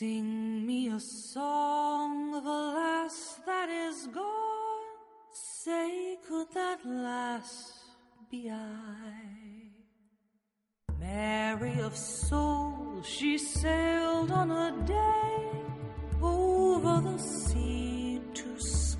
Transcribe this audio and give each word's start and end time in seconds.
Sing 0.00 0.64
me 0.64 0.88
a 0.88 0.98
song, 0.98 2.34
of 2.34 2.46
a 2.46 2.48
last 2.48 3.44
that 3.44 3.68
is 3.68 4.06
gone. 4.06 4.86
Say, 5.30 6.16
could 6.26 6.46
that 6.54 6.78
last 6.86 7.74
be 8.30 8.50
I? 8.50 9.12
Mary 10.98 11.78
of 11.80 11.94
soul, 11.94 13.02
she 13.02 13.36
sailed 13.36 14.30
on 14.30 14.50
a 14.50 14.72
day 14.86 15.50
over 16.22 17.02
the 17.02 17.18
sea 17.18 18.22
to 18.32 18.58
sky. 18.58 18.99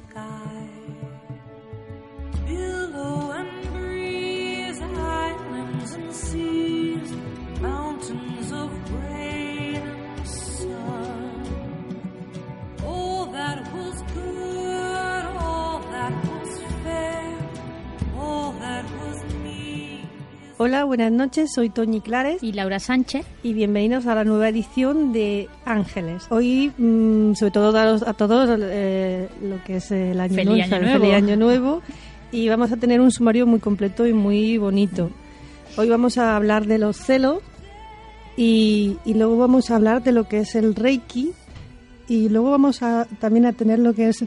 Hola, 20.63 20.85
buenas 20.85 21.11
noches, 21.11 21.53
soy 21.55 21.71
Toñi 21.71 22.03
Clares 22.03 22.43
y 22.43 22.53
Laura 22.53 22.79
Sánchez. 22.81 23.25
y 23.43 23.55
bienvenidos 23.55 24.05
a 24.07 24.15
la 24.15 24.25
nueva 24.25 24.51
edición 24.51 25.11
de 25.11 25.49
Ángeles. 25.65 26.27
Hoy, 26.29 26.71
mm, 26.77 27.33
sobre 27.33 27.51
todo, 27.51 27.73
daros 27.73 28.03
a 28.03 28.13
todos 28.13 28.61
eh, 28.61 29.27
lo 29.41 29.65
que 29.65 29.77
es 29.77 29.91
el 29.91 30.21
año, 30.21 30.35
Feliz 30.35 30.69
nuevo, 30.69 30.75
año 30.75 30.77
el 30.77 30.83
nuevo. 30.83 31.01
feliz 31.01 31.15
año 31.15 31.37
nuevo 31.37 31.83
y 32.31 32.47
vamos 32.51 32.73
a 32.73 32.77
tener 32.77 33.01
un 33.01 33.11
sumario 33.11 33.47
muy 33.47 33.59
completo 33.59 34.07
y 34.07 34.13
muy 34.13 34.59
bonito. 34.59 35.11
Hoy 35.79 35.89
vamos 35.89 36.19
a 36.19 36.37
hablar 36.37 36.67
de 36.67 36.77
los 36.77 36.99
celos 36.99 37.39
y, 38.37 38.99
y 39.07 39.15
luego 39.15 39.39
vamos 39.39 39.71
a 39.71 39.77
hablar 39.77 40.03
de 40.03 40.13
lo 40.13 40.29
que 40.29 40.41
es 40.41 40.55
el 40.57 40.75
Reiki 40.75 41.33
y 42.07 42.29
luego 42.29 42.51
vamos 42.51 42.83
a 42.83 43.07
también 43.19 43.47
a 43.47 43.55
tener 43.55 43.79
lo 43.79 43.95
que 43.95 44.09
es 44.09 44.27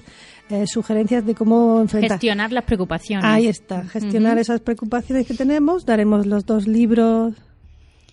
eh, 0.53 0.67
sugerencias 0.67 1.25
de 1.25 1.33
cómo 1.33 1.81
enfrentar. 1.81 2.11
Gestionar 2.11 2.51
las 2.51 2.63
preocupaciones. 2.63 3.25
Ahí 3.25 3.47
está, 3.47 3.85
gestionar 3.85 4.37
esas 4.37 4.59
preocupaciones 4.59 5.25
que 5.25 5.33
tenemos. 5.33 5.85
Daremos 5.85 6.27
los 6.27 6.45
dos 6.45 6.67
libros 6.67 7.33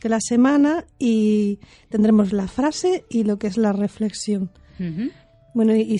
de 0.02 0.08
la 0.08 0.20
semana 0.20 0.86
y 0.98 1.58
tendremos 1.90 2.32
la 2.32 2.48
frase 2.48 3.04
y 3.10 3.24
lo 3.24 3.38
que 3.38 3.46
es 3.46 3.58
la 3.58 3.74
reflexión. 3.74 4.50
Bueno, 5.52 5.76
y, 5.76 5.80
y 5.82 5.98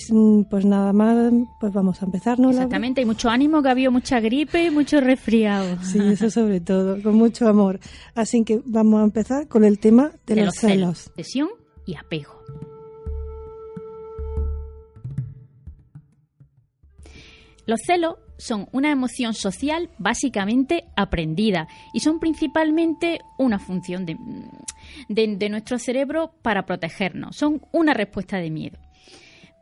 pues 0.49 0.65
nada 0.65 0.93
más, 0.93 1.31
pues 1.59 1.71
vamos 1.73 2.01
a 2.01 2.05
empezar, 2.05 2.39
¿no? 2.39 2.49
Exactamente, 2.49 3.01
hay 3.01 3.05
mucho 3.05 3.29
ánimo, 3.29 3.61
que 3.61 3.67
ha 3.67 3.71
habido 3.71 3.91
mucha 3.91 4.19
gripe 4.19 4.65
y 4.65 4.71
mucho 4.71 4.99
resfriado. 4.99 5.77
Sí, 5.83 5.99
eso 6.11 6.31
sobre 6.31 6.59
todo, 6.61 6.99
con 7.03 7.13
mucho 7.13 7.47
amor. 7.47 7.79
Así 8.15 8.43
que 8.43 8.61
vamos 8.65 9.01
a 9.01 9.03
empezar 9.03 9.47
con 9.47 9.63
el 9.63 9.77
tema 9.77 10.11
de, 10.25 10.45
los, 10.45 10.55
celos. 10.55 11.09
Obsesión 11.09 11.49
y 11.85 11.95
apego. 11.95 12.41
Los 17.71 17.83
celos 17.85 18.15
son 18.37 18.67
una 18.73 18.91
emoción 18.91 19.33
social 19.33 19.89
básicamente 19.97 20.83
aprendida 20.97 21.69
y 21.93 22.01
son 22.01 22.19
principalmente 22.19 23.21
una 23.37 23.59
función 23.59 24.05
de, 24.05 24.17
de- 25.07 25.37
de 25.37 25.47
nuestro 25.49 25.79
cerebro 25.79 26.33
para 26.41 26.65
protegernos. 26.65 27.37
Son 27.37 27.61
una 27.71 27.93
respuesta 27.93 28.39
de 28.39 28.49
miedo. 28.51 28.77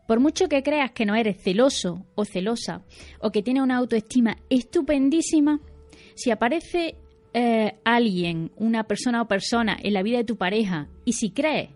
Por 0.07 0.19
mucho 0.19 0.49
que 0.49 0.63
creas 0.63 0.89
que 0.89 1.05
no 1.05 1.13
eres 1.13 1.39
celoso 1.39 2.07
o 2.15 2.25
celosa 2.25 2.81
o 3.21 3.29
que 3.31 3.43
tienes 3.43 3.61
una 3.61 3.77
autoestima 3.77 4.37
estupendísima, 4.49 5.59
si 6.15 6.31
aparece 6.31 6.95
eh, 7.35 7.75
alguien, 7.85 8.51
una 8.55 8.85
persona 8.85 9.21
o 9.21 9.27
persona 9.27 9.77
en 9.83 9.93
la 9.93 10.01
vida 10.01 10.17
de 10.17 10.23
tu 10.23 10.35
pareja 10.35 10.87
y 11.05 11.13
si 11.13 11.29
crees 11.29 11.69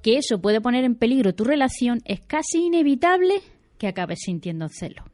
que 0.00 0.16
eso 0.16 0.40
puede 0.40 0.62
poner 0.62 0.84
en 0.84 0.94
peligro 0.94 1.34
tu 1.34 1.44
relación, 1.44 2.00
es 2.06 2.20
casi 2.20 2.64
inevitable 2.68 3.42
que 3.76 3.86
acabes 3.86 4.20
sintiendo 4.24 4.70
celos. 4.70 5.04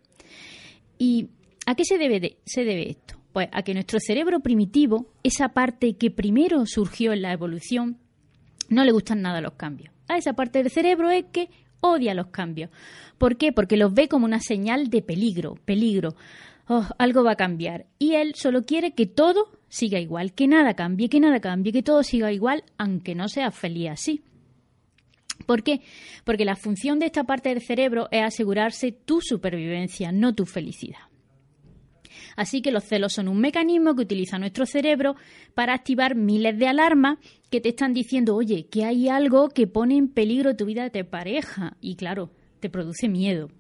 ¿Y 1.02 1.30
a 1.64 1.74
qué 1.74 1.86
se 1.86 1.96
debe, 1.96 2.20
de- 2.20 2.36
se 2.44 2.62
debe 2.64 2.90
esto? 2.90 3.14
Pues 3.32 3.48
a 3.52 3.62
que 3.62 3.72
nuestro 3.72 3.98
cerebro 4.00 4.41
primitivo, 4.41 5.06
esa 5.22 5.48
parte 5.48 5.94
que 5.94 6.10
primero 6.10 6.66
surgió 6.66 7.14
en 7.14 7.22
la 7.22 7.32
evolución, 7.32 7.97
no 8.69 8.84
le 8.84 8.92
gustan 8.92 9.22
nada 9.22 9.41
los 9.41 9.54
cambios. 9.54 9.94
A 10.08 10.19
esa 10.19 10.34
parte 10.34 10.62
del 10.62 10.70
cerebro 10.70 11.08
es 11.10 11.25
que 11.32 11.48
odia 11.80 12.12
los 12.12 12.26
cambios. 12.26 12.69
¿Por 13.16 13.36
qué? 13.38 13.50
Porque 13.52 13.78
los 13.78 13.94
ve 13.94 14.08
como 14.08 14.26
una 14.26 14.41
señal 14.41 14.91
de 14.91 15.00
peligro, 15.00 15.54
peligro. 15.64 16.14
Oh, 16.69 16.86
algo 16.98 17.25
va 17.25 17.32
a 17.32 17.36
cambiar. 17.36 17.86
Y 17.98 18.12
él 18.16 18.34
solo 18.34 18.66
quiere 18.66 18.92
que 18.92 19.06
todo 19.06 19.48
siga 19.69 19.98
igual, 20.00 20.34
que 20.34 20.46
nada 20.48 20.75
cambie, 20.75 21.08
que 21.08 21.19
nada 21.20 21.41
cambie, 21.41 21.72
que 21.72 21.82
todo 21.82 22.02
siga 22.02 22.30
igual, 22.32 22.64
aunque 22.76 23.14
no 23.14 23.28
sea 23.28 23.50
feliz 23.52 23.88
así. 23.91 24.22
¿Por 25.46 25.62
qué? 25.62 25.80
Porque 26.24 26.44
la 26.44 26.56
función 26.56 26.98
de 26.98 27.06
esta 27.06 27.24
parte 27.24 27.48
del 27.48 27.62
cerebro 27.62 28.08
es 28.10 28.22
asegurarse 28.22 28.92
tu 28.92 29.20
supervivencia, 29.20 30.12
no 30.12 30.34
tu 30.34 30.46
felicidad. 30.46 31.10
Así 32.36 32.62
que 32.62 32.70
los 32.70 32.84
celos 32.84 33.12
son 33.12 33.28
un 33.28 33.40
mecanismo 33.40 33.94
que 33.94 34.02
utiliza 34.02 34.38
nuestro 34.38 34.66
cerebro 34.66 35.16
para 35.54 35.74
activar 35.74 36.14
miles 36.14 36.58
de 36.58 36.68
alarmas 36.68 37.18
que 37.50 37.60
te 37.60 37.70
están 37.70 37.92
diciendo, 37.92 38.36
oye, 38.36 38.66
que 38.66 38.84
hay 38.84 39.08
algo 39.08 39.48
que 39.48 39.66
pone 39.66 39.96
en 39.96 40.08
peligro 40.08 40.56
tu 40.56 40.64
vida 40.64 40.88
de 40.88 41.04
pareja. 41.04 41.76
Y 41.80 41.96
claro, 41.96 42.30
te 42.60 42.70
produce 42.70 43.08
miedo. 43.08 43.50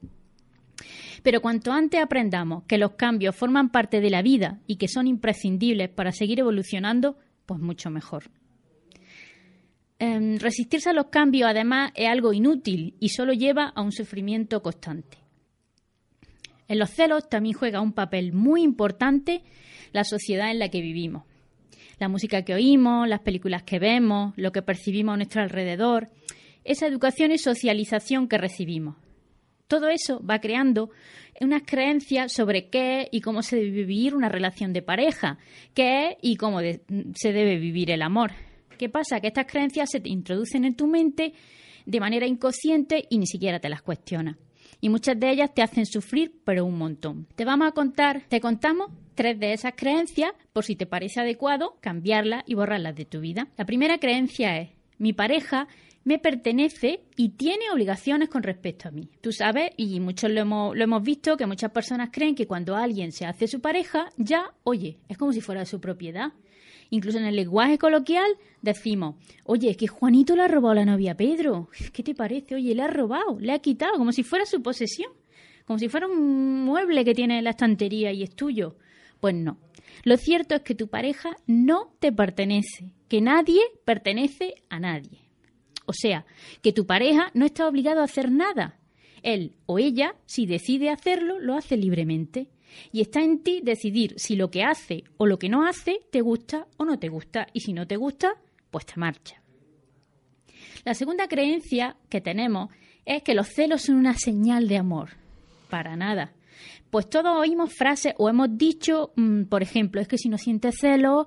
Pero 1.22 1.40
cuanto 1.40 1.72
antes 1.72 2.00
aprendamos 2.00 2.64
que 2.64 2.78
los 2.78 2.92
cambios 2.92 3.36
forman 3.36 3.70
parte 3.70 4.00
de 4.00 4.10
la 4.10 4.22
vida 4.22 4.60
y 4.66 4.76
que 4.76 4.88
son 4.88 5.06
imprescindibles 5.06 5.90
para 5.90 6.12
seguir 6.12 6.40
evolucionando, 6.40 7.16
pues 7.46 7.60
mucho 7.60 7.90
mejor. 7.90 8.30
Em, 10.02 10.38
resistirse 10.38 10.88
a 10.88 10.94
los 10.94 11.08
cambios, 11.08 11.50
además, 11.50 11.92
es 11.94 12.08
algo 12.08 12.32
inútil 12.32 12.94
y 13.00 13.10
solo 13.10 13.34
lleva 13.34 13.66
a 13.66 13.82
un 13.82 13.92
sufrimiento 13.92 14.62
constante. 14.62 15.18
En 16.68 16.78
los 16.78 16.88
celos 16.88 17.28
también 17.28 17.54
juega 17.54 17.82
un 17.82 17.92
papel 17.92 18.32
muy 18.32 18.62
importante 18.62 19.42
la 19.92 20.04
sociedad 20.04 20.50
en 20.50 20.58
la 20.58 20.70
que 20.70 20.80
vivimos. 20.80 21.24
La 21.98 22.08
música 22.08 22.46
que 22.46 22.54
oímos, 22.54 23.08
las 23.08 23.20
películas 23.20 23.62
que 23.62 23.78
vemos, 23.78 24.32
lo 24.36 24.52
que 24.52 24.62
percibimos 24.62 25.12
a 25.12 25.16
nuestro 25.18 25.42
alrededor, 25.42 26.08
esa 26.64 26.86
educación 26.86 27.30
y 27.32 27.36
socialización 27.36 28.26
que 28.26 28.38
recibimos. 28.38 28.96
Todo 29.66 29.88
eso 29.88 30.24
va 30.24 30.40
creando 30.40 30.88
unas 31.42 31.62
creencias 31.66 32.32
sobre 32.32 32.70
qué 32.70 33.02
es 33.02 33.08
y 33.12 33.20
cómo 33.20 33.42
se 33.42 33.56
debe 33.56 33.70
vivir 33.70 34.14
una 34.14 34.30
relación 34.30 34.72
de 34.72 34.80
pareja, 34.80 35.36
qué 35.74 36.06
es 36.06 36.16
y 36.22 36.36
cómo 36.36 36.60
se 36.60 37.32
debe 37.32 37.58
vivir 37.58 37.90
el 37.90 38.00
amor. 38.00 38.32
¿Qué 38.80 38.88
pasa? 38.88 39.20
Que 39.20 39.26
estas 39.26 39.44
creencias 39.44 39.90
se 39.90 40.00
te 40.00 40.08
introducen 40.08 40.64
en 40.64 40.74
tu 40.74 40.86
mente 40.86 41.34
de 41.84 42.00
manera 42.00 42.26
inconsciente 42.26 43.06
y 43.10 43.18
ni 43.18 43.26
siquiera 43.26 43.60
te 43.60 43.68
las 43.68 43.82
cuestionas. 43.82 44.38
Y 44.80 44.88
muchas 44.88 45.20
de 45.20 45.30
ellas 45.30 45.52
te 45.52 45.60
hacen 45.60 45.84
sufrir, 45.84 46.40
pero 46.46 46.64
un 46.64 46.78
montón. 46.78 47.26
Te 47.36 47.44
vamos 47.44 47.68
a 47.68 47.72
contar, 47.72 48.22
te 48.30 48.40
contamos 48.40 48.90
tres 49.14 49.38
de 49.38 49.52
esas 49.52 49.74
creencias 49.76 50.32
por 50.54 50.64
si 50.64 50.76
te 50.76 50.86
parece 50.86 51.20
adecuado 51.20 51.76
cambiarlas 51.82 52.42
y 52.46 52.54
borrarlas 52.54 52.96
de 52.96 53.04
tu 53.04 53.20
vida. 53.20 53.48
La 53.58 53.66
primera 53.66 53.98
creencia 53.98 54.58
es, 54.58 54.70
mi 54.96 55.12
pareja 55.12 55.68
me 56.04 56.18
pertenece 56.18 57.02
y 57.18 57.32
tiene 57.36 57.70
obligaciones 57.70 58.30
con 58.30 58.42
respecto 58.42 58.88
a 58.88 58.92
mí. 58.92 59.10
Tú 59.20 59.30
sabes, 59.30 59.72
y 59.76 60.00
muchos 60.00 60.30
lo 60.30 60.40
hemos, 60.40 60.74
lo 60.74 60.82
hemos 60.82 61.02
visto, 61.02 61.36
que 61.36 61.44
muchas 61.44 61.70
personas 61.70 62.08
creen 62.10 62.34
que 62.34 62.46
cuando 62.46 62.76
alguien 62.76 63.12
se 63.12 63.26
hace 63.26 63.46
su 63.46 63.60
pareja, 63.60 64.08
ya, 64.16 64.54
oye, 64.64 65.00
es 65.06 65.18
como 65.18 65.34
si 65.34 65.42
fuera 65.42 65.66
su 65.66 65.82
propiedad. 65.82 66.32
Incluso 66.90 67.18
en 67.18 67.24
el 67.24 67.36
lenguaje 67.36 67.78
coloquial 67.78 68.36
decimos, 68.62 69.14
oye, 69.44 69.70
es 69.70 69.76
que 69.76 69.86
Juanito 69.86 70.34
le 70.34 70.42
ha 70.42 70.48
robado 70.48 70.74
la 70.74 70.84
novia 70.84 71.12
a 71.12 71.16
Pedro. 71.16 71.68
¿Qué 71.92 72.02
te 72.02 72.14
parece? 72.14 72.56
Oye, 72.56 72.74
le 72.74 72.82
ha 72.82 72.88
robado, 72.88 73.38
le 73.38 73.52
ha 73.52 73.60
quitado, 73.60 73.96
como 73.96 74.12
si 74.12 74.24
fuera 74.24 74.44
su 74.44 74.60
posesión, 74.60 75.12
como 75.64 75.78
si 75.78 75.88
fuera 75.88 76.08
un 76.08 76.64
mueble 76.64 77.04
que 77.04 77.14
tiene 77.14 77.38
en 77.38 77.44
la 77.44 77.50
estantería 77.50 78.12
y 78.12 78.24
es 78.24 78.34
tuyo. 78.34 78.76
Pues 79.20 79.34
no. 79.34 79.58
Lo 80.02 80.16
cierto 80.16 80.54
es 80.54 80.62
que 80.62 80.74
tu 80.74 80.88
pareja 80.88 81.36
no 81.46 81.92
te 82.00 82.10
pertenece, 82.10 82.90
que 83.08 83.20
nadie 83.20 83.60
pertenece 83.84 84.54
a 84.68 84.80
nadie. 84.80 85.18
O 85.86 85.92
sea, 85.92 86.24
que 86.62 86.72
tu 86.72 86.86
pareja 86.86 87.30
no 87.34 87.44
está 87.44 87.68
obligado 87.68 88.00
a 88.00 88.04
hacer 88.04 88.30
nada. 88.30 88.78
Él 89.22 89.54
o 89.66 89.78
ella, 89.78 90.14
si 90.26 90.46
decide 90.46 90.90
hacerlo, 90.90 91.38
lo 91.38 91.54
hace 91.54 91.76
libremente. 91.76 92.48
Y 92.92 93.00
está 93.00 93.20
en 93.20 93.42
ti 93.42 93.60
decidir 93.62 94.14
si 94.16 94.36
lo 94.36 94.50
que 94.50 94.62
hace 94.64 95.04
o 95.16 95.26
lo 95.26 95.38
que 95.38 95.48
no 95.48 95.66
hace 95.66 96.00
te 96.10 96.20
gusta 96.20 96.66
o 96.76 96.84
no 96.84 96.98
te 96.98 97.08
gusta. 97.08 97.46
Y 97.52 97.60
si 97.60 97.72
no 97.72 97.86
te 97.86 97.96
gusta, 97.96 98.34
pues 98.70 98.86
te 98.86 98.94
marcha. 98.96 99.42
La 100.84 100.94
segunda 100.94 101.28
creencia 101.28 101.96
que 102.08 102.20
tenemos 102.20 102.70
es 103.04 103.22
que 103.22 103.34
los 103.34 103.48
celos 103.48 103.82
son 103.82 103.96
una 103.96 104.14
señal 104.14 104.68
de 104.68 104.78
amor. 104.78 105.10
Para 105.68 105.96
nada. 105.96 106.32
Pues 106.90 107.08
todos 107.08 107.36
oímos 107.36 107.72
frases 107.72 108.14
o 108.18 108.28
hemos 108.28 108.56
dicho, 108.56 109.12
mm, 109.16 109.44
por 109.44 109.62
ejemplo, 109.62 110.00
es 110.00 110.08
que 110.08 110.18
si 110.18 110.28
no 110.28 110.38
sientes 110.38 110.76
celos, 110.80 111.26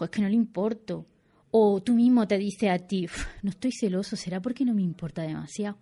es 0.00 0.10
que 0.10 0.22
no 0.22 0.28
le 0.28 0.34
importo. 0.34 1.06
O 1.50 1.80
tú 1.82 1.94
mismo 1.94 2.26
te 2.26 2.38
dices 2.38 2.70
a 2.70 2.78
ti, 2.78 3.04
"Uf, 3.04 3.26
no 3.42 3.50
estoy 3.50 3.70
celoso, 3.72 4.16
será 4.16 4.40
porque 4.40 4.64
no 4.64 4.74
me 4.74 4.82
importa 4.82 5.22
demasiado. 5.22 5.78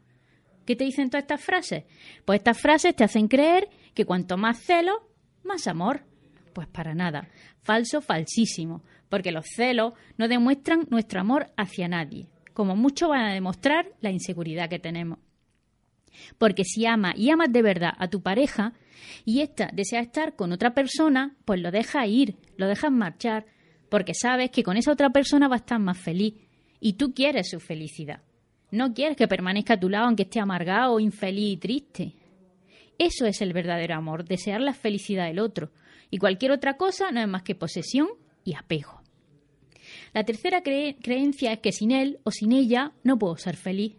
¿Qué 0.64 0.76
te 0.76 0.84
dicen 0.84 1.10
todas 1.10 1.24
estas 1.24 1.42
frases? 1.42 1.84
Pues 2.24 2.38
estas 2.40 2.60
frases 2.60 2.96
te 2.96 3.04
hacen 3.04 3.28
creer 3.28 3.68
que 3.94 4.04
cuanto 4.04 4.36
más 4.36 4.58
celos, 4.58 4.96
más 5.42 5.66
amor. 5.66 6.04
Pues 6.52 6.68
para 6.68 6.94
nada. 6.94 7.28
Falso, 7.62 8.00
falsísimo. 8.00 8.82
Porque 9.08 9.32
los 9.32 9.44
celos 9.54 9.94
no 10.16 10.28
demuestran 10.28 10.86
nuestro 10.90 11.20
amor 11.20 11.52
hacia 11.56 11.88
nadie. 11.88 12.28
como 12.54 12.76
mucho 12.76 13.08
van 13.08 13.24
a 13.24 13.34
demostrar 13.34 13.88
la 14.00 14.10
inseguridad 14.10 14.70
que 14.70 14.78
tenemos. 14.78 15.18
Porque 16.38 16.64
si 16.64 16.86
amas 16.86 17.14
y 17.16 17.30
amas 17.30 17.52
de 17.52 17.62
verdad 17.62 17.92
a 17.98 18.08
tu 18.08 18.22
pareja 18.22 18.74
y 19.24 19.40
ésta 19.40 19.70
desea 19.72 20.00
estar 20.00 20.36
con 20.36 20.52
otra 20.52 20.72
persona, 20.72 21.36
pues 21.44 21.60
lo 21.60 21.72
dejas 21.72 22.06
ir, 22.06 22.36
lo 22.56 22.68
dejas 22.68 22.92
marchar, 22.92 23.46
porque 23.88 24.14
sabes 24.14 24.50
que 24.50 24.62
con 24.62 24.76
esa 24.76 24.92
otra 24.92 25.10
persona 25.10 25.48
va 25.48 25.56
a 25.56 25.58
estar 25.58 25.80
más 25.80 25.98
feliz 25.98 26.34
y 26.80 26.94
tú 26.94 27.12
quieres 27.12 27.50
su 27.50 27.60
felicidad. 27.60 28.22
No 28.74 28.92
quieres 28.92 29.16
que 29.16 29.28
permanezca 29.28 29.74
a 29.74 29.78
tu 29.78 29.88
lado 29.88 30.06
aunque 30.06 30.24
esté 30.24 30.40
amargado, 30.40 30.98
infeliz 30.98 31.52
y 31.52 31.56
triste. 31.58 32.12
Eso 32.98 33.24
es 33.24 33.40
el 33.40 33.52
verdadero 33.52 33.94
amor, 33.94 34.24
desear 34.24 34.60
la 34.60 34.74
felicidad 34.74 35.26
del 35.26 35.38
otro. 35.38 35.70
Y 36.10 36.18
cualquier 36.18 36.50
otra 36.50 36.76
cosa 36.76 37.12
no 37.12 37.20
es 37.20 37.28
más 37.28 37.44
que 37.44 37.54
posesión 37.54 38.08
y 38.42 38.54
apego. 38.56 39.00
La 40.12 40.24
tercera 40.24 40.64
creencia 40.64 41.52
es 41.52 41.60
que 41.60 41.70
sin 41.70 41.92
él 41.92 42.18
o 42.24 42.32
sin 42.32 42.50
ella 42.50 42.90
no 43.04 43.16
puedo 43.16 43.36
ser 43.36 43.54
feliz. 43.54 43.94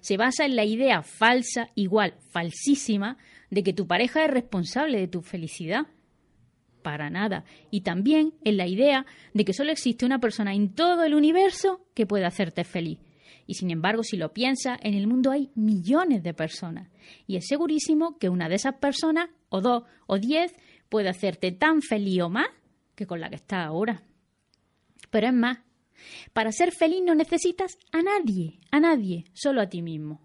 Se 0.00 0.16
basa 0.16 0.46
en 0.46 0.56
la 0.56 0.64
idea 0.64 1.02
falsa, 1.02 1.68
igual 1.74 2.14
falsísima, 2.30 3.18
de 3.50 3.62
que 3.62 3.74
tu 3.74 3.86
pareja 3.86 4.24
es 4.24 4.30
responsable 4.30 5.00
de 5.00 5.08
tu 5.08 5.20
felicidad. 5.20 5.86
Para 6.82 7.10
nada. 7.10 7.44
Y 7.70 7.82
también 7.82 8.32
en 8.42 8.56
la 8.56 8.66
idea 8.66 9.04
de 9.34 9.44
que 9.44 9.52
solo 9.52 9.70
existe 9.70 10.06
una 10.06 10.18
persona 10.18 10.54
en 10.54 10.74
todo 10.74 11.04
el 11.04 11.14
universo 11.14 11.84
que 11.92 12.06
puede 12.06 12.24
hacerte 12.24 12.64
feliz. 12.64 12.98
Y 13.52 13.54
sin 13.54 13.70
embargo, 13.70 14.02
si 14.02 14.16
lo 14.16 14.32
piensas, 14.32 14.78
en 14.82 14.94
el 14.94 15.06
mundo 15.06 15.30
hay 15.30 15.50
millones 15.54 16.22
de 16.22 16.32
personas. 16.32 16.88
Y 17.26 17.36
es 17.36 17.46
segurísimo 17.46 18.16
que 18.16 18.30
una 18.30 18.48
de 18.48 18.54
esas 18.54 18.76
personas, 18.76 19.28
o 19.50 19.60
dos, 19.60 19.82
o 20.06 20.18
diez, 20.18 20.54
puede 20.88 21.10
hacerte 21.10 21.52
tan 21.52 21.82
feliz 21.82 22.22
o 22.22 22.30
más 22.30 22.46
que 22.94 23.06
con 23.06 23.20
la 23.20 23.28
que 23.28 23.36
estás 23.36 23.66
ahora. 23.66 24.04
Pero 25.10 25.26
es 25.26 25.34
más, 25.34 25.58
para 26.32 26.50
ser 26.50 26.72
feliz 26.72 27.02
no 27.04 27.14
necesitas 27.14 27.76
a 27.92 28.00
nadie, 28.00 28.58
a 28.70 28.80
nadie, 28.80 29.24
solo 29.34 29.60
a 29.60 29.68
ti 29.68 29.82
mismo. 29.82 30.22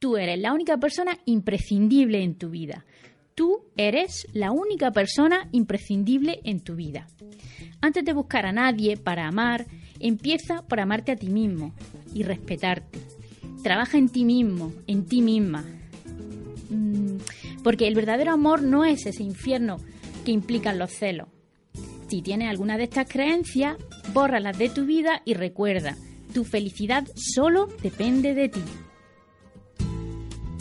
Tú 0.00 0.16
eres 0.16 0.40
la 0.40 0.52
única 0.52 0.78
persona 0.78 1.16
imprescindible 1.26 2.24
en 2.24 2.38
tu 2.38 2.50
vida. 2.50 2.84
Tú 3.36 3.66
eres 3.76 4.26
la 4.32 4.50
única 4.50 4.90
persona 4.90 5.48
imprescindible 5.52 6.40
en 6.42 6.58
tu 6.58 6.74
vida. 6.74 7.06
Antes 7.80 8.04
de 8.04 8.12
buscar 8.14 8.46
a 8.46 8.52
nadie 8.52 8.96
para 8.96 9.28
amar, 9.28 9.64
empieza 10.00 10.62
por 10.62 10.80
amarte 10.80 11.12
a 11.12 11.16
ti 11.16 11.28
mismo 11.28 11.74
y 12.18 12.24
respetarte. 12.24 12.98
Trabaja 13.62 13.96
en 13.96 14.08
ti 14.08 14.24
mismo, 14.24 14.72
en 14.88 15.06
ti 15.06 15.22
misma. 15.22 15.64
Mm, 16.68 17.18
porque 17.62 17.86
el 17.86 17.94
verdadero 17.94 18.32
amor 18.32 18.62
no 18.62 18.84
es 18.84 19.06
ese 19.06 19.22
infierno 19.22 19.76
que 20.24 20.32
implican 20.32 20.80
los 20.80 20.90
celos. 20.90 21.28
Si 22.08 22.20
tienes 22.22 22.48
alguna 22.48 22.76
de 22.76 22.84
estas 22.84 23.08
creencias, 23.08 23.76
bórralas 24.12 24.58
de 24.58 24.68
tu 24.68 24.84
vida 24.84 25.22
y 25.24 25.34
recuerda, 25.34 25.96
tu 26.34 26.42
felicidad 26.42 27.06
solo 27.14 27.68
depende 27.82 28.34
de 28.34 28.48
ti. 28.48 28.62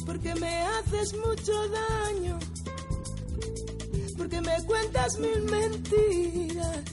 Porque 0.05 0.35
me 0.35 0.59
haces 0.59 1.15
mucho 1.15 1.53
daño, 1.69 2.37
porque 4.15 4.41
me 4.41 4.63
cuentas 4.65 5.17
mil 5.19 5.41
mentiras 5.43 6.83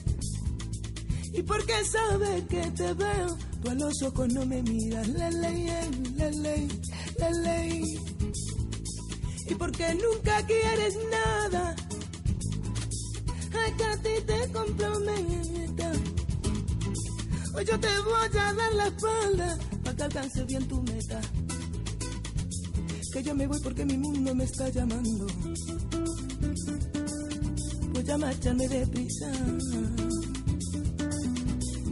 y 1.33 1.43
porque 1.43 1.73
sabes 1.83 2.45
que 2.45 2.71
te 2.71 2.93
veo, 2.93 3.37
tú 3.65 3.71
a 3.71 3.75
los 3.75 4.01
ojos 4.03 4.33
no 4.33 4.45
me 4.45 4.61
miras, 4.63 5.07
la 5.09 5.29
ley, 5.31 5.67
la 6.17 6.29
ley, 6.29 6.67
la 7.17 7.29
ley. 7.31 7.99
Y 9.47 9.55
porque 9.55 9.95
nunca 9.95 10.45
quieres 10.45 10.95
nada, 11.11 11.75
ay 13.63 13.73
que 13.77 13.83
a 13.83 13.97
ti 13.97 14.25
te 14.25 14.51
comprometa. 14.51 15.91
Hoy 17.55 17.65
yo 17.65 17.79
te 17.79 17.87
voy 17.99 18.39
a 18.39 18.53
dar 18.53 18.73
la 18.73 18.87
espalda 18.87 19.57
para 19.83 19.95
que 19.95 20.03
alcance 20.03 20.43
bien 20.43 20.67
tu 20.67 20.81
meta. 20.81 21.21
Que 23.13 23.23
yo 23.23 23.33
me 23.33 23.47
voy 23.47 23.59
porque 23.61 23.85
mi 23.85 23.97
mundo 23.97 24.35
me 24.35 24.43
está 24.43 24.69
llamando. 24.69 25.25
Voy 27.93 28.11
a 28.11 28.17
marcharme 28.17 28.67
deprisa 28.67 29.31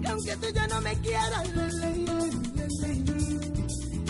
aunque 0.07 0.35
tú 0.37 0.47
ya 0.53 0.67
no 0.67 0.81
me 0.81 0.93
quieras, 1.01 1.43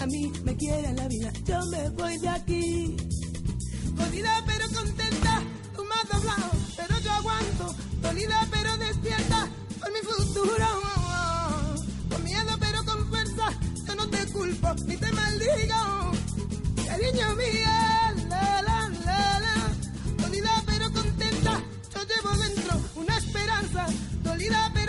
a 0.02 0.06
mí 0.08 0.32
me 0.44 0.56
quiere 0.58 0.94
la 0.94 1.08
vida, 1.08 1.32
yo 1.46 1.66
me 1.68 1.90
voy 1.90 2.18
de 2.18 2.30
aquí. 2.30 2.98
Jodida 3.98 4.44
pero 4.46 4.66
contenta, 4.74 5.42
tú 5.76 5.84
me 5.84 5.96
has 5.96 6.10
doblado, 6.10 6.52
pero 6.76 7.00
yo 7.00 7.12
aguanto. 7.12 7.76
Dolida 8.02 8.48
pero 8.52 8.78
despierta 8.78 9.48
por 9.80 9.92
mi 9.94 10.00
futuro. 10.00 10.66
Con 12.10 12.24
miedo 12.24 12.52
pero 12.60 12.84
con 12.84 13.08
fuerza, 13.10 13.46
yo 13.88 13.96
no 13.96 14.10
te 14.10 14.26
culpo 14.34 14.74
ni 14.86 14.98
te 14.98 15.12
maldigo. 15.12 16.12
Cariño 16.86 17.36
mío, 17.36 17.70
la 18.30 18.62
la 18.62 18.90
la 19.06 19.40
la. 19.40 19.56
Dolida 20.18 20.64
pero 20.66 20.92
contenta, 20.92 21.62
yo 21.94 22.02
llevo 22.04 22.44
dentro 22.44 22.82
una 22.96 23.18
esperanza. 23.18 23.86
Dolida 24.22 24.72
pero 24.74 24.83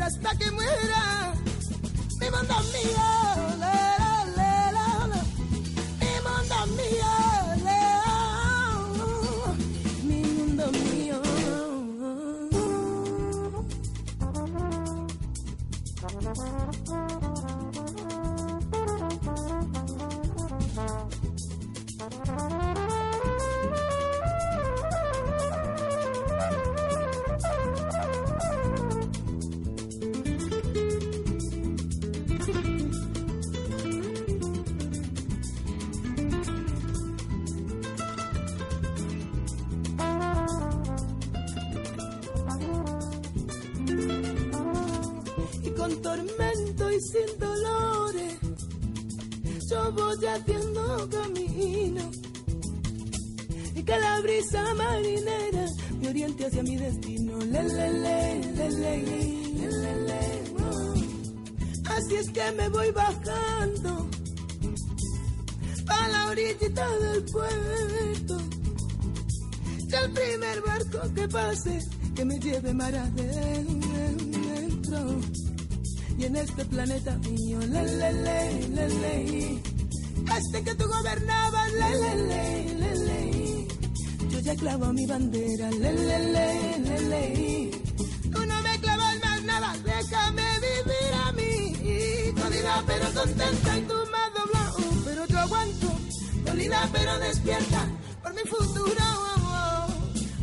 hasta 0.00 0.36
que 0.38 0.50
muera. 0.50 1.34
Mi 2.20 2.30
mío, 2.72 3.67
voy 49.98 50.26
haciendo 50.26 51.08
camino 51.10 52.10
y 53.74 53.82
que 53.82 53.98
la 53.98 54.20
brisa 54.20 54.74
marinera 54.74 55.66
me 56.00 56.08
oriente 56.08 56.46
hacia 56.46 56.62
mi 56.62 56.76
destino. 56.76 57.38
Le, 57.38 57.62
le, 57.62 57.92
le, 57.92 58.44
le, 58.54 58.70
le, 58.70 59.28
Así 61.96 62.14
es 62.14 62.30
que 62.30 62.52
me 62.52 62.68
voy 62.68 62.90
bajando 62.92 64.08
a 65.88 66.08
la 66.08 66.28
orillita 66.28 66.98
del 66.98 67.24
puerto. 67.24 68.40
Y 69.88 69.94
el 69.94 70.12
primer 70.12 70.60
barco 70.62 71.14
que 71.14 71.28
pase, 71.28 71.78
que 72.14 72.24
me 72.24 72.38
lleve 72.38 72.72
mar 72.74 72.94
adentro 72.94 74.38
y 76.18 76.24
en 76.24 76.36
este 76.36 76.64
planeta 76.64 77.16
mío, 77.18 77.58
le, 77.60 77.84
le, 77.96 78.12
le, 78.12 78.88
le, 78.88 79.67
este 80.38 80.62
que 80.62 80.74
tú 80.74 80.84
gobernabas, 80.86 81.72
le, 81.72 81.90
le, 82.02 82.16
le, 82.30 82.74
le, 82.74 82.96
le, 83.06 83.68
yo 84.30 84.40
ya 84.40 84.54
clavo 84.56 84.92
mi 84.92 85.06
bandera, 85.06 85.70
le, 85.70 85.92
le, 85.92 86.18
le, 86.34 86.78
le, 86.78 87.00
le, 87.10 87.70
tú 88.32 88.46
no 88.46 88.62
me 88.62 88.78
clavas 88.80 89.16
más 89.24 89.42
nada, 89.42 89.76
déjame 89.84 90.42
vivir 90.66 91.12
a 91.26 91.32
mí, 91.32 92.32
dolida 92.40 92.82
pero 92.86 93.06
contenta 93.12 93.78
y 93.78 93.82
tú 93.82 93.94
me 94.12 94.18
has 94.18 94.34
doblado, 94.34 94.76
pero 95.04 95.26
yo 95.26 95.38
aguanto, 95.38 95.88
dolida 96.44 96.88
pero 96.92 97.18
despierta. 97.18 97.88
Por 98.22 98.34
mi 98.34 98.42
futuro, 98.42 99.04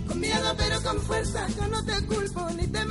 con 0.07 0.19
miedo 0.19 0.55
pero 0.57 0.81
con 0.81 1.01
fuerza, 1.01 1.47
yo 1.57 1.67
no 1.67 1.83
te 1.85 2.05
culpo 2.05 2.49
ni 2.51 2.67
te 2.67 2.83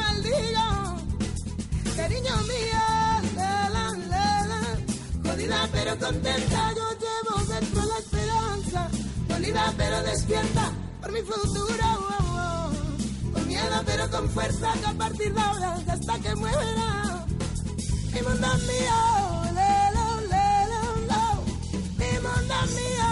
la. 5.47 5.57
jodida 5.57 5.69
pero 5.73 5.99
contenta, 5.99 6.73
yo 6.75 6.91
llevo 6.99 7.45
dentro 7.47 7.85
la 7.85 7.99
esperanza, 7.99 8.91
dolida 9.29 9.75
pero 9.77 10.03
despierta 10.03 10.73
por 11.01 11.13
mi 11.13 11.21
futuro, 11.21 11.85
oh, 11.99 12.71
oh. 12.71 13.33
con 13.33 13.49
miedo 13.49 13.83
pero 13.85 14.11
con 14.11 14.29
fuerza 14.31 14.73
que 14.81 14.87
a 14.87 14.95
partir 14.95 15.35
de 15.35 15.41
ahora 15.41 15.79
hasta 15.89 16.19
que 16.19 16.35
muera, 16.35 17.27
mi 18.13 18.23
mundo 18.23 18.49
mío, 18.59 19.53
la. 19.55 19.75
mi 21.99 22.19
mundo 22.21 22.55
mío. 22.75 23.04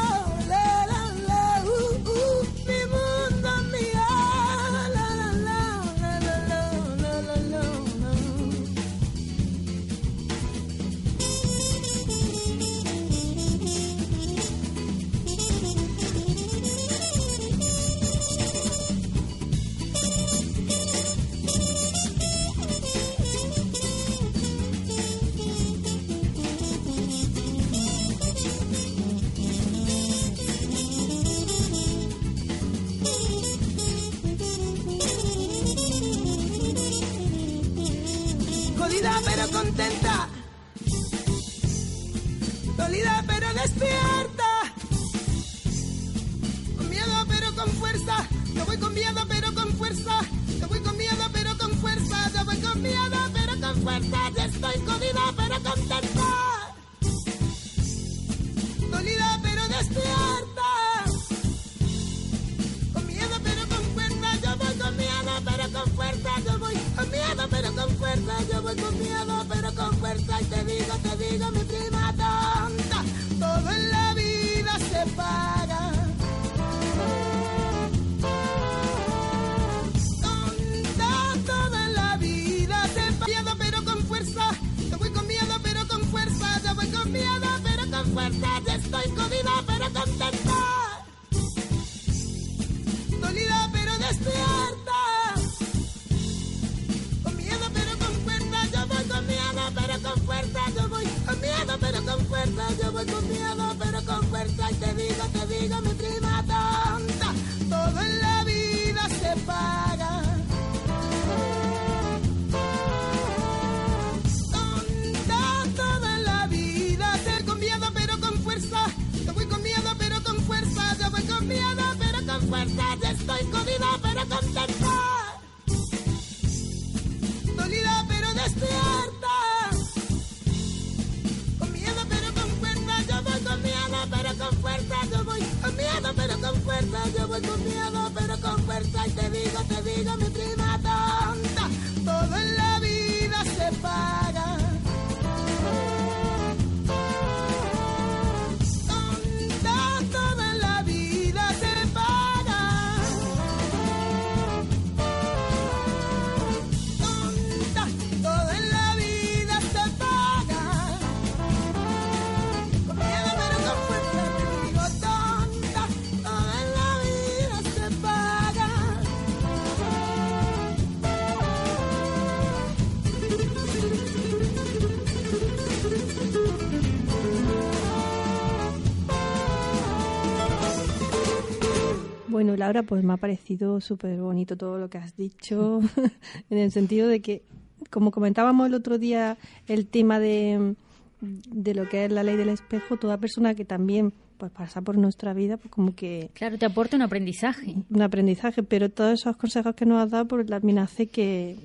Bueno, 182.53 182.65
Laura, 182.67 182.83
pues 182.83 183.03
me 183.05 183.13
ha 183.13 183.17
parecido 183.17 183.81
súper 183.81 184.21
bonito 184.21 184.57
todo 184.57 184.79
lo 184.79 184.89
que 184.91 184.99
has 184.99 185.17
dicho, 185.17 185.81
en 186.51 186.59
el 186.59 186.71
sentido 186.71 187.09
de 187.09 187.21
que, 187.21 187.43
como 187.91 188.11
comentábamos 188.11 188.67
el 188.67 188.75
otro 188.75 188.99
día, 188.99 189.37
el 189.69 189.87
tema 189.87 190.19
de, 190.19 190.75
de 191.21 191.75
lo 191.75 191.89
que 191.89 192.05
es 192.05 192.13
la 192.13 192.23
ley 192.23 192.37
del 192.37 192.49
espejo, 192.51 192.97
toda 192.97 193.19
persona 193.19 193.55
que 193.55 193.65
también 193.65 194.13
pues 194.39 194.51
pasa 194.51 194.81
por 194.83 194.99
nuestra 194.99 195.33
vida, 195.35 195.57
pues 195.57 195.71
como 195.71 195.95
que 195.95 196.31
Claro, 196.35 196.59
te 196.59 196.67
aporta 196.67 196.97
un 196.97 197.03
aprendizaje. 197.03 197.77
un 197.91 198.03
aprendizaje, 198.03 198.63
pero 198.65 198.89
todos 198.91 199.21
esos 199.21 199.37
consejos 199.37 199.75
que 199.77 199.87
nos 199.87 200.03
has 200.03 200.11
dado, 200.11 200.27
pues 200.27 200.47
también 200.47 200.79
hace 200.81 201.07
que 201.07 201.57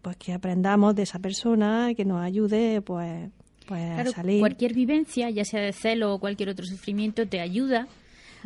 pues 0.00 0.16
que 0.16 0.32
aprendamos 0.32 0.94
de 0.96 1.02
esa 1.02 1.18
persona, 1.20 1.92
que 1.94 2.04
nos 2.04 2.20
ayude, 2.22 2.80
pues, 2.80 3.30
pues 3.68 3.82
Claro, 3.94 4.10
a 4.10 4.12
salir. 4.14 4.40
cualquier 4.40 4.74
vivencia, 4.74 5.30
ya 5.30 5.44
sea 5.44 5.60
de 5.60 5.72
celo 5.72 6.14
o 6.14 6.18
cualquier 6.18 6.48
otro 6.48 6.64
sufrimiento, 6.66 7.28
te 7.28 7.38
ayuda 7.40 7.86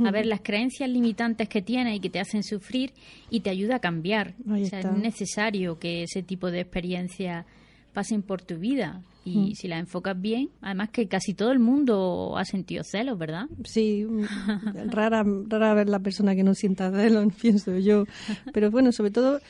a 0.05 0.11
ver 0.11 0.27
las 0.27 0.41
creencias 0.41 0.89
limitantes 0.89 1.49
que 1.49 1.63
tienes 1.63 1.97
y 1.97 2.01
que 2.01 2.11
te 2.11 2.21
hacen 2.21 2.43
sufrir 2.43 2.93
y 3.31 3.41
te 3.41 3.51
ayuda 3.51 3.77
a 3.77 3.79
cambiar. 3.81 4.35
Ahí 4.51 4.65
o 4.65 4.67
sea, 4.67 4.81
está. 4.81 4.93
es 4.93 4.99
necesario 4.99 5.79
que 5.79 6.03
ese 6.03 6.23
tipo 6.23 6.51
de 6.51 6.61
experiencias 6.61 7.47
pasen 7.93 8.23
por 8.23 8.43
tu 8.43 8.59
vida 8.59 9.03
y 9.25 9.57
si 9.57 9.67
las 9.67 9.81
enfocas 9.81 10.21
bien, 10.21 10.51
además 10.61 10.91
que 10.91 11.09
casi 11.09 11.35
todo 11.35 11.51
el 11.51 11.59
mundo 11.59 12.37
ha 12.37 12.45
sentido 12.45 12.85
celos, 12.85 13.19
¿verdad? 13.19 13.47
Sí, 13.65 14.07
mm, 14.09 14.23
rara, 14.91 15.25
rara 15.49 15.75
ver 15.75 15.89
la 15.89 15.99
persona 15.99 16.37
que 16.37 16.45
no 16.45 16.55
sienta 16.55 16.93
celos, 16.93 17.27
pienso 17.41 17.77
yo. 17.79 18.05
Pero 18.53 18.71
bueno, 18.71 18.93
sobre 18.93 19.11
todo, 19.11 19.41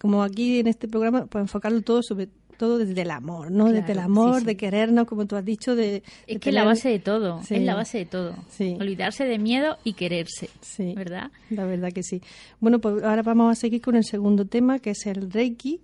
como 0.00 0.24
aquí 0.24 0.58
en 0.58 0.66
este 0.66 0.88
programa, 0.88 1.26
pues 1.26 1.42
enfocarlo 1.42 1.82
todo 1.82 2.02
sobre 2.02 2.28
todo 2.60 2.78
desde 2.78 3.02
el 3.02 3.10
amor, 3.10 3.50
¿no? 3.50 3.72
desde 3.72 3.92
el 3.92 3.98
amor, 3.98 4.34
sí, 4.34 4.40
sí. 4.40 4.46
de 4.46 4.56
querernos, 4.56 5.06
como 5.06 5.26
tú 5.26 5.34
has 5.36 5.44
dicho, 5.44 5.74
de... 5.74 5.82
de 5.90 6.02
Es 6.26 6.38
que 6.38 6.50
es 6.50 6.54
la 6.54 6.60
tener- 6.60 6.64
base 6.66 6.88
de 6.90 6.98
todo, 7.00 7.42
Sí. 7.42 7.54
es 7.56 7.62
la 7.62 7.74
base 7.74 7.98
de 7.98 8.04
todo. 8.04 8.34
Olvidarse 8.78 9.24
de 9.24 9.38
miedo 9.38 9.78
y 9.82 9.94
quererse, 9.94 10.50
Sí, 10.60 10.92
¿verdad? 10.94 11.30
la 11.50 11.64
verdad 11.64 11.90
que 11.92 12.02
sí. 12.02 12.20
Bueno, 12.60 12.78
pues 12.78 13.02
ahora 13.02 13.22
vamos 13.22 13.50
a 13.50 13.54
seguir 13.58 13.80
con 13.80 13.96
el 13.96 14.04
segundo 14.04 14.44
tema, 14.44 14.78
que 14.78 14.90
es 14.90 15.06
el 15.06 15.30
Reiki. 15.30 15.80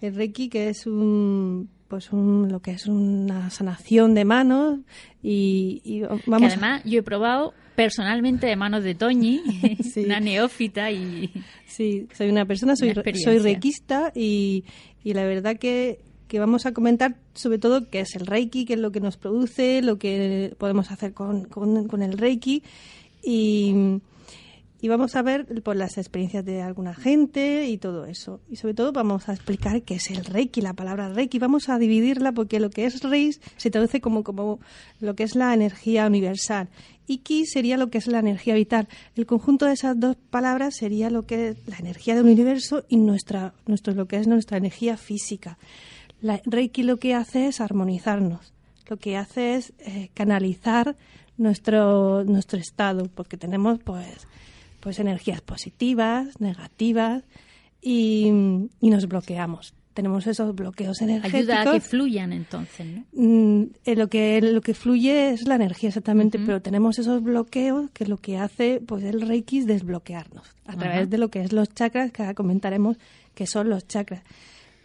El 0.00 0.14
Reiki, 0.16 0.48
que 0.48 0.68
es 0.70 0.86
un 0.86 1.68
pues 1.86 2.12
un, 2.12 2.48
lo 2.50 2.60
que 2.60 2.72
es 2.72 2.86
una 2.86 3.50
sanación 3.50 4.14
de 4.14 4.24
manos 4.24 4.80
y, 5.22 5.80
y 5.84 6.00
vamos 6.00 6.38
que 6.40 6.44
a- 6.46 6.48
además 6.48 6.82
yo 6.84 6.98
he 6.98 7.02
probado 7.02 7.52
personalmente 7.76 8.46
de 8.46 8.56
manos 8.56 8.82
de 8.82 8.94
Toñi, 8.94 9.40
Sí. 9.92 10.04
una 10.04 10.18
neófita 10.18 10.90
y 10.90 11.30
Sí, 11.66 12.08
soy 12.16 12.30
una 12.30 12.46
persona, 12.46 12.74
soy, 12.74 12.90
Una 12.90 13.02
soy 13.22 13.38
reikista 13.38 14.12
y, 14.14 14.64
y 15.04 15.12
la 15.12 15.24
verdad 15.24 15.56
que, 15.56 16.00
que 16.28 16.38
vamos 16.38 16.66
a 16.66 16.72
comentar 16.72 17.16
sobre 17.34 17.58
todo 17.58 17.88
qué 17.90 18.00
es 18.00 18.14
el 18.16 18.26
reiki, 18.26 18.64
qué 18.64 18.74
es 18.74 18.80
lo 18.80 18.92
que 18.92 19.00
nos 19.00 19.16
produce, 19.16 19.82
lo 19.82 19.98
que 19.98 20.54
podemos 20.58 20.90
hacer 20.90 21.12
con, 21.12 21.44
con, 21.44 21.88
con 21.88 22.02
el 22.02 22.18
reiki 22.18 22.62
y, 23.22 24.00
y 24.84 24.88
vamos 24.88 25.16
a 25.16 25.22
ver 25.22 25.46
pues, 25.62 25.78
las 25.78 25.96
experiencias 25.96 26.44
de 26.44 26.60
alguna 26.60 26.92
gente 26.92 27.66
y 27.68 27.78
todo 27.78 28.04
eso. 28.04 28.42
Y 28.50 28.56
sobre 28.56 28.74
todo 28.74 28.92
vamos 28.92 29.30
a 29.30 29.32
explicar 29.32 29.80
qué 29.80 29.94
es 29.94 30.10
el 30.10 30.26
reiki, 30.26 30.60
la 30.60 30.74
palabra 30.74 31.08
reiki. 31.08 31.38
Vamos 31.38 31.70
a 31.70 31.78
dividirla 31.78 32.32
porque 32.32 32.60
lo 32.60 32.68
que 32.68 32.84
es 32.84 33.02
reiki 33.02 33.38
se 33.56 33.70
traduce 33.70 34.02
como, 34.02 34.22
como 34.22 34.60
lo 35.00 35.16
que 35.16 35.22
es 35.22 35.36
la 35.36 35.54
energía 35.54 36.06
universal. 36.06 36.68
Y 37.06 37.18
ki 37.18 37.46
sería 37.46 37.78
lo 37.78 37.88
que 37.88 37.96
es 37.96 38.06
la 38.08 38.18
energía 38.18 38.54
vital. 38.54 38.86
El 39.16 39.24
conjunto 39.24 39.64
de 39.64 39.72
esas 39.72 39.98
dos 39.98 40.16
palabras 40.28 40.76
sería 40.76 41.08
lo 41.08 41.22
que 41.22 41.48
es 41.48 41.56
la 41.66 41.78
energía 41.78 42.14
del 42.14 42.26
universo 42.26 42.84
y 42.86 42.98
nuestra, 42.98 43.54
nuestro, 43.64 43.94
lo 43.94 44.06
que 44.06 44.16
es 44.16 44.26
nuestra 44.26 44.58
energía 44.58 44.98
física. 44.98 45.56
La 46.24 46.40
reiki 46.46 46.84
lo 46.84 46.96
que 46.96 47.12
hace 47.12 47.48
es 47.48 47.60
armonizarnos. 47.60 48.54
Lo 48.88 48.96
que 48.96 49.18
hace 49.18 49.56
es 49.56 49.74
eh, 49.78 50.08
canalizar 50.14 50.96
nuestro, 51.36 52.24
nuestro 52.24 52.58
estado, 52.58 53.10
porque 53.14 53.36
tenemos 53.36 53.78
pues 53.84 54.26
pues 54.80 54.98
energías 54.98 55.42
positivas, 55.42 56.40
negativas 56.40 57.24
y, 57.82 58.30
y 58.80 58.90
nos 58.90 59.06
bloqueamos. 59.06 59.74
Tenemos 59.92 60.26
esos 60.26 60.54
bloqueos 60.54 61.02
energéticos. 61.02 61.40
ayuda 61.40 61.60
a 61.60 61.72
que 61.74 61.80
fluyan 61.80 62.32
entonces, 62.32 62.86
¿no? 62.86 63.04
Mm, 63.12 63.72
eh, 63.84 63.94
lo 63.94 64.08
que 64.08 64.40
lo 64.40 64.62
que 64.62 64.72
fluye 64.72 65.28
es 65.28 65.46
la 65.46 65.56
energía 65.56 65.90
exactamente, 65.90 66.38
pero 66.38 66.62
tenemos 66.62 66.98
esos 66.98 67.22
bloqueos 67.22 67.90
que 67.90 68.06
lo 68.06 68.16
que 68.16 68.38
hace 68.38 68.80
pues 68.80 69.04
el 69.04 69.20
Reiki 69.20 69.58
es 69.58 69.66
desbloquearnos 69.66 70.46
a 70.64 70.74
través 70.74 71.10
de 71.10 71.18
lo 71.18 71.28
que 71.28 71.42
es 71.42 71.52
los 71.52 71.68
chakras, 71.68 72.12
que 72.12 72.22
ahora 72.22 72.32
comentaremos 72.32 72.96
que 73.34 73.46
son 73.46 73.68
los 73.68 73.86
chakras. 73.86 74.22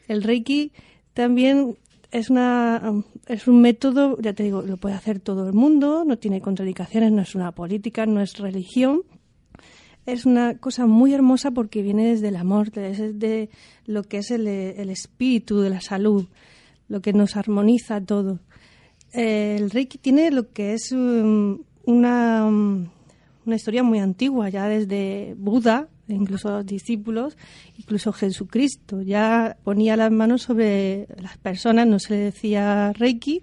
El 0.10 0.22
Reiki 0.22 0.74
también 1.20 1.76
es 2.12 2.30
una 2.30 2.82
es 3.28 3.50
un 3.50 3.60
método, 3.60 4.18
ya 4.22 4.32
te 4.32 4.44
digo, 4.44 4.62
lo 4.62 4.78
puede 4.78 4.96
hacer 4.96 5.20
todo 5.20 5.48
el 5.48 5.54
mundo, 5.54 6.06
no 6.06 6.18
tiene 6.18 6.40
contradicciones, 6.40 7.12
no 7.12 7.22
es 7.22 7.36
una 7.36 7.52
política, 7.52 8.06
no 8.06 8.22
es 8.22 8.38
religión, 8.38 9.02
es 10.06 10.26
una 10.26 10.58
cosa 10.60 10.86
muy 10.86 11.14
hermosa 11.14 11.52
porque 11.52 11.82
viene 11.82 12.08
desde 12.08 12.30
el 12.30 12.38
amor, 12.38 12.72
desde 12.72 13.50
lo 13.86 14.04
que 14.04 14.20
es 14.20 14.32
el, 14.32 14.48
el 14.48 14.90
espíritu 14.90 15.60
de 15.60 15.70
la 15.70 15.82
salud. 15.82 16.26
lo 16.88 17.02
que 17.02 17.12
nos 17.12 17.36
armoniza 17.36 18.00
todo. 18.00 18.40
el 19.12 19.70
Reiki 19.72 19.98
tiene 19.98 20.32
lo 20.32 20.54
que 20.54 20.74
es 20.74 20.94
um, 20.94 21.60
una, 21.84 22.46
um, 22.48 22.88
una 23.46 23.56
historia 23.58 23.84
muy 23.84 24.00
antigua, 24.00 24.48
ya 24.48 24.70
desde 24.70 25.36
Buda, 25.38 25.90
incluso 26.10 26.50
los 26.50 26.66
discípulos, 26.66 27.38
incluso 27.78 28.12
Jesucristo, 28.12 29.02
ya 29.02 29.58
ponía 29.64 29.96
las 29.96 30.12
manos 30.12 30.44
sobre 30.44 31.08
las 31.22 31.38
personas, 31.38 31.88
no 31.88 32.00
se 32.00 32.14
le 32.14 32.20
decía 32.20 32.92
Reiki, 32.94 33.42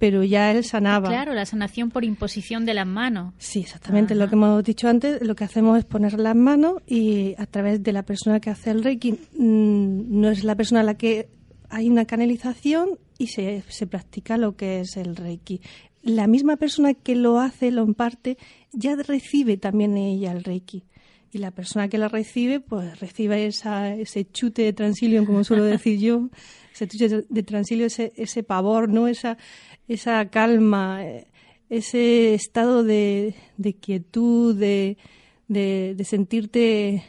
pero 0.00 0.24
ya 0.24 0.50
él 0.50 0.64
sanaba. 0.64 1.10
Claro, 1.10 1.34
la 1.34 1.44
sanación 1.44 1.90
por 1.90 2.04
imposición 2.04 2.64
de 2.64 2.72
las 2.72 2.86
manos. 2.86 3.34
Sí, 3.36 3.60
exactamente. 3.60 4.14
Lo 4.14 4.28
que 4.28 4.34
hemos 4.34 4.64
dicho 4.64 4.88
antes, 4.88 5.20
lo 5.20 5.34
que 5.34 5.44
hacemos 5.44 5.78
es 5.78 5.84
poner 5.84 6.18
las 6.18 6.34
manos 6.34 6.82
y 6.86 7.34
a 7.36 7.44
través 7.44 7.82
de 7.82 7.92
la 7.92 8.02
persona 8.02 8.40
que 8.40 8.48
hace 8.48 8.70
el 8.70 8.82
Reiki, 8.82 9.12
mm, 9.12 10.20
no 10.20 10.30
es 10.30 10.42
la 10.42 10.54
persona 10.54 10.80
a 10.80 10.84
la 10.84 10.94
que 10.94 11.28
hay 11.68 11.90
una 11.90 12.06
canalización 12.06 12.98
y 13.18 13.26
se, 13.26 13.62
se 13.68 13.86
practica 13.86 14.38
lo 14.38 14.56
que 14.56 14.80
es 14.80 14.96
el 14.96 15.16
Reiki. 15.16 15.60
La 16.02 16.26
misma 16.26 16.56
persona 16.56 16.94
que 16.94 17.14
lo 17.14 17.38
hace, 17.38 17.70
lo 17.70 17.84
imparte, 17.84 18.38
ya 18.72 18.96
recibe 18.96 19.58
también 19.58 19.98
ella 19.98 20.32
el 20.32 20.44
Reiki 20.44 20.84
y 21.32 21.38
la 21.38 21.50
persona 21.52 21.88
que 21.88 21.98
la 21.98 22.08
recibe, 22.08 22.60
pues 22.60 22.98
recibe 22.98 23.46
esa, 23.46 23.94
ese 23.94 24.30
chute 24.30 24.62
de 24.62 24.72
transilio, 24.72 25.24
como 25.24 25.44
suelo 25.44 25.64
decir 25.64 25.98
yo, 25.98 26.28
ese 26.74 26.88
chute 26.88 27.24
de 27.28 27.42
transilio, 27.42 27.86
ese, 27.86 28.12
ese 28.16 28.42
pavor, 28.42 28.88
¿no? 28.88 29.06
Esa, 29.06 29.38
esa 29.86 30.28
calma, 30.28 31.02
ese 31.68 32.34
estado 32.34 32.82
de, 32.82 33.34
de 33.56 33.74
quietud, 33.74 34.56
de, 34.56 34.96
de, 35.46 35.94
de, 35.96 36.04
sentirte 36.04 37.04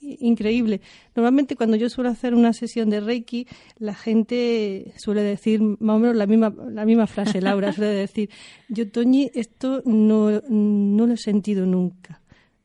increíble. 0.00 0.80
Normalmente 1.16 1.56
cuando 1.56 1.76
yo 1.76 1.88
suelo 1.88 2.10
hacer 2.10 2.34
una 2.34 2.52
sesión 2.52 2.90
de 2.90 3.00
Reiki, 3.00 3.48
la 3.78 3.94
gente 3.94 4.92
suele 4.98 5.22
decir 5.22 5.60
más 5.62 5.96
o 5.96 5.98
menos 5.98 6.14
la 6.14 6.26
misma, 6.26 6.54
la 6.70 6.84
misma 6.84 7.06
frase, 7.06 7.40
Laura 7.40 7.72
suele 7.72 7.92
decir, 7.94 8.30
yo 8.68 8.88
Toñi, 8.88 9.30
esto 9.34 9.82
no, 9.84 10.42
no 10.48 11.06
lo 11.06 11.14
he 11.14 11.16
sentido 11.16 11.66
nunca 11.66 12.20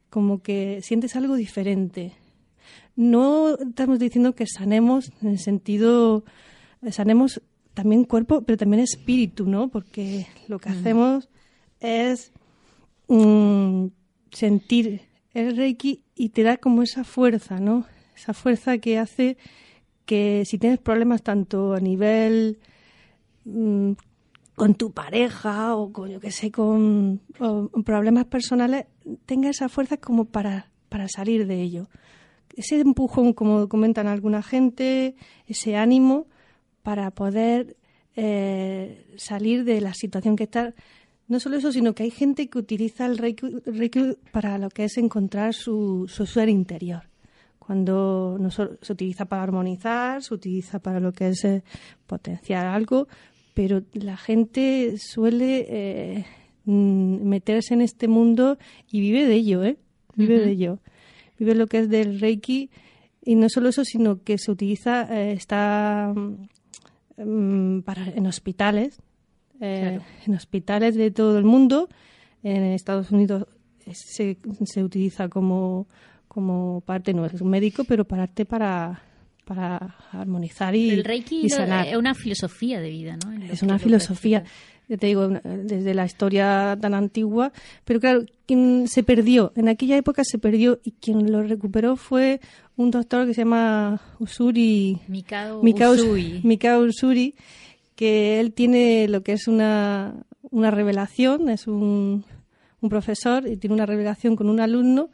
como 0.10 0.42
que 0.42 0.82
sientes 0.82 1.16
algo 1.16 1.36
diferente. 1.36 2.14
No 2.96 3.56
estamos 3.56 4.00
diciendo 4.00 4.36
que 4.36 4.46
sanemos 4.48 5.12
en 5.22 5.30
el 5.30 5.40
sentido, 5.40 6.24
sanemos 6.92 7.42
también 7.74 8.04
cuerpo, 8.04 8.42
pero 8.42 8.58
también 8.58 8.84
espíritu, 8.84 9.46
¿no? 9.46 9.70
Porque 9.70 10.28
lo 10.48 10.60
que 10.60 10.70
hacemos 10.70 11.30
es 11.80 12.32
mm, 13.08 13.88
sentir 14.32 15.02
el 15.34 15.56
Reiki 15.56 16.04
y 16.16 16.30
te 16.30 16.44
da 16.44 16.58
como 16.58 16.84
esa 16.84 17.04
fuerza, 17.04 17.60
¿no? 17.60 17.86
Esa 18.16 18.34
fuerza 18.34 18.78
que 18.80 18.98
hace 18.98 19.38
que 20.06 20.44
si 20.46 20.58
tienes 20.58 20.80
problemas 20.80 21.22
tanto 21.22 21.74
a 21.74 21.80
nivel 21.80 22.60
mm, 23.46 23.92
con 24.60 24.76
tu 24.76 24.92
pareja 24.92 25.78
o 25.78 25.94
con, 25.94 26.10
yo 26.10 26.20
que 26.20 26.32
sé, 26.32 26.52
con 26.52 27.22
problemas 27.86 28.26
personales, 28.26 28.88
tenga 29.26 29.50
esa 29.50 29.70
fuerza 29.70 29.96
como 29.96 30.26
para, 30.26 30.70
para 30.90 31.08
salir 31.08 31.48
de 31.48 31.62
ello. 31.62 31.88
Ese 32.58 32.82
empujón, 32.82 33.32
como 33.32 33.70
comentan 33.70 34.08
alguna 34.08 34.44
gente, 34.44 35.16
ese 35.48 35.78
ánimo 35.78 36.28
para 36.84 37.10
poder 37.12 37.78
eh, 38.18 39.16
salir 39.16 39.64
de 39.64 39.80
la 39.80 39.94
situación 39.94 40.36
que 40.36 40.44
está. 40.44 40.74
No 41.30 41.40
solo 41.40 41.56
eso, 41.56 41.72
sino 41.72 41.96
que 41.96 42.04
hay 42.04 42.12
gente 42.12 42.50
que 42.50 42.60
utiliza 42.60 43.06
el 43.06 43.18
reiki, 43.18 44.18
para 44.34 44.58
lo 44.58 44.70
que 44.70 44.84
es 44.84 44.98
encontrar 44.98 45.54
su, 45.54 46.06
su 46.10 46.26
ser 46.26 46.50
interior. 46.50 47.04
Cuando 47.60 48.36
no 48.38 48.52
se 48.52 48.64
utiliza 48.92 49.24
para 49.24 49.44
armonizar, 49.44 50.22
se 50.22 50.34
utiliza 50.34 50.80
para 50.80 51.00
lo 51.00 51.14
que 51.14 51.30
es 51.30 51.46
eh, 51.46 51.64
potenciar 52.08 52.66
algo, 52.66 53.08
pero 53.60 53.84
la 53.92 54.16
gente 54.16 54.94
suele 54.98 55.66
eh, 55.68 56.26
mm, 56.64 57.28
meterse 57.28 57.74
en 57.74 57.82
este 57.82 58.08
mundo 58.08 58.58
y 58.90 59.02
vive 59.02 59.26
de 59.26 59.36
ello, 59.36 59.66
¿eh? 59.66 59.76
Vive 60.16 60.40
de 60.40 60.52
ello. 60.52 60.80
Vive 61.38 61.56
lo 61.56 61.68
que 61.68 61.80
es 61.80 61.90
del 61.90 62.22
Reiki 62.22 62.70
y 63.22 63.36
no 63.36 63.50
solo 63.50 63.68
eso, 63.68 63.84
sino 63.84 64.24
que 64.24 64.38
se 64.38 64.50
utiliza, 64.50 65.14
eh, 65.14 65.34
está 65.34 66.14
mm, 67.18 67.82
para, 67.82 68.08
en 68.08 68.28
hospitales, 68.28 69.02
eh, 69.60 70.00
en 70.26 70.36
hospitales 70.36 70.96
de 70.96 71.12
todo 71.12 71.38
el 71.38 71.44
mundo. 71.44 71.90
En 72.44 72.64
Estados 72.64 73.12
Unidos 73.12 73.46
se, 73.92 74.38
se 74.64 74.84
utiliza 74.86 75.28
como, 75.28 75.86
como 76.30 76.80
parte, 76.86 77.14
no 77.14 77.26
es 77.26 77.42
un 77.42 77.50
médico, 77.50 77.84
pero 77.84 78.06
parte 78.06 78.46
para 78.46 79.04
para 79.50 79.96
armonizar 80.12 80.76
y, 80.76 80.92
el 80.92 81.04
Reiki 81.04 81.50
sanar. 81.50 81.88
es 81.88 81.98
una 81.98 82.14
filosofía 82.14 82.80
de 82.80 82.92
vida, 82.92 83.18
¿no? 83.26 83.32
Es 83.52 83.64
una 83.64 83.80
filosofía, 83.80 84.44
te 84.88 85.08
digo, 85.08 85.28
desde 85.28 85.96
la 85.96 86.06
historia 86.06 86.78
tan 86.80 86.94
antigua, 86.94 87.52
pero 87.84 88.00
claro, 88.00 88.26
quien 88.46 88.88
se 88.88 89.02
perdió, 89.02 89.52
en 89.56 89.68
aquella 89.68 89.98
época 89.98 90.24
se 90.24 90.38
perdió 90.38 90.80
y 90.84 90.92
quien 90.92 91.32
lo 91.32 91.42
recuperó 91.42 91.96
fue 91.96 92.42
un 92.76 92.92
doctor 92.92 93.26
que 93.26 93.34
se 93.34 93.42
llama 93.42 94.00
Usuri... 94.20 95.00
Mikao, 95.08 95.64
Usui. 95.94 96.42
Mikao 96.44 96.82
Usuri, 96.84 97.34
que 97.96 98.40
él 98.40 98.54
tiene 98.54 99.08
lo 99.08 99.24
que 99.24 99.34
es 99.34 99.48
una, 99.48 100.28
una 100.52 100.70
revelación, 100.70 101.50
es 101.50 101.66
un, 101.66 102.24
un 102.82 102.90
profesor 102.90 103.48
y 103.48 103.58
tiene 103.58 103.74
una 103.74 103.88
revelación 103.88 104.36
con 104.36 104.48
un 104.48 104.60
alumno 104.60 105.10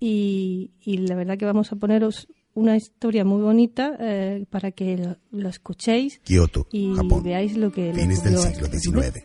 y, 0.00 0.72
y 0.82 0.96
la 0.96 1.14
verdad 1.14 1.38
que 1.38 1.44
vamos 1.44 1.70
a 1.70 1.76
poneros 1.76 2.26
una 2.54 2.76
historia 2.76 3.24
muy 3.24 3.42
bonita 3.42 3.96
eh, 3.98 4.46
para 4.50 4.72
que 4.72 5.16
lo, 5.30 5.48
escuchéis 5.48 6.20
Kioto, 6.20 6.66
y 6.70 6.94
Japón, 6.94 7.22
veáis 7.22 7.56
lo 7.56 7.70
que 7.70 7.92
fines 7.94 8.22
del 8.22 8.38
siglo 8.38 8.66
XIX. 8.66 9.24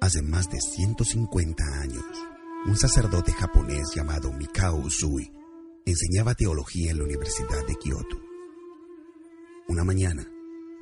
Hace 0.00 0.22
más 0.22 0.48
de 0.50 0.60
150 0.60 1.64
años, 1.80 2.04
un 2.66 2.76
sacerdote 2.76 3.32
japonés 3.32 3.90
llamado 3.94 4.32
Mikao 4.32 4.76
Usui 4.76 5.32
enseñaba 5.84 6.34
teología 6.34 6.90
en 6.90 6.98
la 6.98 7.04
Universidad 7.04 7.66
de 7.66 7.74
Kioto. 7.76 8.20
Una 9.68 9.84
mañana, 9.84 10.30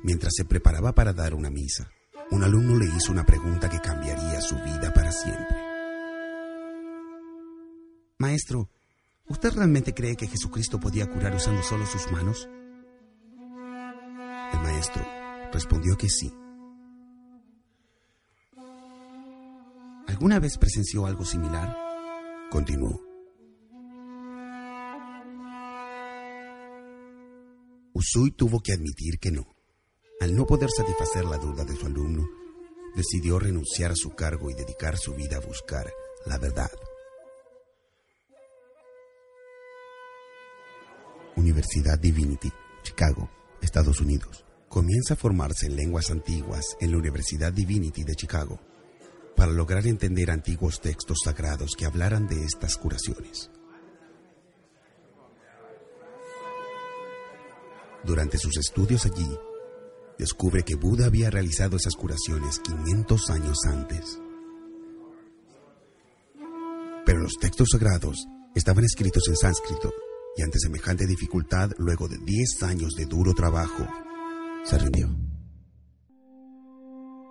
mientras 0.03 0.33
se 0.35 0.45
preparaba 0.45 0.93
para 0.93 1.13
dar 1.13 1.33
una 1.33 1.49
misa, 1.49 1.89
un 2.31 2.43
alumno 2.43 2.75
le 2.77 2.85
hizo 2.85 3.11
una 3.11 3.25
pregunta 3.25 3.69
que 3.69 3.79
cambiaría 3.79 4.41
su 4.41 4.55
vida 4.55 4.93
para 4.93 5.11
siempre. 5.11 5.57
Maestro, 8.19 8.69
¿Usted 9.29 9.53
realmente 9.53 9.93
cree 9.93 10.15
que 10.15 10.27
Jesucristo 10.27 10.79
podía 10.79 11.09
curar 11.09 11.35
usando 11.35 11.61
solo 11.61 11.85
sus 11.85 12.09
manos? 12.11 12.47
El 14.53 14.59
maestro 14.61 15.05
respondió 15.51 15.97
que 15.97 16.09
sí. 16.09 16.33
¿Alguna 20.07 20.39
vez 20.39 20.57
presenció 20.57 21.05
algo 21.05 21.25
similar? 21.25 21.75
Continuó. 22.49 23.01
Usui 27.93 28.31
tuvo 28.31 28.61
que 28.61 28.73
admitir 28.73 29.19
que 29.19 29.31
no. 29.31 29.55
Al 30.21 30.35
no 30.35 30.45
poder 30.45 30.69
satisfacer 30.69 31.25
la 31.25 31.37
duda 31.37 31.65
de 31.65 31.75
su 31.75 31.85
alumno, 31.85 32.27
decidió 32.95 33.39
renunciar 33.39 33.91
a 33.91 33.95
su 33.95 34.11
cargo 34.11 34.49
y 34.49 34.53
dedicar 34.53 34.97
su 34.97 35.13
vida 35.13 35.37
a 35.37 35.45
buscar 35.45 35.91
la 36.25 36.37
verdad. 36.37 36.71
Universidad 41.57 41.97
Divinity, 41.97 42.51
Chicago, 42.83 43.31
Estados 43.63 43.99
Unidos. 43.99 44.45
Comienza 44.69 45.15
a 45.15 45.17
formarse 45.17 45.65
en 45.65 45.75
lenguas 45.75 46.11
antiguas 46.11 46.77
en 46.79 46.91
la 46.91 46.99
Universidad 46.99 47.51
Divinity 47.51 48.03
de 48.03 48.13
Chicago 48.13 48.59
para 49.35 49.51
lograr 49.51 49.87
entender 49.87 50.29
antiguos 50.29 50.81
textos 50.81 51.17
sagrados 51.23 51.71
que 51.75 51.87
hablaran 51.87 52.27
de 52.27 52.45
estas 52.45 52.77
curaciones. 52.77 53.49
Durante 58.03 58.37
sus 58.37 58.55
estudios 58.57 59.07
allí, 59.07 59.35
descubre 60.19 60.61
que 60.61 60.75
Buda 60.75 61.07
había 61.07 61.31
realizado 61.31 61.77
esas 61.77 61.95
curaciones 61.95 62.59
500 62.59 63.29
años 63.31 63.57
antes. 63.65 64.19
Pero 67.03 67.19
los 67.19 67.39
textos 67.39 67.69
sagrados 67.71 68.27
estaban 68.53 68.83
escritos 68.83 69.27
en 69.27 69.35
sánscrito 69.35 69.91
y 70.37 70.43
ante 70.43 70.59
semejante 70.59 71.07
dificultad, 71.07 71.71
luego 71.79 72.07
de 72.07 72.19
10 72.19 72.63
años 72.63 72.93
de 72.93 73.07
duro 73.07 73.33
trabajo, 73.33 73.87
se 74.63 74.77
rindió. 74.77 75.09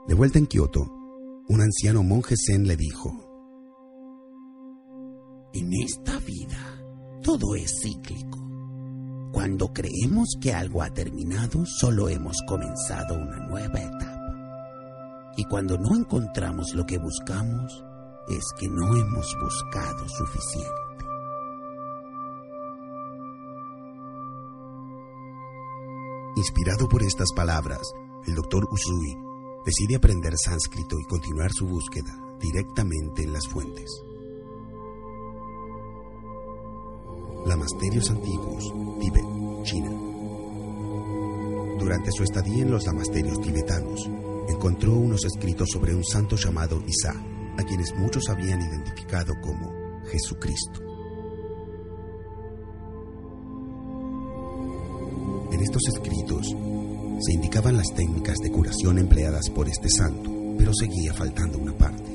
De 0.09 0.15
vuelta 0.15 0.39
en 0.39 0.47
Kioto, 0.47 0.83
un 1.49 1.61
anciano 1.61 2.03
monje 2.03 2.35
zen 2.37 2.67
le 2.67 2.77
dijo, 2.77 3.13
En 5.55 5.73
esta 5.85 6.19
vida, 6.19 6.83
todo 7.23 7.55
es 7.55 7.73
cíclico. 7.81 8.43
Cuando 9.33 9.73
creemos 9.73 10.29
que 10.41 10.53
algo 10.53 10.83
ha 10.83 10.91
terminado, 10.91 11.65
solo 11.65 12.09
hemos 12.09 12.37
comenzado 12.47 13.15
una 13.15 13.47
nueva 13.47 13.81
etapa. 13.81 14.17
Y 15.37 15.45
cuando 15.45 15.79
no 15.79 15.95
encontramos 15.95 16.75
lo 16.75 16.85
que 16.87 16.99
buscamos, 16.99 17.85
es 18.29 18.45
que 18.59 18.69
no 18.69 18.97
hemos 18.97 19.37
buscado 19.41 20.09
suficiente. 20.09 20.86
Inspirado 26.37 26.87
por 26.87 27.03
estas 27.03 27.33
palabras, 27.33 27.95
el 28.27 28.35
doctor 28.35 28.69
Usui 28.71 29.17
decide 29.65 29.97
aprender 29.97 30.35
sánscrito 30.37 31.01
y 31.01 31.05
continuar 31.05 31.51
su 31.51 31.67
búsqueda 31.67 32.15
directamente 32.39 33.23
en 33.23 33.33
las 33.33 33.49
fuentes. 33.49 33.91
Lamasterios 37.47 38.11
antiguos, 38.11 38.71
Tíbet, 39.01 39.25
China. 39.63 39.91
Durante 41.79 42.13
su 42.13 42.23
estadía 42.23 42.65
en 42.65 42.71
los 42.71 42.85
lamasterios 42.85 43.41
tibetanos, 43.41 44.07
encontró 44.47 44.93
unos 44.93 45.25
escritos 45.25 45.71
sobre 45.73 45.95
un 45.95 46.05
santo 46.05 46.37
llamado 46.37 46.83
Isa, 46.87 47.15
a 47.57 47.63
quienes 47.63 47.95
muchos 47.95 48.29
habían 48.29 48.61
identificado 48.61 49.33
como 49.41 49.73
Jesucristo. 50.13 50.86
Escritos 55.89 56.47
se 57.21 57.33
indicaban 57.33 57.77
las 57.77 57.95
técnicas 57.95 58.39
de 58.39 58.51
curación 58.51 58.99
empleadas 58.99 59.49
por 59.51 59.69
este 59.69 59.89
santo, 59.89 60.31
pero 60.59 60.73
seguía 60.75 61.15
faltando 61.15 61.59
una 61.59 61.77
parte, 61.77 62.11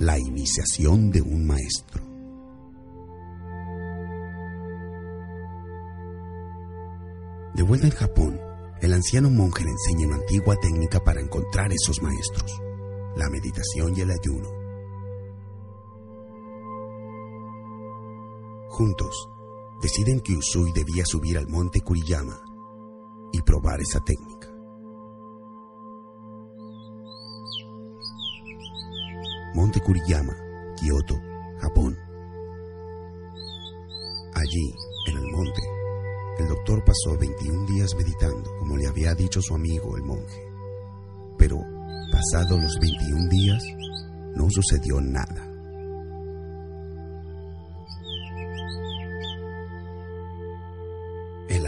la 0.00 0.18
iniciación 0.18 1.10
de 1.10 1.22
un 1.22 1.46
maestro. 1.46 2.02
De 7.54 7.62
vuelta 7.62 7.86
en 7.86 7.92
Japón, 7.92 8.40
el 8.82 8.92
anciano 8.92 9.30
monje 9.30 9.64
le 9.64 9.70
enseña 9.70 10.08
una 10.08 10.16
antigua 10.16 10.56
técnica 10.56 11.02
para 11.02 11.20
encontrar 11.20 11.72
esos 11.72 12.02
maestros, 12.02 12.60
la 13.16 13.30
meditación 13.30 13.94
y 13.96 14.00
el 14.00 14.10
ayuno. 14.10 14.48
Juntos, 18.68 19.30
deciden 19.80 20.20
que 20.20 20.34
Usui 20.34 20.72
debía 20.72 21.04
subir 21.04 21.38
al 21.38 21.48
monte 21.48 21.80
Kuriyama 21.80 22.40
y 23.32 23.42
probar 23.42 23.80
esa 23.80 24.00
técnica. 24.00 24.48
Monte 29.54 29.80
Kuriyama, 29.80 30.36
Kioto, 30.76 31.16
Japón. 31.60 31.96
Allí, 34.34 34.74
en 35.08 35.16
el 35.16 35.32
monte, 35.32 35.62
el 36.38 36.48
doctor 36.48 36.84
pasó 36.84 37.16
21 37.18 37.64
días 37.66 37.94
meditando, 37.96 38.50
como 38.58 38.76
le 38.76 38.86
había 38.86 39.14
dicho 39.14 39.40
su 39.40 39.54
amigo 39.54 39.96
el 39.96 40.02
monje. 40.02 40.46
Pero, 41.38 41.58
pasados 42.12 42.62
los 42.62 42.78
21 42.78 43.28
días, 43.30 43.62
no 44.34 44.46
sucedió 44.50 45.00
nada. 45.00 45.55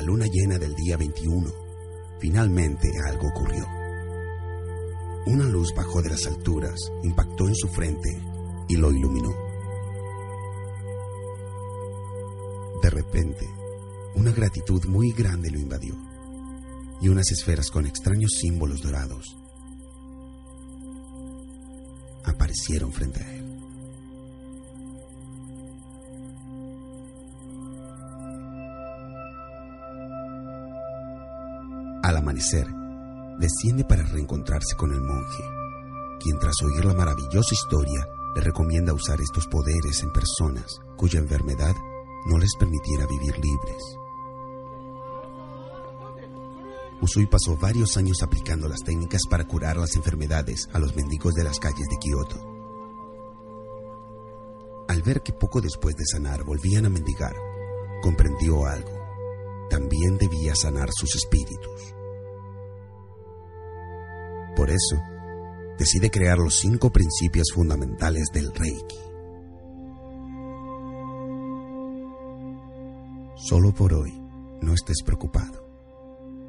Luna 0.09 0.25
llena 0.25 0.59
del 0.59 0.75
día 0.75 0.97
21, 0.97 1.53
finalmente 2.19 2.89
algo 3.07 3.29
ocurrió. 3.29 3.67
Una 5.27 5.45
luz 5.45 5.75
bajó 5.77 6.01
de 6.01 6.09
las 6.09 6.27
alturas, 6.27 6.81
impactó 7.03 7.47
en 7.47 7.55
su 7.55 7.69
frente 7.69 8.19
y 8.69 8.77
lo 8.79 8.91
iluminó. 8.91 9.29
De 12.83 12.89
repente, 12.89 13.47
una 14.15 14.33
gratitud 14.33 14.83
muy 14.87 15.13
grande 15.13 15.51
lo 15.51 15.59
invadió 15.59 15.95
y 17.03 17.09
unas 17.09 17.31
esferas 17.31 17.71
con 17.71 17.85
extraños 17.85 18.31
símbolos 18.41 18.81
dorados 18.81 19.37
aparecieron 22.25 22.93
frente 22.93 23.23
a 23.23 23.35
él. 23.35 23.38
Amanecer, 32.19 32.67
desciende 33.39 33.85
para 33.85 34.03
reencontrarse 34.03 34.75
con 34.77 34.93
el 34.93 35.01
monje, 35.01 35.45
quien 36.19 36.37
tras 36.41 36.61
oír 36.65 36.85
la 36.85 36.95
maravillosa 36.95 37.55
historia 37.55 38.09
le 38.35 38.41
recomienda 38.41 38.93
usar 38.93 39.21
estos 39.21 39.47
poderes 39.47 40.03
en 40.03 40.13
personas 40.13 40.81
cuya 40.97 41.21
enfermedad 41.21 41.77
no 42.27 42.39
les 42.39 42.57
permitiera 42.59 43.07
vivir 43.07 43.39
libres. 43.39 43.83
Usui 47.01 47.27
pasó 47.27 47.57
varios 47.57 47.97
años 47.97 48.21
aplicando 48.25 48.69
las 48.69 48.83
técnicas 48.83 49.23
para 49.31 49.47
curar 49.47 49.77
las 49.77 49.95
enfermedades 49.95 50.69
a 50.73 50.81
los 50.81 50.97
mendigos 50.97 51.35
de 51.35 51.45
las 51.45 51.61
calles 51.61 51.87
de 51.89 51.99
Kioto. 51.99 52.45
Al 54.89 55.03
ver 55.03 55.23
que 55.23 55.33
poco 55.33 55.61
después 55.61 55.95
de 55.95 56.05
sanar 56.05 56.43
volvían 56.43 56.85
a 56.87 56.91
mendigar, 56.91 57.37
comprendió 58.03 58.67
algo. 58.67 58.91
También 59.71 60.19
debía 60.19 60.57
sanar 60.57 60.89
sus 60.91 61.15
espíritus. 61.15 61.95
Por 64.59 64.71
eso, 64.71 65.01
decide 65.79 66.11
crear 66.11 66.37
los 66.37 66.57
cinco 66.57 66.91
principios 66.91 67.53
fundamentales 67.55 68.27
del 68.33 68.53
Reiki. 68.53 68.99
Solo 73.37 73.73
por 73.73 73.95
hoy 73.95 74.21
no 74.61 74.75
estés 74.75 75.05
preocupado, 75.05 75.65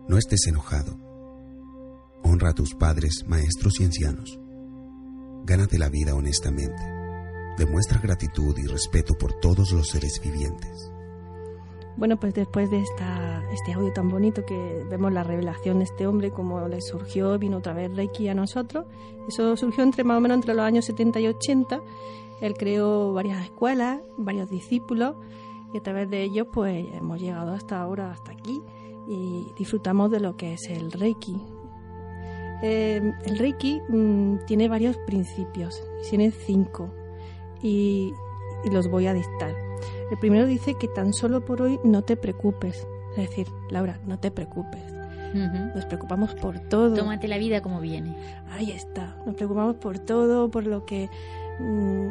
no 0.08 0.18
estés 0.18 0.48
enojado. 0.48 0.98
Honra 2.24 2.50
a 2.50 2.54
tus 2.56 2.74
padres, 2.74 3.26
maestros 3.28 3.80
y 3.80 3.84
ancianos. 3.86 4.40
Gánate 5.46 5.78
la 5.78 5.90
vida 5.90 6.16
honestamente. 6.16 6.82
Demuestra 7.60 8.00
gratitud 8.00 8.58
y 8.58 8.66
respeto 8.66 9.14
por 9.20 9.34
todos 9.40 9.72
los 9.72 9.88
seres 9.88 10.20
vivientes. 10.20 10.92
Bueno, 12.00 12.16
pues 12.16 12.34
después 12.34 12.72
de 12.72 12.80
esta, 12.80 13.44
este 13.52 13.74
audio 13.74 13.92
tan 13.92 14.08
bonito 14.08 14.46
que 14.46 14.86
vemos 14.90 15.12
la 15.12 15.22
revelación 15.22 15.80
de 15.80 15.84
este 15.84 16.08
hombre, 16.08 16.32
cómo 16.32 16.66
le 16.70 16.80
surgió, 16.80 17.38
vino 17.38 17.58
otra 17.58 17.74
vez 17.74 17.94
Reiki 17.94 18.30
a 18.30 18.34
nosotros. 18.34 18.86
Eso 19.28 19.58
surgió 19.58 19.84
entre 19.84 20.06
más 20.06 20.18
o 20.18 20.22
menos 20.22 20.36
entre 20.36 20.54
los 20.54 20.64
años 20.64 20.86
70 20.86 21.20
y 21.20 21.28
80. 21.28 21.82
Él 22.40 22.54
creó 22.54 23.12
varias 23.12 23.44
escuelas, 23.44 24.00
varios 24.18 24.50
discípulos 24.50 25.18
y 25.74 25.80
a 25.80 25.84
través 25.84 26.10
de 26.10 26.24
ellos 26.24 26.48
pues 26.54 26.88
hemos 26.94 27.20
llegado 27.20 27.52
hasta 27.52 27.82
ahora, 27.82 28.12
hasta 28.12 28.32
aquí 28.32 28.62
y 29.06 29.52
disfrutamos 29.58 30.10
de 30.10 30.22
lo 30.22 30.38
que 30.38 30.54
es 30.54 30.70
el 30.70 30.94
Reiki. 30.94 31.36
Eh, 32.64 33.12
el 33.26 33.38
Reiki 33.38 33.82
mm, 33.90 34.46
tiene 34.48 34.70
varios 34.70 34.96
principios, 35.00 35.84
tiene 36.10 36.32
cinco 36.32 36.90
y 37.62 38.14
los 38.72 38.90
voy 38.90 39.08
a 39.08 39.14
dictar. 39.14 39.69
El 40.12 40.18
primero 40.20 40.46
dice 40.46 40.76
que 40.80 40.88
tan 40.88 41.14
solo 41.14 41.44
por 41.46 41.62
hoy 41.62 41.80
no 41.84 42.04
te 42.04 42.16
preocupes. 42.18 42.88
Es 43.18 43.30
decir, 43.30 43.48
Laura, 43.70 44.00
no 44.06 44.20
te 44.20 44.32
preocupes. 44.32 44.82
Nos 45.76 45.86
preocupamos 45.86 46.34
por 46.36 46.60
todo. 46.60 46.96
Tómate 46.96 47.28
la 47.28 47.38
vida 47.38 47.62
como 47.62 47.80
viene. 47.80 48.16
Ahí 48.52 48.72
está. 48.72 49.16
Nos 49.28 49.36
preocupamos 49.36 49.76
por 49.76 50.00
todo, 50.00 50.50
por 50.50 50.66
lo 50.66 50.86
que... 50.86 51.10
mm, 51.60 52.08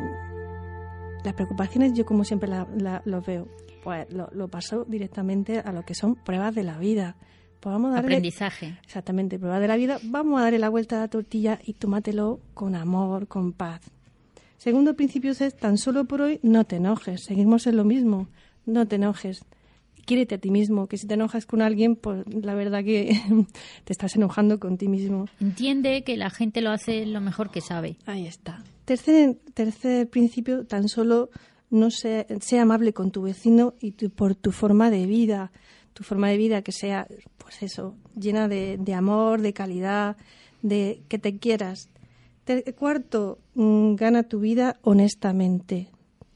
las 1.25 1.35
preocupaciones 1.35 1.95
yo 1.95 2.07
como 2.07 2.23
siempre 2.25 2.49
la- 2.49 2.69
la- 2.77 3.03
los 3.05 3.27
veo. 3.27 3.49
Pues 3.83 4.07
lo, 4.13 4.29
lo 4.33 4.49
paso 4.49 4.85
directamente 4.85 5.59
a 5.61 5.73
lo 5.73 5.83
que 5.85 5.95
son 5.95 6.15
pruebas 6.15 6.55
de 6.55 6.63
la 6.63 6.79
vida. 6.79 7.17
Pues 7.61 7.73
vamos 7.73 7.91
a 7.91 7.95
darle... 7.95 8.15
Aprendizaje. 8.15 8.79
Exactamente, 8.85 9.39
pruebas 9.39 9.61
de 9.61 9.67
la 9.69 9.77
vida. 9.77 9.99
Vamos 10.05 10.39
a 10.41 10.45
darle 10.45 10.59
la 10.61 10.69
vuelta 10.69 10.97
a 10.99 11.01
la 11.01 11.09
tortilla 11.09 11.59
y 11.65 11.75
tómatelo 11.75 12.39
con 12.55 12.77
amor, 12.77 13.27
con 13.27 13.53
paz. 13.53 13.81
Segundo 14.59 14.95
principio 14.95 15.31
es 15.31 15.57
tan 15.57 15.79
solo 15.79 16.05
por 16.05 16.21
hoy 16.21 16.39
no 16.43 16.65
te 16.65 16.77
enojes. 16.77 17.25
Seguimos 17.25 17.67
en 17.67 17.77
lo 17.77 17.85
mismo. 17.85 18.29
No 18.67 18.87
te 18.87 18.97
enojes. 18.97 19.41
Quiérete 20.05 20.35
a 20.37 20.39
ti 20.39 20.51
mismo, 20.51 20.87
que 20.89 20.97
si 20.99 21.07
te 21.07 21.15
enojas 21.15 21.47
con 21.47 21.61
alguien, 21.63 21.95
pues 21.97 22.25
la 22.29 22.55
verdad 22.55 22.83
que 22.83 23.19
te 23.85 23.93
estás 23.93 24.17
enojando 24.17 24.59
con 24.59 24.77
ti 24.79 24.89
mismo. 24.89 25.27
Entiende 25.41 26.03
que 26.03 26.17
la 26.17 26.31
gente 26.31 26.61
lo 26.61 26.71
hace 26.71 27.07
lo 27.07 27.21
mejor 27.21 27.51
que 27.51 27.61
sabe. 27.61 27.97
Ahí 28.07 28.27
está. 28.27 28.63
Tercer, 28.85 29.37
tercer 29.55 30.09
principio, 30.09 30.65
tan 30.67 30.89
solo 30.89 31.31
no 31.71 31.91
sea, 31.91 32.27
sea 32.41 32.63
amable 32.63 32.93
con 32.95 33.11
tu 33.11 33.23
vecino 33.23 33.75
y 33.81 33.93
tu- 33.93 34.11
por 34.11 34.35
tu 34.35 34.51
forma 34.51 34.91
de 34.91 35.07
vida. 35.07 35.53
Tu 35.93 36.05
forma 36.05 36.29
de 36.31 36.37
vida 36.39 36.63
que 36.63 36.73
sea, 36.73 37.07
pues 37.37 37.63
eso, 37.63 37.95
llena 38.19 38.49
de, 38.49 38.79
de 38.79 38.95
amor, 38.95 39.43
de 39.43 39.53
calidad, 39.53 40.17
de 40.63 41.03
que 41.09 41.19
te 41.19 41.37
quieras. 41.39 41.91
Ter- 42.49 42.75
cuarto, 42.75 43.41
mm, 43.57 43.97
gana 43.97 44.23
tu 44.23 44.41
vida 44.41 44.79
honestamente. 44.81 45.89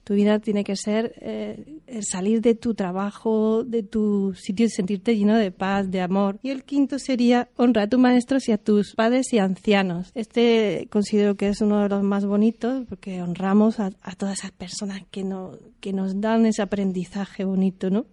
Tu 0.05 0.13
vida 0.13 0.41
tiene 0.41 0.63
que 0.63 0.77
ser 0.77 1.15
eh, 1.23 1.81
salir 2.03 2.43
de 2.43 2.55
tu 2.55 2.75
trabajo, 2.75 3.65
de 3.65 3.83
tu 3.83 4.35
sitio 4.35 4.67
y 4.67 4.69
sentirte 4.69 5.17
lleno 5.17 5.39
de 5.39 5.51
paz, 5.51 5.91
de 5.91 6.03
amor. 6.03 6.39
Y 6.43 6.51
el 6.51 6.65
quinto 6.65 6.99
sería 6.99 7.49
honrar 7.57 7.87
a 7.87 7.89
tus 7.89 7.99
maestros 7.99 8.47
y 8.47 8.53
a 8.53 8.59
tus 8.59 8.95
padres 8.95 9.33
y 9.33 9.39
ancianos. 9.39 10.11
Este 10.15 10.87
considero 10.91 11.37
que 11.37 11.49
es 11.49 11.63
uno 11.63 11.83
de 11.83 11.89
los 11.89 12.03
más 12.03 12.27
bonitos 12.27 12.85
porque 12.91 13.23
honramos 13.23 13.81
a, 13.81 13.91
todas 14.19 14.41
esas 14.41 14.51
personas 14.51 15.01
que, 15.11 15.25
no, 15.25 15.53
que 15.81 15.95
nos 15.95 16.21
dan 16.21 16.45
ese 16.45 16.61
aprendizaje 16.61 17.45
bonito, 17.47 17.89
¿no? 17.89 18.05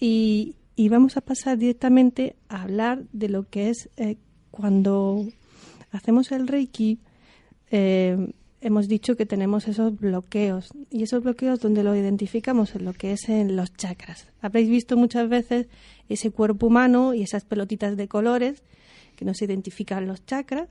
Y, 0.00 0.56
y 0.76 0.88
vamos 0.88 1.18
a 1.18 1.20
pasar 1.20 1.58
directamente 1.58 2.36
a 2.48 2.62
hablar 2.62 3.02
de 3.12 3.28
lo 3.28 3.50
que 3.50 3.68
es 3.68 3.90
eh, 3.98 4.16
cuando 4.50 5.26
hacemos 5.92 6.32
el 6.32 6.48
Reiki. 6.48 6.98
eh, 7.70 8.32
hemos 8.62 8.86
dicho 8.86 9.16
que 9.16 9.26
tenemos 9.26 9.68
esos 9.68 9.98
bloqueos. 9.98 10.70
Y 10.90 11.02
esos 11.02 11.22
bloqueos 11.22 11.60
donde 11.60 11.82
lo 11.82 11.94
identificamos 11.94 12.74
en 12.74 12.84
lo 12.84 12.92
que 12.92 13.12
es 13.12 13.28
en 13.28 13.56
los 13.56 13.74
chakras. 13.74 14.28
Habréis 14.40 14.68
visto 14.68 14.96
muchas 14.96 15.28
veces 15.28 15.66
ese 16.08 16.30
cuerpo 16.30 16.68
humano 16.68 17.12
y 17.12 17.22
esas 17.22 17.44
pelotitas 17.44 17.96
de 17.96 18.08
colores 18.08 18.62
que 19.16 19.24
nos 19.24 19.42
identifican 19.42 20.06
los 20.06 20.24
chakras. 20.24 20.68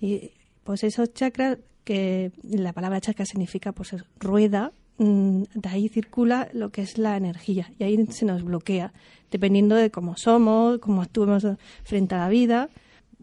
Y 0.00 0.32
pues 0.62 0.84
esos 0.84 1.12
chakras, 1.14 1.58
que 1.84 2.32
la 2.42 2.72
palabra 2.72 3.00
chakra 3.00 3.24
significa 3.24 3.72
pues 3.72 3.96
rueda, 4.20 4.72
mm, 4.98 5.42
de 5.54 5.68
ahí 5.68 5.88
circula 5.88 6.48
lo 6.52 6.70
que 6.70 6.82
es 6.82 6.96
la 6.98 7.16
energía 7.16 7.72
y 7.78 7.84
ahí 7.84 8.06
se 8.10 8.24
nos 8.24 8.44
bloquea, 8.44 8.92
dependiendo 9.32 9.74
de 9.74 9.90
cómo 9.90 10.16
somos, 10.16 10.78
cómo 10.78 11.02
actuemos 11.02 11.44
frente 11.82 12.14
a 12.14 12.18
la 12.18 12.28
vida. 12.28 12.68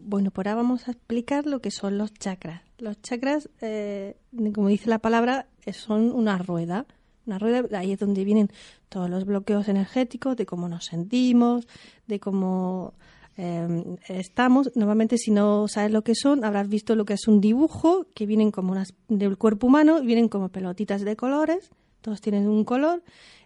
Bueno, 0.02 0.30
por 0.30 0.48
ahora 0.48 0.62
vamos 0.62 0.88
a 0.88 0.92
explicar 0.92 1.46
lo 1.46 1.60
que 1.60 1.70
son 1.70 1.98
los 1.98 2.12
chakras. 2.14 2.62
Los 2.78 3.00
chakras, 3.02 3.48
eh, 3.60 4.16
como 4.54 4.68
dice 4.68 4.88
la 4.88 4.98
palabra, 4.98 5.46
eh, 5.66 5.72
son 5.72 6.10
una 6.10 6.38
rueda. 6.38 6.86
Una 7.26 7.38
rueda, 7.38 7.78
ahí 7.78 7.92
es 7.92 7.98
donde 7.98 8.24
vienen 8.24 8.50
todos 8.88 9.10
los 9.10 9.24
bloqueos 9.24 9.68
energéticos, 9.68 10.36
de 10.36 10.46
cómo 10.46 10.68
nos 10.68 10.86
sentimos, 10.86 11.68
de 12.06 12.18
cómo 12.18 12.94
eh, 13.36 13.96
estamos. 14.08 14.72
Normalmente, 14.74 15.18
si 15.18 15.30
no 15.30 15.68
sabes 15.68 15.92
lo 15.92 16.02
que 16.02 16.14
son, 16.14 16.44
habrás 16.44 16.68
visto 16.68 16.96
lo 16.96 17.04
que 17.04 17.14
es 17.14 17.28
un 17.28 17.40
dibujo, 17.40 18.06
que 18.14 18.26
vienen 18.26 18.50
como 18.50 18.72
unas 18.72 18.94
del 19.08 19.36
cuerpo 19.36 19.66
humano, 19.66 20.00
vienen 20.00 20.28
como 20.28 20.48
pelotitas 20.48 21.02
de 21.02 21.14
colores, 21.14 21.70
todos 22.00 22.20
tienen 22.20 22.48
un 22.48 22.64
color 22.64 23.02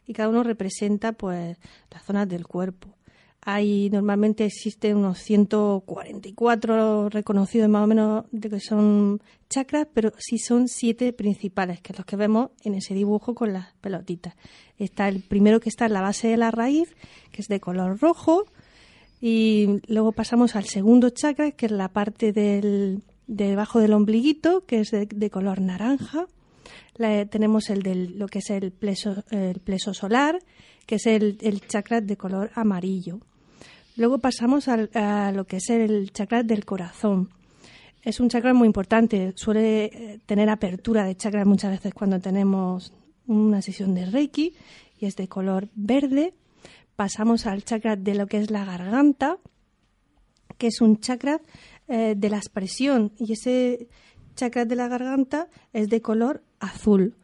y 0.06 0.12
cada 0.12 0.28
uno 0.28 0.44
representa 0.44 1.12
pues 1.12 1.58
las 1.90 2.04
zonas 2.04 2.28
del 2.28 2.46
cuerpo. 2.46 2.93
Hay 3.46 3.90
normalmente 3.90 4.46
existen 4.46 4.96
unos 4.96 5.18
144 5.18 7.10
reconocidos 7.10 7.68
más 7.68 7.84
o 7.84 7.86
menos 7.86 8.24
de 8.32 8.48
que 8.48 8.58
son 8.58 9.20
chakras, 9.50 9.86
pero 9.92 10.14
sí 10.16 10.38
son 10.38 10.66
siete 10.66 11.12
principales, 11.12 11.82
que 11.82 11.92
es 11.92 11.98
los 11.98 12.06
que 12.06 12.16
vemos 12.16 12.52
en 12.62 12.74
ese 12.74 12.94
dibujo 12.94 13.34
con 13.34 13.52
las 13.52 13.74
pelotitas. 13.82 14.34
Está 14.78 15.08
el 15.08 15.20
primero 15.20 15.60
que 15.60 15.68
está 15.68 15.84
en 15.84 15.92
la 15.92 16.00
base 16.00 16.28
de 16.28 16.38
la 16.38 16.50
raíz, 16.50 16.96
que 17.32 17.42
es 17.42 17.48
de 17.48 17.60
color 17.60 18.00
rojo, 18.00 18.46
y 19.20 19.82
luego 19.88 20.12
pasamos 20.12 20.56
al 20.56 20.64
segundo 20.64 21.10
chakra, 21.10 21.50
que 21.50 21.66
es 21.66 21.72
la 21.72 21.90
parte 21.90 22.32
del 22.32 23.02
debajo 23.26 23.78
del 23.78 23.92
ombliguito, 23.92 24.64
que 24.64 24.80
es 24.80 24.90
de, 24.90 25.30
color 25.30 25.60
naranja. 25.60 26.28
tenemos 27.28 27.68
el 27.68 27.82
del 27.82 28.18
lo 28.18 28.26
que 28.26 28.38
es 28.38 28.48
el 28.48 28.72
pleso, 28.72 29.22
solar, 29.92 30.38
que 30.86 30.94
es 30.94 31.06
el 31.06 31.60
chakra 31.68 32.00
de 32.00 32.16
color 32.16 32.50
amarillo. 32.54 33.20
Luego 33.96 34.18
pasamos 34.18 34.66
a 34.68 35.32
lo 35.32 35.46
que 35.46 35.58
es 35.58 35.70
el 35.70 36.12
chakra 36.12 36.42
del 36.42 36.64
corazón. 36.64 37.30
Es 38.02 38.20
un 38.20 38.28
chakra 38.28 38.52
muy 38.52 38.66
importante, 38.66 39.32
suele 39.36 39.84
eh, 39.84 40.20
tener 40.26 40.50
apertura 40.50 41.04
de 41.04 41.16
chakras 41.16 41.46
muchas 41.46 41.70
veces 41.70 41.94
cuando 41.94 42.20
tenemos 42.20 42.92
una 43.26 43.62
sesión 43.62 43.94
de 43.94 44.04
Reiki 44.04 44.52
y 44.98 45.06
es 45.06 45.16
de 45.16 45.28
color 45.28 45.68
verde. 45.74 46.34
Pasamos 46.96 47.46
al 47.46 47.64
chakra 47.64 47.96
de 47.96 48.14
lo 48.14 48.26
que 48.26 48.38
es 48.38 48.50
la 48.50 48.64
garganta, 48.64 49.38
que 50.58 50.66
es 50.66 50.80
un 50.80 51.00
chakra 51.00 51.40
eh, 51.88 52.14
de 52.16 52.28
la 52.28 52.36
expresión 52.36 53.12
y 53.16 53.32
ese 53.32 53.88
chakra 54.34 54.64
de 54.64 54.76
la 54.76 54.88
garganta 54.88 55.48
es 55.72 55.88
de 55.88 56.02
color 56.02 56.42
azul. 56.60 57.14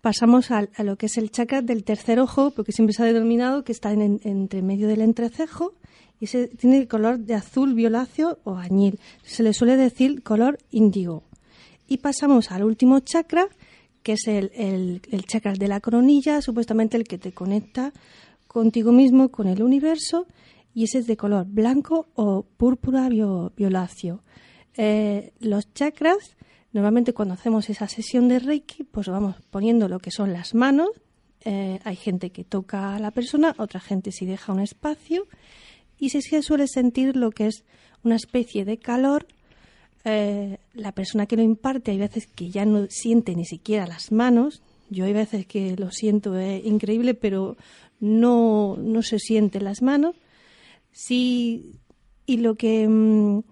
Pasamos 0.00 0.50
a, 0.50 0.68
lo 0.82 0.96
que 0.96 1.06
es 1.06 1.18
el 1.18 1.30
chakra 1.30 1.60
del 1.60 1.84
tercer 1.84 2.20
ojo, 2.20 2.52
porque 2.52 2.72
siempre 2.72 2.94
se 2.94 3.02
ha 3.02 3.06
denominado 3.06 3.64
que 3.64 3.72
está 3.72 3.92
en, 3.92 4.20
entre 4.24 4.62
medio 4.62 4.88
del 4.88 5.02
entrecejo 5.02 5.74
y 6.18 6.26
se, 6.26 6.48
tiene 6.48 6.78
el 6.78 6.88
color 6.88 7.18
de 7.18 7.34
azul 7.34 7.74
violáceo 7.74 8.38
o 8.44 8.56
añil. 8.56 8.98
Se 9.22 9.42
le 9.42 9.52
suele 9.52 9.76
decir 9.76 10.22
color 10.22 10.58
índigo. 10.70 11.24
Y 11.86 11.98
pasamos 11.98 12.50
al 12.50 12.64
último 12.64 13.00
chakra, 13.00 13.48
que 14.02 14.12
es 14.12 14.26
el, 14.26 14.50
el, 14.54 15.24
chakra 15.26 15.52
de 15.52 15.68
la 15.68 15.80
coronilla, 15.80 16.40
supuestamente 16.40 16.96
el 16.96 17.04
que 17.04 17.18
te 17.18 17.32
conecta 17.32 17.92
contigo 18.46 18.92
mismo, 18.92 19.30
con 19.30 19.48
el 19.48 19.62
universo, 19.62 20.26
y 20.74 20.84
ese 20.84 20.98
es 20.98 21.06
de 21.06 21.16
color 21.16 21.46
blanco 21.46 22.06
o 22.14 22.42
púrpura 22.42 23.08
violáceo. 23.08 24.22
Eh, 24.76 25.32
los 25.40 25.72
chakras, 25.74 26.36
normalmente 26.72 27.12
cuando 27.12 27.34
hacemos 27.34 27.68
esa 27.70 27.88
sesión 27.88 28.28
de 28.28 28.38
Reiki, 28.38 28.84
pues 28.84 29.08
vamos 29.08 29.36
poniendo 29.50 29.88
lo 29.88 29.98
que 29.98 30.10
son 30.10 30.32
las 30.32 30.54
manos. 30.54 30.90
Eh, 31.44 31.80
hay 31.84 31.96
gente 31.96 32.30
que 32.30 32.44
toca 32.44 32.94
a 32.94 32.98
la 32.98 33.10
persona, 33.10 33.54
otra 33.58 33.80
gente 33.80 34.12
si 34.12 34.26
deja 34.26 34.52
un 34.52 34.60
espacio 34.60 35.26
y 35.98 36.10
se 36.10 36.42
suele 36.42 36.66
sentir 36.66 37.16
lo 37.16 37.30
que 37.30 37.46
es 37.46 37.64
una 38.02 38.16
especie 38.16 38.64
de 38.64 38.78
calor. 38.78 39.26
Eh, 40.04 40.58
la 40.72 40.92
persona 40.92 41.26
que 41.26 41.36
lo 41.36 41.42
imparte 41.42 41.90
hay 41.90 41.98
veces 41.98 42.26
que 42.26 42.50
ya 42.50 42.64
no 42.64 42.86
siente 42.88 43.34
ni 43.34 43.44
siquiera 43.44 43.86
las 43.86 44.12
manos. 44.12 44.62
Yo 44.88 45.04
hay 45.04 45.12
veces 45.12 45.46
que 45.46 45.76
lo 45.76 45.90
siento 45.90 46.36
es 46.36 46.64
increíble, 46.64 47.14
pero 47.14 47.56
no, 48.00 48.76
no 48.78 49.02
se 49.02 49.18
sienten 49.18 49.64
las 49.64 49.82
manos. 49.82 50.16
Sí, 50.90 51.76
y 52.26 52.38
lo 52.38 52.56
que 52.56 52.88
mm, 52.88 53.42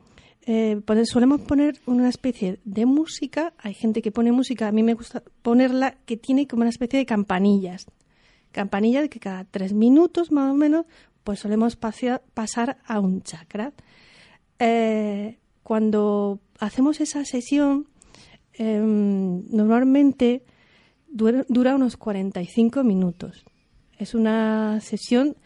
eh, 0.51 0.81
solemos 1.05 1.43
poner 1.43 1.79
una 1.85 2.09
especie 2.09 2.59
de 2.65 2.87
música. 2.87 3.53
Hay 3.59 3.75
gente 3.75 4.01
que 4.01 4.11
pone 4.11 4.33
música, 4.33 4.67
a 4.67 4.73
mí 4.73 4.83
me 4.83 4.95
gusta 4.95 5.23
ponerla, 5.43 5.99
que 6.07 6.17
tiene 6.17 6.47
como 6.47 6.63
una 6.63 6.71
especie 6.71 6.99
de 6.99 7.05
campanillas. 7.05 7.85
Campanillas 8.51 9.11
que 9.11 9.21
cada 9.21 9.45
tres 9.45 9.75
minutos 9.75 10.33
más 10.33 10.51
o 10.51 10.55
menos 10.55 10.87
pues 11.23 11.41
solemos 11.41 11.77
pasar 11.77 12.79
a 12.87 12.99
un 12.99 13.21
chakra. 13.21 13.75
Eh, 14.59 15.37
cuando 15.63 16.41
hacemos 16.59 17.03
esa 17.03 17.27
sesión, 17.27 17.87
em, 18.55 19.45
normalmente 19.51 20.45
dura, 21.09 21.77
unos 21.77 21.99
45 21.99 22.85
minutos. 22.85 23.45
Es 23.99 24.15
una 24.15 24.81
sesión 24.81 25.37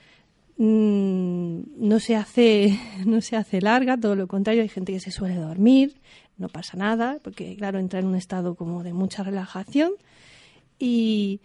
mm, 0.62 1.88
no 1.88 1.98
se 1.98 2.16
hace 2.16 2.79
no 3.07 3.20
se 3.20 3.37
hace 3.37 3.61
larga, 3.61 3.96
todo 3.96 4.14
lo 4.14 4.29
contrario, 4.29 4.62
hay 4.62 4.68
gente 4.68 4.92
que 4.92 5.01
se 5.01 5.11
suele 5.11 5.37
dormir, 5.37 5.94
no 6.38 6.48
pasa 6.48 6.77
nada, 6.77 7.18
porque 7.22 7.57
claro, 7.57 7.79
entra 7.79 8.01
en 8.01 8.07
un 8.07 8.14
estado 8.14 8.55
como 8.55 8.83
de 8.83 8.92
mucha 8.92 9.22
relajación 9.22 9.92
y, 10.79 11.40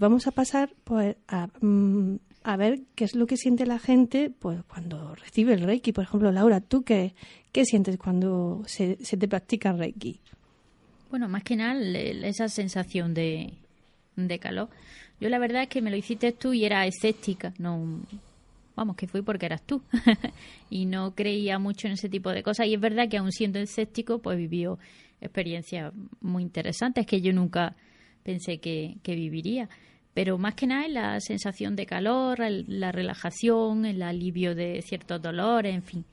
vamos 0.00 0.26
a 0.26 0.32
pasar 0.32 0.70
pues 0.84 1.16
a, 1.28 1.48
mm, 1.60 2.16
a 2.42 2.56
ver 2.56 2.80
qué 2.94 3.04
es 3.04 3.14
lo 3.14 3.26
que 3.26 3.36
siente 3.36 3.66
la 3.66 3.78
gente 3.78 4.30
pues 4.30 4.62
cuando 4.64 5.14
recibe 5.14 5.54
el 5.54 5.62
Reiki. 5.62 5.92
Por 5.92 6.04
ejemplo, 6.04 6.30
Laura, 6.32 6.60
¿tú 6.60 6.82
qué, 6.82 7.14
qué 7.52 7.64
sientes 7.64 7.96
cuando 7.98 8.62
se, 8.66 8.96
te 8.96 9.28
practica 9.28 9.72
Reiki? 9.72 10.20
Bueno, 11.10 11.28
más 11.28 11.44
que 11.44 11.56
nada 11.56 11.80
esa 11.80 12.48
sensación 12.48 13.14
de, 13.14 13.52
de 14.16 14.38
calor. 14.38 14.68
Yo 15.20 15.28
la 15.28 15.38
verdad 15.38 15.62
es 15.62 15.68
que 15.68 15.82
me 15.82 15.90
lo 15.90 15.96
hiciste 15.96 16.32
tú 16.32 16.52
y 16.52 16.64
era 16.64 16.86
escéptica, 16.86 17.54
no 17.58 18.00
vamos, 18.76 18.94
que 18.94 19.08
fui 19.08 19.22
porque 19.22 19.46
eras 19.46 19.62
tú. 19.62 19.82
Y 20.70 20.86
no 20.86 21.14
creía 21.14 21.58
mucho 21.58 21.86
en 21.86 21.94
ese 21.94 22.08
tipo 22.08 22.30
de 22.30 22.42
cosas. 22.42 22.66
Y 22.66 22.74
es 22.74 22.80
verdad 22.80 23.08
que 23.08 23.16
aún 23.16 23.32
siendo 23.32 23.58
escéptico 23.58 24.20
pues 24.20 24.36
vivió 24.36 24.78
experiencias 25.20 25.92
muy 26.20 26.42
interesantes 26.42 27.06
que 27.06 27.20
yo 27.20 27.32
nunca 27.32 27.74
pensé 28.22 28.58
que, 28.58 28.96
que 29.02 29.14
viviría. 29.14 29.68
Pero 30.12 30.38
más 30.38 30.54
que 30.54 30.66
nada 30.66 30.88
la 30.88 31.20
sensación 31.20 31.76
de 31.76 31.86
calor, 31.86 32.38
la 32.40 32.90
relajación, 32.90 33.84
el 33.84 34.02
alivio 34.02 34.54
de 34.54 34.82
ciertos 34.82 35.20
dolores, 35.20 35.74
en 35.74 35.82
fin, 35.82 36.04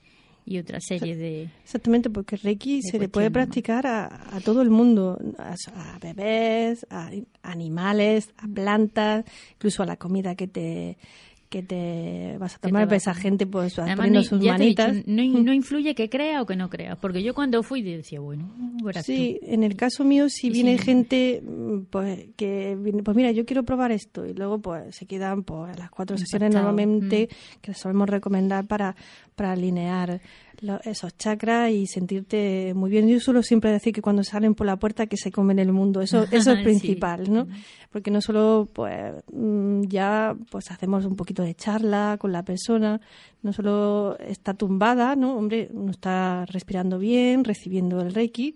y 0.45 0.57
otra 0.57 0.79
serie 0.81 1.15
de... 1.15 1.49
Exactamente, 1.63 2.09
porque 2.09 2.35
Reiki 2.35 2.81
se 2.81 2.99
le 2.99 3.07
puede 3.07 3.31
practicar 3.31 3.87
a, 3.87 4.41
todo 4.43 4.61
el 4.61 4.69
mundo, 4.69 5.17
a, 5.37 5.55
a, 5.73 5.99
bebés, 5.99 6.85
a 6.89 7.11
animales, 7.43 8.33
a 8.37 8.47
plantas, 8.47 9.23
incluso 9.53 9.83
a 9.83 9.85
la 9.85 9.95
comida 9.95 10.35
que 10.35 10.47
te 10.47 10.97
que 11.53 11.61
te 11.61 12.35
vas 12.39 12.55
a 12.55 12.57
tomar, 12.57 12.87
pues 12.87 13.03
esa 13.03 13.13
gente 13.13 13.45
pues 13.45 13.75
poniendo 13.75 14.23
sus 14.23 14.43
manitas. 14.43 15.05
no, 15.05 15.21
influye 15.53 15.93
que 15.93 16.09
crea 16.09 16.41
o 16.41 16.47
que 16.47 16.55
no 16.55 16.67
crea, 16.67 16.95
porque 16.95 17.21
yo 17.21 17.35
cuando 17.35 17.61
fui 17.61 17.83
decía, 17.83 18.19
bueno, 18.19 18.51
Sí, 19.03 19.39
en 19.43 19.61
el 19.61 19.75
caso 19.75 20.03
mío 20.03 20.29
si 20.29 20.49
viene 20.49 20.79
gente 20.79 21.43
mm, 21.45 21.81
pues 21.91 22.25
que 22.35 22.75
pues 23.03 23.15
mira, 23.15 23.31
yo 23.31 23.45
quiero 23.45 23.61
probar 23.61 23.91
esto 23.91 24.25
y 24.25 24.33
luego 24.33 24.59
pues 24.61 24.95
se 24.95 25.05
quedan 25.05 25.43
pues 25.43 25.77
las 25.77 25.91
cuatro 25.91 26.17
sesiones 26.17 26.55
normalmente 26.55 27.29
mm. 27.29 27.59
que 27.61 27.75
solemos 27.75 28.09
recomendar 28.09 28.65
para 28.65 28.95
para 29.35 29.51
alinear 29.51 30.21
esos 30.83 31.17
chakras 31.17 31.71
y 31.71 31.87
sentirte 31.87 32.73
muy 32.73 32.89
bien. 32.89 33.07
Yo 33.07 33.19
suelo 33.19 33.43
siempre 33.43 33.71
decir 33.71 33.93
que 33.93 34.01
cuando 34.01 34.23
salen 34.23 34.55
por 34.55 34.67
la 34.67 34.77
puerta 34.77 35.07
que 35.07 35.17
se 35.17 35.31
comen 35.31 35.59
el 35.59 35.71
mundo, 35.71 36.01
eso, 36.01 36.25
eso 36.31 36.51
es 36.51 36.63
principal, 36.63 37.31
¿no? 37.31 37.47
Porque 37.91 38.11
no 38.11 38.21
solo 38.21 38.67
pues 38.71 39.13
mm, 39.31 39.83
ya 39.83 40.35
pues 40.49 40.71
hacemos 40.71 41.05
un 41.05 41.15
poquito 41.15 41.43
de 41.43 41.55
charla 41.55 42.17
con 42.19 42.31
la 42.31 42.43
persona, 42.43 43.01
no 43.41 43.53
solo 43.53 44.17
está 44.19 44.53
tumbada, 44.53 45.15
¿no? 45.15 45.35
Hombre, 45.37 45.69
uno 45.73 45.91
está 45.91 46.45
respirando 46.45 46.99
bien, 46.99 47.43
recibiendo 47.43 48.01
el 48.01 48.13
Reiki 48.13 48.55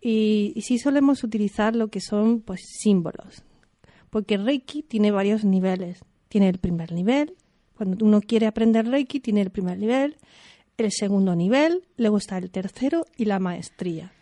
y, 0.00 0.52
y 0.54 0.60
sí 0.62 0.78
solemos 0.78 1.24
utilizar 1.24 1.76
lo 1.76 1.88
que 1.88 2.00
son 2.00 2.40
pues 2.40 2.60
símbolos, 2.80 3.42
porque 4.10 4.36
Reiki 4.36 4.82
tiene 4.82 5.10
varios 5.10 5.44
niveles. 5.44 6.00
Tiene 6.28 6.48
el 6.48 6.58
primer 6.58 6.92
nivel, 6.92 7.36
cuando 7.76 8.04
uno 8.04 8.20
quiere 8.20 8.46
aprender 8.46 8.86
Reiki, 8.86 9.20
tiene 9.20 9.42
el 9.42 9.50
primer 9.50 9.78
nivel, 9.78 10.16
el 10.78 10.92
segundo 10.92 11.34
nivel, 11.34 11.82
luego 11.96 12.18
está 12.18 12.38
el 12.38 12.50
tercero 12.50 13.06
y 13.16 13.24
la 13.24 13.38
maestría. 13.38 14.12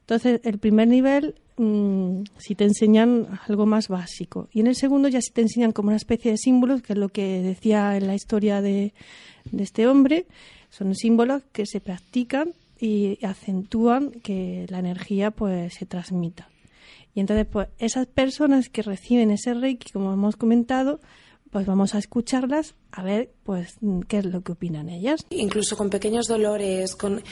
Entonces, 0.00 0.40
el 0.44 0.58
primer 0.58 0.88
nivel, 0.88 1.34
mm, 1.58 2.22
si 2.38 2.54
te 2.54 2.64
enseñan 2.64 3.26
algo 3.46 3.66
más 3.66 3.88
básico. 3.88 4.48
Y 4.52 4.60
en 4.60 4.68
el 4.68 4.74
segundo 4.74 5.08
ya 5.08 5.20
si 5.20 5.32
te 5.32 5.42
enseñan 5.42 5.72
como 5.72 5.88
una 5.88 5.96
especie 5.96 6.30
de 6.30 6.38
símbolos, 6.38 6.80
que 6.80 6.94
es 6.94 6.98
lo 6.98 7.10
que 7.10 7.42
decía 7.42 7.96
en 7.96 8.06
la 8.06 8.14
historia 8.14 8.62
de, 8.62 8.94
de 9.52 9.62
este 9.62 9.86
hombre. 9.86 10.26
Son 10.70 10.94
símbolos 10.94 11.42
que 11.52 11.66
se 11.66 11.80
practican 11.80 12.54
y 12.80 13.18
acentúan 13.24 14.10
que 14.10 14.66
la 14.70 14.78
energía 14.78 15.30
pues 15.30 15.74
se 15.74 15.84
transmita. 15.84 16.48
Y 17.14 17.20
entonces, 17.20 17.46
pues 17.50 17.68
esas 17.78 18.06
personas 18.06 18.68
que 18.68 18.82
reciben 18.82 19.30
ese 19.30 19.52
Reiki, 19.52 19.92
como 19.92 20.12
hemos 20.12 20.36
comentado, 20.36 21.00
pues 21.50 21.66
vamos 21.66 21.94
a 21.94 21.98
escucharlas 21.98 22.74
a 22.92 23.02
ver 23.02 23.30
pues 23.44 23.76
qué 24.06 24.18
es 24.18 24.24
lo 24.24 24.42
que 24.42 24.52
opinan 24.52 24.88
ellas. 24.88 25.24
Incluso 25.30 25.76
con 25.76 25.90
pequeños 25.90 26.26
dolores, 26.26 26.94
con 26.94 27.22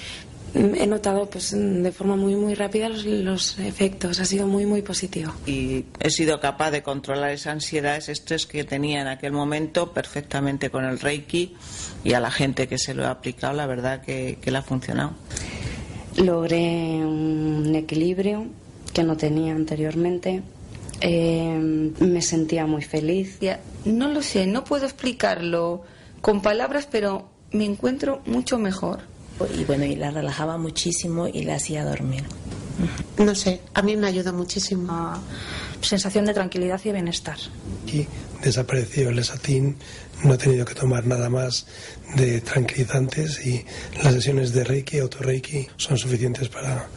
he 0.54 0.86
notado 0.86 1.28
pues 1.28 1.54
de 1.54 1.92
forma 1.92 2.16
muy 2.16 2.34
muy 2.34 2.54
rápida 2.54 2.88
los, 2.88 3.04
los, 3.04 3.58
efectos, 3.58 4.20
ha 4.20 4.24
sido 4.24 4.46
muy 4.46 4.64
muy 4.64 4.82
positivo. 4.82 5.32
Y 5.46 5.84
he 6.00 6.10
sido 6.10 6.40
capaz 6.40 6.70
de 6.70 6.82
controlar 6.82 7.30
esa 7.30 7.52
ansiedad, 7.52 7.96
ese 7.96 8.12
estrés 8.12 8.46
que 8.46 8.64
tenía 8.64 9.00
en 9.00 9.08
aquel 9.08 9.32
momento 9.32 9.92
perfectamente 9.92 10.70
con 10.70 10.84
el 10.84 10.98
Reiki 10.98 11.54
y 12.04 12.12
a 12.14 12.20
la 12.20 12.30
gente 12.30 12.68
que 12.68 12.78
se 12.78 12.94
lo 12.94 13.06
ha 13.06 13.10
aplicado, 13.10 13.54
la 13.54 13.66
verdad 13.66 14.00
que, 14.02 14.38
que 14.40 14.50
le 14.50 14.58
ha 14.58 14.62
funcionado. 14.62 15.12
Logré 16.16 17.04
un 17.04 17.74
equilibrio 17.74 18.46
que 18.94 19.02
no 19.02 19.16
tenía 19.16 19.54
anteriormente. 19.54 20.42
Eh, 21.00 21.92
me 22.00 22.22
sentía 22.22 22.66
muy 22.66 22.82
feliz. 22.82 23.38
No 23.84 24.08
lo 24.08 24.22
sé, 24.22 24.46
no 24.46 24.64
puedo 24.64 24.86
explicarlo 24.86 25.82
con 26.20 26.42
palabras, 26.42 26.88
pero 26.90 27.28
me 27.52 27.64
encuentro 27.64 28.22
mucho 28.26 28.58
mejor. 28.58 29.00
Y 29.56 29.64
bueno, 29.64 29.84
y 29.84 29.96
la 29.96 30.10
relajaba 30.10 30.56
muchísimo 30.56 31.28
y 31.28 31.42
la 31.42 31.56
hacía 31.56 31.84
dormir. 31.84 32.24
No 33.18 33.34
sé, 33.34 33.60
a 33.74 33.82
mí 33.82 33.96
me 33.96 34.06
ayuda 34.06 34.32
muchísimo. 34.32 34.86
Ah, 34.90 35.20
sensación 35.80 36.24
de 36.24 36.34
tranquilidad 36.34 36.80
y 36.84 36.92
bienestar. 36.92 37.38
Y 37.86 38.06
desapareció 38.42 39.10
el 39.10 39.18
esatín, 39.18 39.76
no 40.24 40.34
he 40.34 40.38
tenido 40.38 40.64
que 40.64 40.74
tomar 40.74 41.06
nada 41.06 41.30
más 41.30 41.66
de 42.16 42.40
tranquilizantes 42.40 43.46
y 43.46 43.64
las 44.02 44.14
sesiones 44.14 44.52
de 44.52 44.64
Reiki, 44.64 44.98
auto-Reiki, 44.98 45.68
son 45.76 45.98
suficientes 45.98 46.48
para 46.48 46.88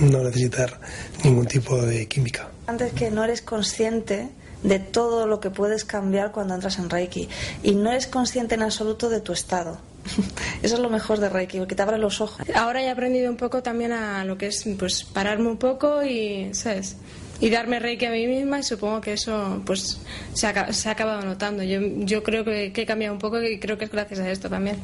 no 0.00 0.22
necesitar 0.22 0.80
ningún 1.24 1.46
tipo 1.46 1.80
de 1.80 2.06
química. 2.06 2.48
Antes 2.66 2.92
que 2.92 3.10
no 3.10 3.24
eres 3.24 3.42
consciente 3.42 4.28
de 4.62 4.78
todo 4.78 5.26
lo 5.26 5.40
que 5.40 5.50
puedes 5.50 5.84
cambiar 5.84 6.32
cuando 6.32 6.54
entras 6.54 6.78
en 6.78 6.90
Reiki 6.90 7.28
y 7.62 7.74
no 7.74 7.90
eres 7.90 8.06
consciente 8.06 8.54
en 8.54 8.62
absoluto 8.62 9.08
de 9.08 9.20
tu 9.20 9.32
estado. 9.32 9.78
Eso 10.62 10.74
es 10.74 10.80
lo 10.80 10.90
mejor 10.90 11.20
de 11.20 11.28
Reiki, 11.28 11.58
porque 11.58 11.74
te 11.74 11.82
abre 11.82 11.98
los 11.98 12.20
ojos. 12.20 12.46
Ahora 12.54 12.82
he 12.82 12.90
aprendido 12.90 13.30
un 13.30 13.36
poco 13.36 13.62
también 13.62 13.92
a 13.92 14.24
lo 14.24 14.38
que 14.38 14.46
es 14.46 14.64
pues 14.78 15.04
pararme 15.04 15.48
un 15.48 15.58
poco 15.58 16.02
y, 16.02 16.52
¿sabes? 16.54 16.96
Y 17.40 17.50
darme 17.50 17.78
Reiki 17.78 18.06
a 18.06 18.10
mí 18.10 18.26
misma 18.26 18.58
y 18.58 18.62
supongo 18.64 19.00
que 19.00 19.12
eso 19.12 19.62
pues 19.64 20.00
se 20.34 20.46
ha, 20.48 20.72
se 20.72 20.88
ha 20.88 20.92
acabado 20.92 21.22
notando. 21.22 21.62
Yo, 21.62 21.80
yo 21.98 22.22
creo 22.24 22.44
que, 22.44 22.72
que 22.72 22.82
he 22.82 22.86
cambiado 22.86 23.14
un 23.14 23.20
poco 23.20 23.40
y 23.40 23.60
creo 23.60 23.78
que 23.78 23.84
es 23.84 23.92
gracias 23.92 24.18
a 24.20 24.30
esto 24.30 24.48
también. 24.48 24.76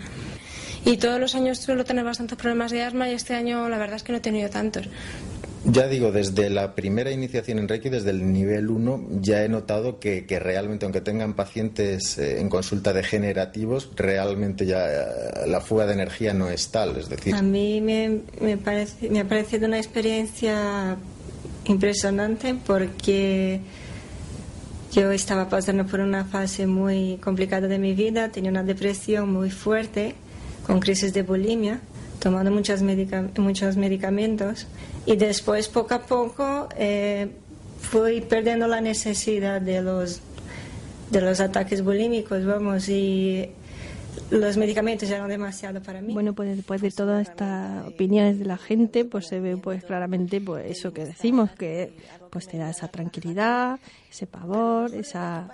Y 0.85 0.99
todos 0.99 1.19
los 1.19 1.35
años 1.35 1.59
suelo 1.59 1.85
tener 1.85 2.05
bastantes 2.05 2.37
problemas 2.37 2.71
de 2.71 2.83
asma 2.83 3.09
y 3.09 3.15
este 3.15 3.35
año 3.35 3.69
la 3.69 3.79
verdad 3.79 3.97
es 3.97 4.03
que 4.03 4.13
no 4.13 4.19
he 4.19 4.21
tenido 4.21 4.51
tantos. 4.51 4.89
Ya 5.67 5.89
digo, 5.89 6.13
desde 6.13 6.51
la 6.51 6.75
primera 6.75 7.11
iniciación 7.11 7.59
en 7.59 7.69
Reiki, 7.69 7.89
desde 7.89 8.11
el 8.11 8.31
nivel 8.31 8.69
1, 8.69 9.07
ya 9.23 9.45
he 9.45 9.49
notado 9.49 9.99
que, 9.99 10.27
que 10.27 10.39
realmente, 10.39 10.85
aunque 10.85 11.01
tengan 11.01 11.33
pacientes 11.33 12.19
eh, 12.19 12.41
en 12.41 12.51
consulta 12.51 12.93
degenerativos, 12.93 13.91
realmente 13.97 14.67
ya 14.67 14.87
eh, 14.87 15.07
la 15.47 15.63
fuga 15.63 15.87
de 15.87 15.95
energía 15.95 16.35
no 16.35 16.51
es 16.51 16.69
tal. 16.69 16.99
Es 16.99 17.09
decir, 17.09 17.35
a 17.35 17.41
mí 17.41 17.81
me, 17.81 18.21
me, 18.43 18.59
parece, 18.59 19.09
me 19.09 19.21
ha 19.21 19.25
parecido 19.25 19.67
una 19.67 19.79
experiencia 19.79 20.99
impresionante 21.65 22.55
porque 22.67 23.61
yo 24.93 25.11
estaba 25.13 25.49
pasando 25.49 25.87
por 25.87 26.01
una 26.01 26.27
fase 26.27 26.67
muy 26.67 27.17
complicada 27.23 27.69
de 27.69 27.79
mi 27.79 27.95
vida, 27.95 28.29
tenía 28.29 28.51
una 28.51 28.63
depresión 28.63 29.33
muy 29.33 29.51
fuerte, 29.51 30.15
con 30.67 30.81
crisis 30.81 31.13
de 31.13 31.23
bulimia, 31.23 31.81
tomando 32.19 32.51
muchos, 32.51 32.83
medica 32.83 33.29
muchos 33.39 33.77
medicamentos 33.77 34.67
y 35.07 35.17
después 35.17 35.69
poco 35.69 35.95
a 35.95 36.03
poco 36.03 36.69
eh, 36.77 37.29
fui 37.81 38.21
perdiendo 38.23 38.67
la 38.67 38.81
necesidad 38.81 39.61
de 39.61 39.83
los 39.83 40.21
de 41.11 41.21
los 41.21 41.41
ataques 41.41 41.85
bulímicos, 41.85 42.45
vamos, 42.45 42.89
y 42.89 43.49
los 44.31 44.57
medicamentos 44.57 45.09
eran 45.11 45.29
demasiado 45.29 45.83
para 45.83 46.01
mí. 46.01 46.13
Bueno, 46.13 46.33
pues 46.33 46.57
después 46.57 46.81
de 46.81 46.91
todas 46.91 47.29
estas 47.29 47.87
opiniones 47.87 48.39
de 48.39 48.45
la 48.47 48.57
gente, 48.57 49.05
pues 49.05 49.27
se 49.29 49.41
ve 49.41 49.57
pues 49.57 49.85
claramente 49.85 50.41
pues 50.41 50.71
eso 50.71 50.93
que 50.93 51.05
decimos, 51.05 51.51
que 51.53 51.93
pues 52.31 52.49
te 52.49 52.59
da 52.59 52.71
esa 52.71 52.89
tranquilidad, 52.89 53.79
ese 54.11 54.27
pavor, 54.27 54.95
esa 54.95 55.49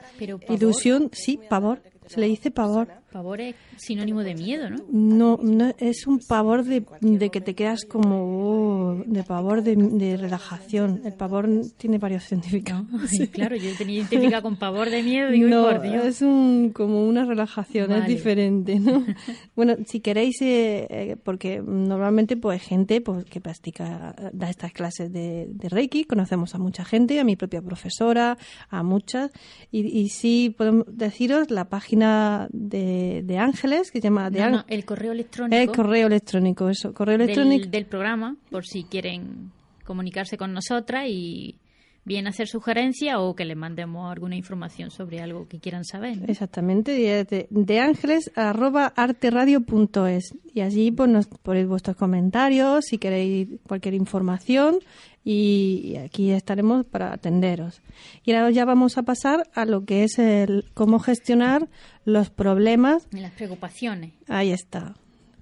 ilusión, 0.49 1.11
sí, 1.13 1.39
pavor, 1.49 1.83
se 2.07 2.21
le 2.21 2.27
dice 2.27 2.51
pavor. 2.51 2.89
Pavor 3.13 3.41
es 3.41 3.57
sinónimo 3.77 4.23
de 4.23 4.37
miedo, 4.37 4.71
¿no? 4.71 4.77
No, 4.89 5.41
no 5.43 5.75
es 5.79 6.07
un 6.07 6.21
pavor 6.21 6.65
de, 6.65 6.85
de 7.01 7.31
que 7.31 7.41
te 7.41 7.57
quedas 7.57 7.85
como 7.85 8.23
oh, 8.23 9.03
de 9.05 9.25
pavor 9.25 9.65
de, 9.65 9.75
de, 9.75 10.17
relajación. 10.17 11.01
El 11.05 11.15
pavor 11.15 11.49
tiene 11.77 11.99
varios 11.99 12.23
significados. 12.25 12.89
No, 12.89 13.05
sí. 13.09 13.27
Claro, 13.27 13.57
yo 13.57 13.71
tenía 13.77 13.99
identificado 13.99 14.43
con 14.43 14.57
pavor 14.57 14.91
de 14.91 15.03
miedo, 15.03 15.29
digo, 15.31 15.49
no, 15.49 15.65
por 15.65 15.83
Dios. 15.83 16.05
es 16.05 16.23
un, 16.23 16.71
como 16.73 17.05
una 17.05 17.25
relajación, 17.25 17.89
vale. 17.89 18.03
es 18.03 18.09
diferente, 18.09 18.79
¿no? 18.79 19.05
bueno, 19.57 19.75
si 19.87 19.99
queréis, 19.99 20.41
eh, 20.43 20.87
eh, 20.89 21.17
porque 21.23 21.61
normalmente 21.61 22.37
pues 22.37 22.63
gente 22.63 23.01
pues 23.01 23.25
que 23.25 23.41
practica, 23.41 24.15
da 24.33 24.49
estas 24.51 24.73
clases 24.73 25.13
de, 25.13 25.49
de, 25.51 25.69
Reiki, 25.69 26.05
conocemos 26.05 26.55
a 26.55 26.59
mucha 26.59 26.85
gente, 26.85 27.19
a 27.19 27.25
mi 27.25 27.35
propia 27.35 27.61
profesora, 27.61 28.39
a 28.69 28.83
muchas, 28.85 29.33
y, 29.73 29.81
y 29.99 30.11
sí 30.11 30.55
podemos 30.57 30.85
deciros 30.89 31.51
la 31.51 31.69
página 31.69 32.49
de 32.53 33.00
de, 33.23 33.39
Ángeles, 33.39 33.91
que 33.91 34.01
se 34.01 34.05
llama... 34.05 34.31
De 34.31 34.41
no, 34.41 34.51
no, 34.51 34.65
el 34.69 34.85
correo 34.85 35.13
electrónico. 35.13 35.57
El 35.57 35.71
correo 35.71 36.07
electrónico, 36.07 36.69
eso, 36.69 36.93
correo 36.95 37.17
electrónico. 37.17 37.63
Del, 37.63 37.71
del, 37.71 37.87
programa, 37.87 38.37
por 38.51 38.65
si 38.65 38.85
quieren 38.85 39.53
comunicarse 39.85 40.37
con 40.37 40.53
nosotras 40.53 41.07
y 41.09 41.57
bien 42.05 42.27
hacer 42.27 42.49
sugerencias 42.49 43.17
o 43.19 43.35
que 43.35 43.45
le 43.45 43.55
mandemos 43.55 44.11
alguna 44.11 44.37
información 44.37 44.91
sobre 44.91 45.21
algo 45.21 45.47
que 45.49 45.61
quieran 45.61 45.85
saber. 45.85 46.19
¿no? 46.19 46.27
Exactamente, 46.27 46.93
de, 46.93 47.47
de 47.49 47.81
ángeles 47.81 48.31
arroba 48.35 48.87
arteradio.es 48.87 50.35
y 50.55 50.61
allí 50.61 50.91
pues 50.91 51.09
nos 51.11 51.27
ponéis 51.27 51.69
vuestros 51.69 51.97
comentarios, 51.97 52.87
si 52.87 52.99
queréis 52.99 53.49
cualquier 53.67 53.95
información 53.95 54.79
y 55.25 55.97
aquí 55.97 56.31
estaremos 56.31 56.87
para 56.87 57.13
atenderos. 57.13 57.83
Y 58.25 58.33
ahora 58.33 58.51
ya 58.51 58.65
vamos 58.65 58.97
a 58.99 59.03
pasar 59.03 59.51
a 59.55 59.65
lo 59.65 59.85
que 59.85 60.05
es 60.05 60.19
el 60.19 60.65
cómo 60.75 60.99
gestionar 60.99 61.69
los 62.05 62.31
problemas. 62.31 63.07
Y 63.13 63.21
las 63.21 63.33
preocupaciones. 63.33 64.13
Ahí 64.29 64.51
está. 64.51 64.95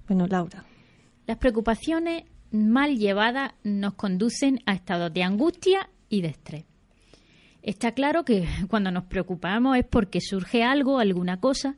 Bueno, 0.07 0.27
Laura. 0.27 0.65
Las 1.27 1.37
preocupaciones 1.37 2.23
mal 2.51 2.97
llevadas 2.97 3.53
nos 3.63 3.93
conducen 3.93 4.59
a 4.65 4.73
estados 4.73 5.13
de 5.13 5.23
angustia 5.23 5.89
y 6.09 6.21
de 6.21 6.29
estrés. 6.29 6.65
Está 7.61 7.93
claro 7.93 8.25
que 8.25 8.47
cuando 8.69 8.91
nos 8.91 9.05
preocupamos 9.05 9.77
es 9.77 9.85
porque 9.85 10.21
surge 10.21 10.63
algo, 10.63 10.99
alguna 10.99 11.39
cosa, 11.39 11.75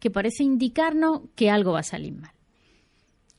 que 0.00 0.10
parece 0.10 0.44
indicarnos 0.44 1.22
que 1.34 1.50
algo 1.50 1.72
va 1.72 1.80
a 1.80 1.84
salir 1.84 2.14
mal. 2.14 2.35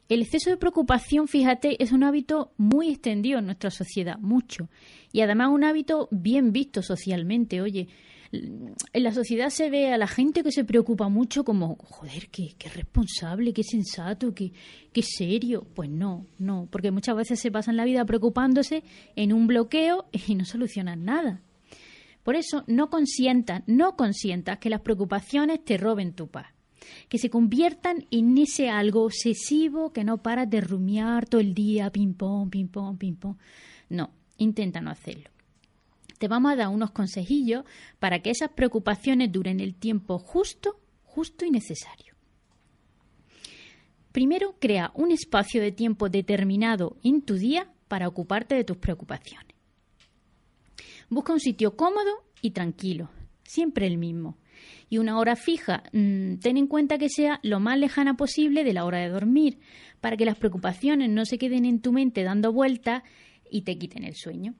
El 0.09 0.21
exceso 0.21 0.49
de 0.49 0.57
preocupación, 0.57 1.27
fíjate, 1.27 1.83
es 1.83 1.91
un 1.91 2.03
hábito 2.03 2.53
muy 2.55 2.89
extendido 2.89 3.39
en 3.39 3.45
nuestra 3.45 3.69
sociedad, 3.69 4.17
mucho. 4.19 4.69
Y 5.11 5.19
además 5.19 5.49
un 5.51 5.65
hábito 5.65 6.07
bien 6.11 6.53
visto 6.53 6.81
socialmente. 6.81 7.61
Oye, 7.61 7.89
en 8.31 9.03
la 9.03 9.11
sociedad 9.11 9.49
se 9.49 9.69
ve 9.69 9.91
a 9.91 9.97
la 9.97 10.07
gente 10.07 10.43
que 10.43 10.53
se 10.53 10.63
preocupa 10.63 11.09
mucho 11.09 11.43
como, 11.43 11.75
joder, 11.75 12.29
qué, 12.29 12.55
qué 12.57 12.69
responsable, 12.69 13.51
qué 13.51 13.63
sensato, 13.63 14.33
qué, 14.33 14.53
qué 14.93 15.01
serio. 15.01 15.67
Pues 15.75 15.89
no, 15.89 16.25
no, 16.37 16.69
porque 16.71 16.91
muchas 16.91 17.17
veces 17.17 17.41
se 17.41 17.51
pasan 17.51 17.75
la 17.75 17.83
vida 17.83 18.05
preocupándose 18.05 18.83
en 19.17 19.33
un 19.33 19.45
bloqueo 19.45 20.05
y 20.11 20.35
no 20.35 20.45
solucionan 20.45 21.03
nada. 21.03 21.41
Por 22.23 22.35
eso, 22.35 22.63
no 22.67 22.89
consientas, 22.89 23.63
no 23.67 23.97
consientas 23.97 24.59
que 24.59 24.69
las 24.69 24.81
preocupaciones 24.81 25.63
te 25.65 25.77
roben 25.77 26.13
tu 26.13 26.27
paz 26.27 26.56
que 27.09 27.17
se 27.17 27.29
conviertan 27.29 28.05
en 28.11 28.37
ese 28.37 28.69
algo 28.69 29.03
obsesivo 29.03 29.91
que 29.91 30.03
no 30.03 30.17
paras 30.17 30.49
de 30.49 30.61
rumiar 30.61 31.27
todo 31.27 31.41
el 31.41 31.53
día, 31.53 31.89
ping 31.91 32.13
pong, 32.13 32.49
ping 32.49 32.67
pong, 32.67 32.97
ping 32.97 33.15
pong. 33.15 33.35
No, 33.89 34.11
intenta 34.37 34.81
no 34.81 34.91
hacerlo. 34.91 35.29
Te 36.17 36.27
vamos 36.27 36.51
a 36.51 36.55
dar 36.55 36.69
unos 36.69 36.91
consejillos 36.91 37.63
para 37.99 38.19
que 38.21 38.31
esas 38.31 38.49
preocupaciones 38.49 39.31
duren 39.31 39.59
el 39.59 39.75
tiempo 39.75 40.17
justo, 40.17 40.79
justo 41.03 41.45
y 41.45 41.51
necesario. 41.51 42.15
Primero, 44.11 44.55
crea 44.59 44.91
un 44.95 45.11
espacio 45.11 45.61
de 45.61 45.71
tiempo 45.71 46.09
determinado 46.09 46.97
en 47.03 47.21
tu 47.21 47.35
día 47.35 47.71
para 47.87 48.07
ocuparte 48.07 48.55
de 48.55 48.63
tus 48.63 48.77
preocupaciones. 48.77 49.55
Busca 51.09 51.33
un 51.33 51.39
sitio 51.39 51.75
cómodo 51.75 52.23
y 52.41 52.51
tranquilo, 52.51 53.09
siempre 53.43 53.85
el 53.85 53.97
mismo 53.97 54.37
Y 54.89 54.97
una 54.97 55.17
hora 55.19 55.35
fija, 55.35 55.83
mm, 55.91 56.35
ten 56.37 56.57
en 56.57 56.67
cuenta 56.67 56.97
que 56.97 57.09
sea 57.09 57.39
lo 57.43 57.59
más 57.59 57.77
lejana 57.77 58.15
posible 58.15 58.63
de 58.63 58.73
la 58.73 58.85
hora 58.85 58.99
de 58.99 59.09
dormir, 59.09 59.59
para 60.01 60.17
que 60.17 60.25
las 60.25 60.37
preocupaciones 60.37 61.09
no 61.09 61.25
se 61.25 61.37
queden 61.37 61.65
en 61.65 61.81
tu 61.81 61.91
mente 61.91 62.23
dando 62.23 62.53
vueltas 62.53 63.03
y 63.49 63.61
te 63.61 63.77
quiten 63.77 64.03
el 64.03 64.15
sueño. 64.15 64.55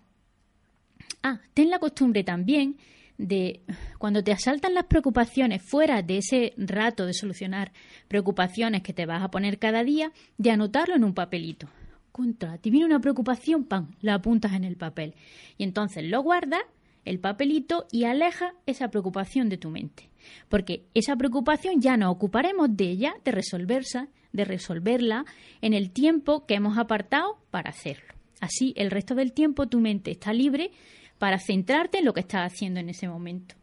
Ah, 1.23 1.39
ten 1.53 1.69
la 1.69 1.79
costumbre 1.79 2.23
también 2.23 2.77
de 3.17 3.61
cuando 3.97 4.23
te 4.23 4.31
asaltan 4.31 4.73
las 4.73 4.85
preocupaciones 4.85 5.61
fuera 5.63 6.01
de 6.01 6.19
ese 6.19 6.53
rato 6.57 7.05
de 7.05 7.13
solucionar 7.13 7.71
preocupaciones 8.07 8.83
que 8.83 8.93
te 8.93 9.05
vas 9.05 9.23
a 9.23 9.31
poner 9.31 9.59
cada 9.59 9.83
día, 9.83 10.11
de 10.37 10.51
anotarlo 10.51 10.95
en 10.95 11.03
un 11.03 11.13
papelito. 11.13 11.67
Contra, 12.11 12.57
te 12.57 12.69
viene 12.69 12.85
una 12.85 12.99
preocupación, 12.99 13.65
pan, 13.65 13.95
la 14.01 14.15
apuntas 14.15 14.53
en 14.53 14.63
el 14.63 14.75
papel. 14.75 15.15
Y 15.57 15.63
entonces 15.63 16.03
lo 16.03 16.21
guardas, 16.21 16.61
el 17.09 17.19
papelito, 17.19 17.87
y 17.91 18.05
aleja 18.05 18.53
esa 18.65 18.89
preocupación 18.89 19.49
de 19.49 19.57
tu 19.57 19.69
mente. 19.69 20.09
Porque 20.49 20.85
esa 20.93 21.15
preocupación 21.15 21.81
ya 21.81 21.97
nos 21.97 22.11
ocuparemos 22.11 22.75
de 22.75 22.89
ella, 22.89 23.15
de 23.23 23.31
resolverla, 23.31 24.09
de 24.33 24.45
resolverla 24.45 25.25
en 25.61 25.73
el 25.73 25.91
tiempo 25.91 26.45
que 26.45 26.55
hemos 26.55 26.77
apartado 26.77 27.37
para 27.49 27.69
hacerlo. 27.69 28.13
Así, 28.39 28.73
el 28.75 28.91
resto 28.91 29.15
del 29.15 29.33
tiempo 29.33 29.67
tu 29.67 29.79
mente 29.79 30.11
está 30.11 30.33
libre 30.33 30.71
para 31.17 31.39
centrarte 31.39 31.99
en 31.99 32.05
lo 32.05 32.13
que 32.13 32.19
estás 32.19 32.51
haciendo 32.51 32.79
en 32.79 32.89
ese 32.89 33.07
momento. 33.07 33.55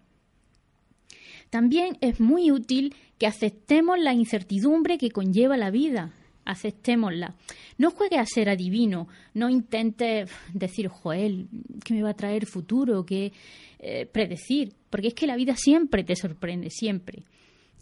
También 1.50 1.96
es 2.00 2.18
muy 2.20 2.50
útil 2.50 2.94
que 3.18 3.26
aceptemos 3.28 3.98
la 3.98 4.12
incertidumbre 4.12 4.98
que 4.98 5.10
conlleva 5.10 5.56
la 5.56 5.70
vida. 5.70 6.12
Aceptémosla. 6.44 7.34
No 7.78 7.90
juegues 7.90 8.18
a 8.18 8.26
ser 8.26 8.48
adivino, 8.48 9.08
no 9.32 9.48
intentes 9.48 10.30
decir, 10.52 10.88
Joel, 10.88 11.48
¿qué 11.84 11.94
me 11.94 12.02
va 12.02 12.10
a 12.10 12.14
traer 12.14 12.46
futuro? 12.46 13.06
¿Qué 13.06 13.32
eh, 13.78 14.06
predecir? 14.06 14.74
Porque 14.90 15.08
es 15.08 15.14
que 15.14 15.26
la 15.26 15.36
vida 15.36 15.54
siempre 15.56 16.04
te 16.04 16.16
sorprende, 16.16 16.70
siempre. 16.70 17.24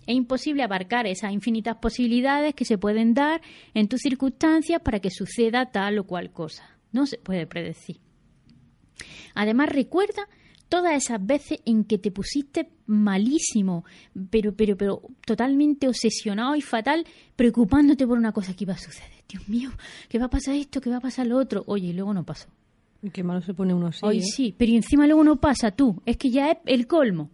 Es 0.06 0.14
imposible 0.16 0.62
abarcar 0.62 1.06
esas 1.06 1.32
infinitas 1.32 1.76
posibilidades 1.76 2.54
que 2.54 2.64
se 2.64 2.78
pueden 2.78 3.14
dar 3.14 3.40
en 3.74 3.88
tus 3.88 4.00
circunstancias 4.00 4.80
para 4.82 5.00
que 5.00 5.10
suceda 5.10 5.70
tal 5.70 5.98
o 5.98 6.04
cual 6.04 6.32
cosa. 6.32 6.64
No 6.90 7.06
se 7.06 7.18
puede 7.18 7.46
predecir. 7.46 7.98
Además, 9.34 9.68
recuerda 9.70 10.28
todas 10.72 10.94
esas 10.94 11.24
veces 11.26 11.58
en 11.66 11.84
que 11.84 11.98
te 11.98 12.10
pusiste 12.10 12.70
malísimo, 12.86 13.84
pero, 14.30 14.54
pero, 14.54 14.74
pero 14.74 15.02
totalmente 15.26 15.86
obsesionado 15.86 16.56
y 16.56 16.62
fatal, 16.62 17.04
preocupándote 17.36 18.06
por 18.06 18.16
una 18.16 18.32
cosa 18.32 18.56
que 18.56 18.64
iba 18.64 18.72
a 18.72 18.78
suceder. 18.78 19.22
Dios 19.28 19.46
mío, 19.50 19.70
¿qué 20.08 20.18
va 20.18 20.24
a 20.24 20.30
pasar 20.30 20.54
esto? 20.54 20.80
¿Qué 20.80 20.88
va 20.88 20.96
a 20.96 21.00
pasar 21.00 21.26
lo 21.26 21.36
otro? 21.36 21.62
Oye, 21.66 21.88
y 21.88 21.92
luego 21.92 22.14
no 22.14 22.24
pasó. 22.24 22.48
Qué 23.12 23.22
malo 23.22 23.42
se 23.42 23.52
pone 23.52 23.74
uno 23.74 23.88
así. 23.88 24.00
Hoy 24.02 24.20
¿eh? 24.20 24.22
sí, 24.22 24.54
pero 24.56 24.72
encima 24.72 25.06
luego 25.06 25.22
no 25.24 25.36
pasa 25.36 25.72
tú. 25.72 26.00
Es 26.06 26.16
que 26.16 26.30
ya 26.30 26.50
es 26.50 26.58
el 26.64 26.86
colmo. 26.86 27.28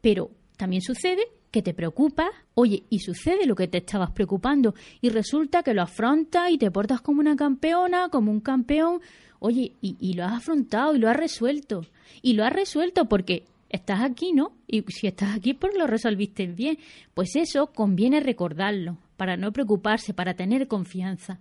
Pero 0.00 0.30
también 0.56 0.80
sucede 0.80 1.26
que 1.50 1.62
te 1.62 1.74
preocupas, 1.74 2.28
oye, 2.54 2.84
y 2.90 3.00
sucede 3.00 3.44
lo 3.46 3.56
que 3.56 3.66
te 3.66 3.78
estabas 3.78 4.12
preocupando, 4.12 4.76
y 5.00 5.08
resulta 5.08 5.64
que 5.64 5.74
lo 5.74 5.82
afrontas 5.82 6.48
y 6.48 6.58
te 6.58 6.70
portas 6.70 7.00
como 7.00 7.18
una 7.18 7.34
campeona, 7.34 8.08
como 8.08 8.30
un 8.30 8.40
campeón, 8.40 9.00
Oye, 9.46 9.72
y, 9.82 10.14
lo 10.14 10.24
has 10.24 10.38
afrontado 10.38 10.94
y 10.94 10.98
lo 10.98 11.10
has 11.10 11.18
resuelto. 11.18 11.82
Y 12.22 12.32
lo 12.32 12.46
has 12.46 12.52
resuelto 12.54 13.10
porque 13.10 13.44
estás 13.68 14.00
aquí, 14.00 14.32
¿no? 14.32 14.56
Y 14.66 14.84
si 14.88 15.06
estás 15.06 15.36
aquí, 15.36 15.52
pues 15.52 15.74
lo 15.76 15.86
resolviste 15.86 16.46
bien. 16.46 16.78
Pues 17.12 17.36
eso 17.36 17.66
conviene 17.66 18.20
recordarlo, 18.20 18.96
para 19.18 19.36
no 19.36 19.52
preocuparse, 19.52 20.14
para 20.14 20.32
tener 20.32 20.66
confianza 20.66 21.40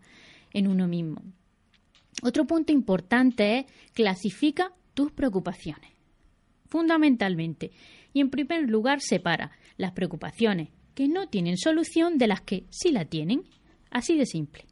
en 0.52 0.68
uno 0.68 0.86
mismo. 0.86 1.22
Otro 2.22 2.44
punto 2.44 2.74
importante 2.74 3.60
es 3.60 3.66
clasifica 3.94 4.74
tus 4.94 5.14
preocupaciones. 5.14 5.90
Fundamentalmente. 6.68 7.72
Y 8.12 8.20
en 8.20 8.30
primer 8.30 8.70
lugar, 8.70 9.00
separa 9.00 9.52
las 9.78 9.94
preocupaciones 9.94 10.68
que 10.94 11.08
no 11.08 11.30
tienen 11.30 11.58
solución 11.58 12.18
de 12.18 12.28
las 12.28 12.42
que 12.42 12.66
sí 12.70 12.92
la 12.92 13.06
tienen. 13.06 13.44
Así 13.92 14.18
de 14.18 14.26
simple. 14.26 14.66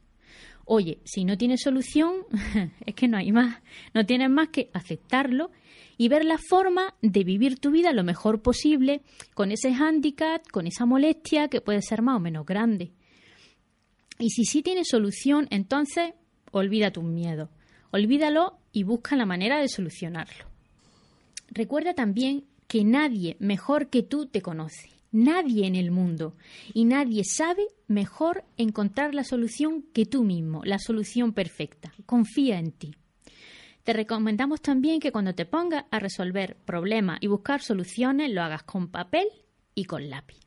Oye, 0.64 1.00
si 1.04 1.24
no 1.24 1.36
tienes 1.36 1.62
solución, 1.62 2.24
es 2.86 2.94
que 2.94 3.08
no 3.08 3.16
hay 3.16 3.32
más. 3.32 3.60
No 3.94 4.06
tienes 4.06 4.30
más 4.30 4.48
que 4.48 4.70
aceptarlo 4.72 5.50
y 5.96 6.08
ver 6.08 6.24
la 6.24 6.38
forma 6.38 6.94
de 7.02 7.24
vivir 7.24 7.58
tu 7.58 7.70
vida 7.70 7.92
lo 7.92 8.04
mejor 8.04 8.42
posible 8.42 9.02
con 9.34 9.50
ese 9.52 9.74
hándicap, 9.74 10.46
con 10.50 10.66
esa 10.66 10.86
molestia 10.86 11.48
que 11.48 11.60
puede 11.60 11.82
ser 11.82 12.02
más 12.02 12.16
o 12.16 12.20
menos 12.20 12.46
grande. 12.46 12.92
Y 14.18 14.30
si 14.30 14.44
sí 14.44 14.62
tienes 14.62 14.88
solución, 14.88 15.48
entonces 15.50 16.14
olvida 16.50 16.92
tus 16.92 17.04
miedos. 17.04 17.50
Olvídalo 17.90 18.58
y 18.72 18.84
busca 18.84 19.16
la 19.16 19.26
manera 19.26 19.60
de 19.60 19.68
solucionarlo. 19.68 20.46
Recuerda 21.48 21.94
también 21.94 22.44
que 22.66 22.84
nadie 22.84 23.36
mejor 23.38 23.88
que 23.88 24.02
tú 24.02 24.26
te 24.26 24.40
conoce 24.40 25.01
nadie 25.12 25.66
en 25.66 25.76
el 25.76 25.90
mundo 25.90 26.34
y 26.74 26.84
nadie 26.84 27.22
sabe 27.24 27.66
mejor 27.86 28.44
encontrar 28.56 29.14
la 29.14 29.24
solución 29.24 29.82
que 29.92 30.06
tú 30.06 30.24
mismo, 30.24 30.62
la 30.64 30.78
solución 30.78 31.32
perfecta. 31.32 31.92
Confía 32.06 32.58
en 32.58 32.72
ti. 32.72 32.94
Te 33.84 33.92
recomendamos 33.92 34.60
también 34.60 35.00
que 35.00 35.12
cuando 35.12 35.34
te 35.34 35.44
pongas 35.44 35.84
a 35.90 35.98
resolver 35.98 36.56
problemas 36.64 37.18
y 37.20 37.26
buscar 37.26 37.62
soluciones 37.62 38.30
lo 38.30 38.42
hagas 38.42 38.62
con 38.62 38.88
papel 38.88 39.26
y 39.74 39.84
con 39.84 40.08
lápiz. 40.08 40.38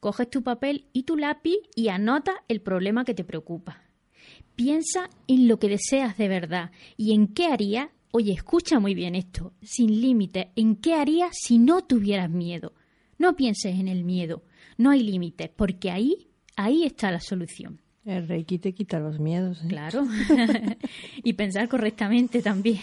Coges 0.00 0.28
tu 0.28 0.42
papel 0.42 0.86
y 0.92 1.04
tu 1.04 1.16
lápiz 1.16 1.56
y 1.74 1.88
anota 1.88 2.42
el 2.48 2.60
problema 2.60 3.04
que 3.04 3.14
te 3.14 3.24
preocupa. 3.24 3.82
Piensa 4.54 5.08
en 5.26 5.48
lo 5.48 5.58
que 5.58 5.68
deseas 5.68 6.16
de 6.18 6.28
verdad 6.28 6.70
y 6.96 7.14
en 7.14 7.28
qué 7.28 7.46
harías, 7.46 7.88
oye, 8.10 8.32
escucha 8.32 8.78
muy 8.80 8.94
bien 8.94 9.14
esto, 9.14 9.52
sin 9.62 10.00
límite, 10.00 10.50
en 10.56 10.76
qué 10.76 10.94
harías 10.94 11.30
si 11.32 11.58
no 11.58 11.82
tuvieras 11.82 12.30
miedo 12.30 12.74
no 13.18 13.36
pienses 13.36 13.78
en 13.78 13.88
el 13.88 14.04
miedo, 14.04 14.42
no 14.76 14.90
hay 14.90 15.02
límites, 15.02 15.50
porque 15.54 15.90
ahí, 15.90 16.28
ahí 16.56 16.84
está 16.84 17.10
la 17.10 17.20
solución. 17.20 17.80
El 18.04 18.28
Reiki 18.28 18.58
te 18.58 18.72
quita 18.74 18.98
los 19.00 19.18
miedos. 19.18 19.62
¿eh? 19.64 19.68
Claro. 19.68 20.06
y 21.22 21.32
pensar 21.32 21.68
correctamente 21.68 22.42
también. 22.42 22.80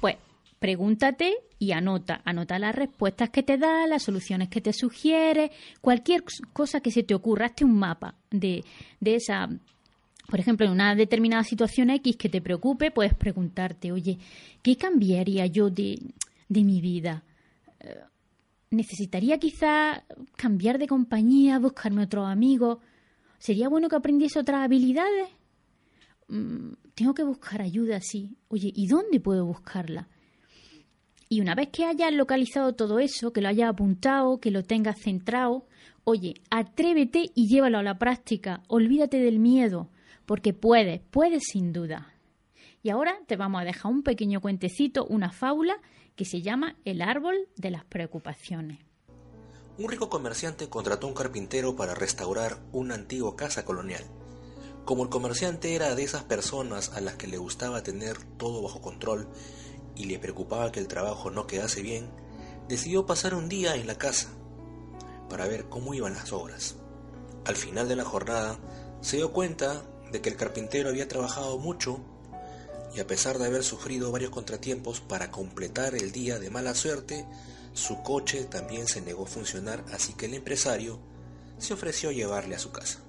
Pues 0.00 0.16
pregúntate 0.58 1.34
y 1.58 1.72
anota. 1.72 2.22
Anota 2.24 2.58
las 2.58 2.74
respuestas 2.74 3.30
que 3.30 3.42
te 3.42 3.58
da, 3.58 3.86
las 3.86 4.04
soluciones 4.04 4.48
que 4.48 4.60
te 4.60 4.72
sugiere, 4.72 5.50
cualquier 5.80 6.22
cosa 6.52 6.80
que 6.80 6.92
se 6.92 7.02
te 7.02 7.14
ocurra. 7.14 7.46
Hazte 7.46 7.64
un 7.64 7.76
mapa 7.76 8.14
de, 8.30 8.64
de 9.00 9.16
esa. 9.16 9.48
Por 10.28 10.38
ejemplo, 10.38 10.66
en 10.66 10.72
una 10.72 10.94
determinada 10.94 11.42
situación 11.42 11.90
X 11.90 12.16
que 12.16 12.28
te 12.28 12.40
preocupe, 12.40 12.92
puedes 12.92 13.14
preguntarte, 13.14 13.90
oye, 13.90 14.18
¿qué 14.62 14.76
cambiaría 14.76 15.46
yo 15.46 15.70
de, 15.70 15.98
de 16.48 16.62
mi 16.62 16.80
vida? 16.80 17.24
Necesitaría 18.70 19.38
quizá 19.38 20.04
cambiar 20.36 20.78
de 20.78 20.86
compañía, 20.86 21.58
buscarme 21.58 22.04
otro 22.04 22.24
amigo. 22.24 22.80
¿Sería 23.38 23.68
bueno 23.68 23.88
que 23.88 23.96
aprendiese 23.96 24.38
otras 24.38 24.64
habilidades? 24.64 25.28
Mm, 26.28 26.74
tengo 26.94 27.12
que 27.12 27.24
buscar 27.24 27.62
ayuda, 27.62 28.00
sí. 28.00 28.36
Oye, 28.48 28.70
¿y 28.72 28.86
dónde 28.86 29.18
puedo 29.18 29.44
buscarla? 29.44 30.08
Y 31.28 31.40
una 31.40 31.54
vez 31.54 31.68
que 31.70 31.84
hayas 31.84 32.12
localizado 32.12 32.74
todo 32.74 33.00
eso, 33.00 33.32
que 33.32 33.40
lo 33.40 33.48
hayas 33.48 33.70
apuntado, 33.70 34.38
que 34.38 34.50
lo 34.50 34.62
tengas 34.62 35.00
centrado, 35.00 35.66
oye, 36.04 36.34
atrévete 36.50 37.30
y 37.34 37.48
llévalo 37.48 37.78
a 37.78 37.82
la 37.82 37.98
práctica. 37.98 38.62
Olvídate 38.68 39.18
del 39.18 39.38
miedo, 39.40 39.88
porque 40.26 40.52
puedes, 40.52 41.00
puedes 41.10 41.42
sin 41.52 41.72
duda. 41.72 42.14
Y 42.82 42.90
ahora 42.90 43.16
te 43.26 43.36
vamos 43.36 43.60
a 43.60 43.64
dejar 43.64 43.90
un 43.92 44.02
pequeño 44.02 44.40
cuentecito, 44.40 45.06
una 45.06 45.30
fábula 45.30 45.80
que 46.20 46.26
se 46.26 46.42
llama 46.42 46.76
El 46.84 47.00
árbol 47.00 47.48
de 47.56 47.70
las 47.70 47.86
preocupaciones. 47.86 48.78
Un 49.78 49.88
rico 49.88 50.10
comerciante 50.10 50.68
contrató 50.68 51.06
a 51.06 51.08
un 51.08 51.16
carpintero 51.16 51.76
para 51.76 51.94
restaurar 51.94 52.58
una 52.72 52.94
antigua 52.94 53.36
casa 53.36 53.64
colonial. 53.64 54.04
Como 54.84 55.02
el 55.02 55.08
comerciante 55.08 55.74
era 55.74 55.94
de 55.94 56.02
esas 56.02 56.24
personas 56.24 56.92
a 56.92 57.00
las 57.00 57.14
que 57.14 57.26
le 57.26 57.38
gustaba 57.38 57.82
tener 57.82 58.18
todo 58.36 58.62
bajo 58.62 58.82
control 58.82 59.28
y 59.96 60.04
le 60.04 60.18
preocupaba 60.18 60.70
que 60.70 60.80
el 60.80 60.88
trabajo 60.88 61.30
no 61.30 61.46
quedase 61.46 61.80
bien, 61.80 62.10
decidió 62.68 63.06
pasar 63.06 63.34
un 63.34 63.48
día 63.48 63.74
en 63.76 63.86
la 63.86 63.94
casa 63.94 64.28
para 65.30 65.48
ver 65.48 65.70
cómo 65.70 65.94
iban 65.94 66.12
las 66.12 66.34
obras. 66.34 66.76
Al 67.46 67.56
final 67.56 67.88
de 67.88 67.96
la 67.96 68.04
jornada 68.04 68.58
se 69.00 69.16
dio 69.16 69.32
cuenta 69.32 69.84
de 70.12 70.20
que 70.20 70.28
el 70.28 70.36
carpintero 70.36 70.90
había 70.90 71.08
trabajado 71.08 71.56
mucho 71.56 71.98
y 72.94 73.00
a 73.00 73.06
pesar 73.06 73.38
de 73.38 73.46
haber 73.46 73.62
sufrido 73.62 74.10
varios 74.10 74.30
contratiempos 74.30 75.00
para 75.00 75.30
completar 75.30 75.94
el 75.94 76.12
día 76.12 76.38
de 76.38 76.50
mala 76.50 76.74
suerte, 76.74 77.26
su 77.72 78.02
coche 78.02 78.44
también 78.44 78.88
se 78.88 79.00
negó 79.00 79.24
a 79.24 79.28
funcionar, 79.28 79.84
así 79.92 80.14
que 80.14 80.26
el 80.26 80.34
empresario 80.34 80.98
se 81.58 81.74
ofreció 81.74 82.10
a 82.10 82.12
llevarle 82.12 82.56
a 82.56 82.58
su 82.58 82.72
casa. 82.72 83.00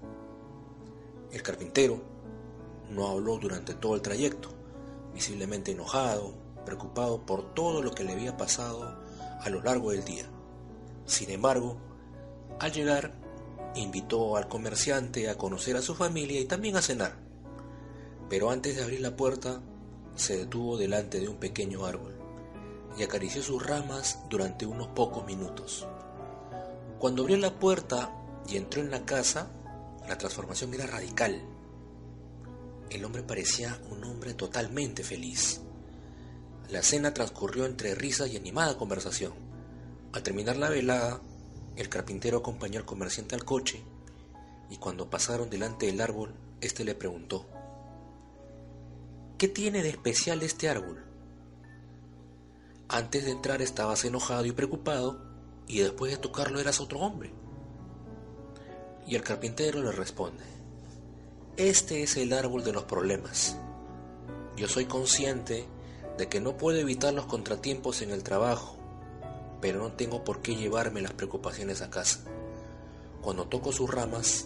El 1.31 1.41
carpintero 1.41 2.01
no 2.91 3.07
habló 3.07 3.37
durante 3.37 3.73
todo 3.73 3.95
el 3.95 4.01
trayecto, 4.01 4.49
visiblemente 5.13 5.71
enojado, 5.71 6.35
preocupado 6.65 7.25
por 7.25 7.53
todo 7.53 7.81
lo 7.81 7.91
que 7.91 8.03
le 8.03 8.13
había 8.13 8.37
pasado 8.37 8.99
a 9.39 9.49
lo 9.49 9.61
largo 9.61 9.91
del 9.91 10.03
día. 10.03 10.25
Sin 11.05 11.31
embargo, 11.31 11.77
al 12.59 12.71
llegar, 12.71 13.13
invitó 13.75 14.37
al 14.37 14.47
comerciante 14.47 15.29
a 15.29 15.37
conocer 15.37 15.75
a 15.77 15.81
su 15.81 15.95
familia 15.95 16.39
y 16.39 16.45
también 16.45 16.75
a 16.75 16.81
cenar. 16.81 17.15
Pero 18.29 18.51
antes 18.51 18.75
de 18.75 18.83
abrir 18.83 18.99
la 18.99 19.15
puerta, 19.15 19.61
se 20.15 20.37
detuvo 20.37 20.77
delante 20.77 21.19
de 21.19 21.27
un 21.27 21.37
pequeño 21.37 21.85
árbol 21.85 22.15
y 22.97 23.03
acarició 23.03 23.41
sus 23.41 23.65
ramas 23.65 24.19
durante 24.29 24.65
unos 24.65 24.87
pocos 24.87 25.25
minutos. 25.25 25.87
Cuando 26.99 27.23
abrió 27.23 27.37
la 27.37 27.57
puerta 27.57 28.13
y 28.47 28.57
entró 28.57 28.81
en 28.81 28.91
la 28.91 29.05
casa, 29.05 29.51
la 30.07 30.17
transformación 30.17 30.73
era 30.73 30.87
radical. 30.87 31.41
El 32.89 33.05
hombre 33.05 33.23
parecía 33.23 33.79
un 33.89 34.03
hombre 34.03 34.33
totalmente 34.33 35.03
feliz. 35.03 35.61
La 36.69 36.83
cena 36.83 37.13
transcurrió 37.13 37.65
entre 37.65 37.95
risas 37.95 38.29
y 38.29 38.37
animada 38.37 38.77
conversación. 38.77 39.33
Al 40.13 40.23
terminar 40.23 40.57
la 40.57 40.69
velada, 40.69 41.21
el 41.75 41.89
carpintero 41.89 42.39
acompañó 42.39 42.79
al 42.79 42.85
comerciante 42.85 43.35
al 43.35 43.45
coche 43.45 43.81
y 44.69 44.77
cuando 44.77 45.09
pasaron 45.09 45.49
delante 45.49 45.85
del 45.85 46.01
árbol, 46.01 46.33
éste 46.61 46.83
le 46.85 46.95
preguntó, 46.95 47.45
¿Qué 49.41 49.47
tiene 49.47 49.81
de 49.81 49.89
especial 49.89 50.43
este 50.43 50.69
árbol? 50.69 51.03
Antes 52.87 53.25
de 53.25 53.31
entrar 53.31 53.59
estabas 53.63 54.05
enojado 54.05 54.45
y 54.45 54.51
preocupado 54.51 55.19
y 55.65 55.79
después 55.79 56.11
de 56.11 56.19
tocarlo 56.19 56.59
eras 56.59 56.79
otro 56.79 56.99
hombre. 56.99 57.33
Y 59.07 59.15
el 59.15 59.23
carpintero 59.23 59.81
le 59.81 59.93
responde, 59.93 60.43
este 61.57 62.03
es 62.03 62.17
el 62.17 62.33
árbol 62.33 62.63
de 62.63 62.71
los 62.71 62.83
problemas. 62.83 63.57
Yo 64.57 64.67
soy 64.67 64.85
consciente 64.85 65.65
de 66.19 66.29
que 66.29 66.39
no 66.39 66.55
puedo 66.55 66.77
evitar 66.77 67.11
los 67.11 67.25
contratiempos 67.25 68.03
en 68.03 68.11
el 68.11 68.21
trabajo, 68.21 68.77
pero 69.59 69.79
no 69.79 69.93
tengo 69.93 70.23
por 70.23 70.43
qué 70.43 70.55
llevarme 70.55 71.01
las 71.01 71.13
preocupaciones 71.13 71.81
a 71.81 71.89
casa. 71.89 72.19
Cuando 73.23 73.47
toco 73.47 73.71
sus 73.71 73.89
ramas, 73.89 74.45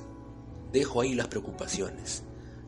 dejo 0.71 1.01
ahí 1.01 1.15
las 1.15 1.27
preocupaciones 1.27 2.23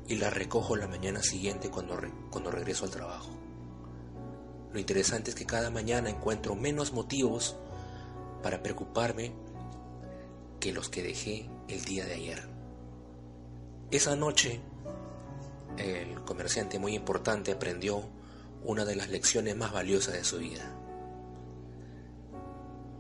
y 0.08 0.16
las 0.16 0.34
recojo 0.34 0.76
la 0.76 0.88
mañana 0.88 1.22
siguiente 1.22 1.70
cuando, 1.70 2.00
cuando 2.30 2.52
regreso 2.52 2.86
al 2.86 2.92
trabajo. 2.92 3.30
Lo 4.72 4.80
interesante 4.80 5.32
es 5.32 5.36
que 5.36 5.46
cada 5.46 5.70
mañana 5.70 6.10
encuentro 6.10 6.56
menos 6.56 6.94
motivos 6.94 7.58
para 8.42 8.62
preocuparme 8.62 9.34
que 10.60 10.72
los 10.72 10.90
que 10.90 11.04
dejé 11.04 11.50
el 11.68 11.84
día 11.84 12.06
de 12.06 12.14
ayer. 12.14 12.48
Esa 13.92 14.16
noche, 14.16 14.60
el 15.78 16.22
comerciante 16.22 16.80
muy 16.80 16.96
importante 16.96 17.52
aprendió 17.52 18.04
una 18.64 18.86
de 18.86 18.96
las 18.96 19.10
lecciones 19.10 19.56
más 19.56 19.72
valiosas 19.72 20.14
de 20.14 20.24
su 20.24 20.40
vida. 20.40 20.74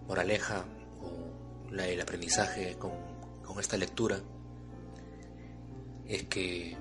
Moraleja 0.08 0.66
o 1.01 1.74
el 1.74 2.01
aprendizaje 2.01 2.78
con, 2.78 2.91
con 3.43 3.60
esta 3.60 3.76
lectura 3.78 4.22
es 6.05 6.24
que 6.24 6.78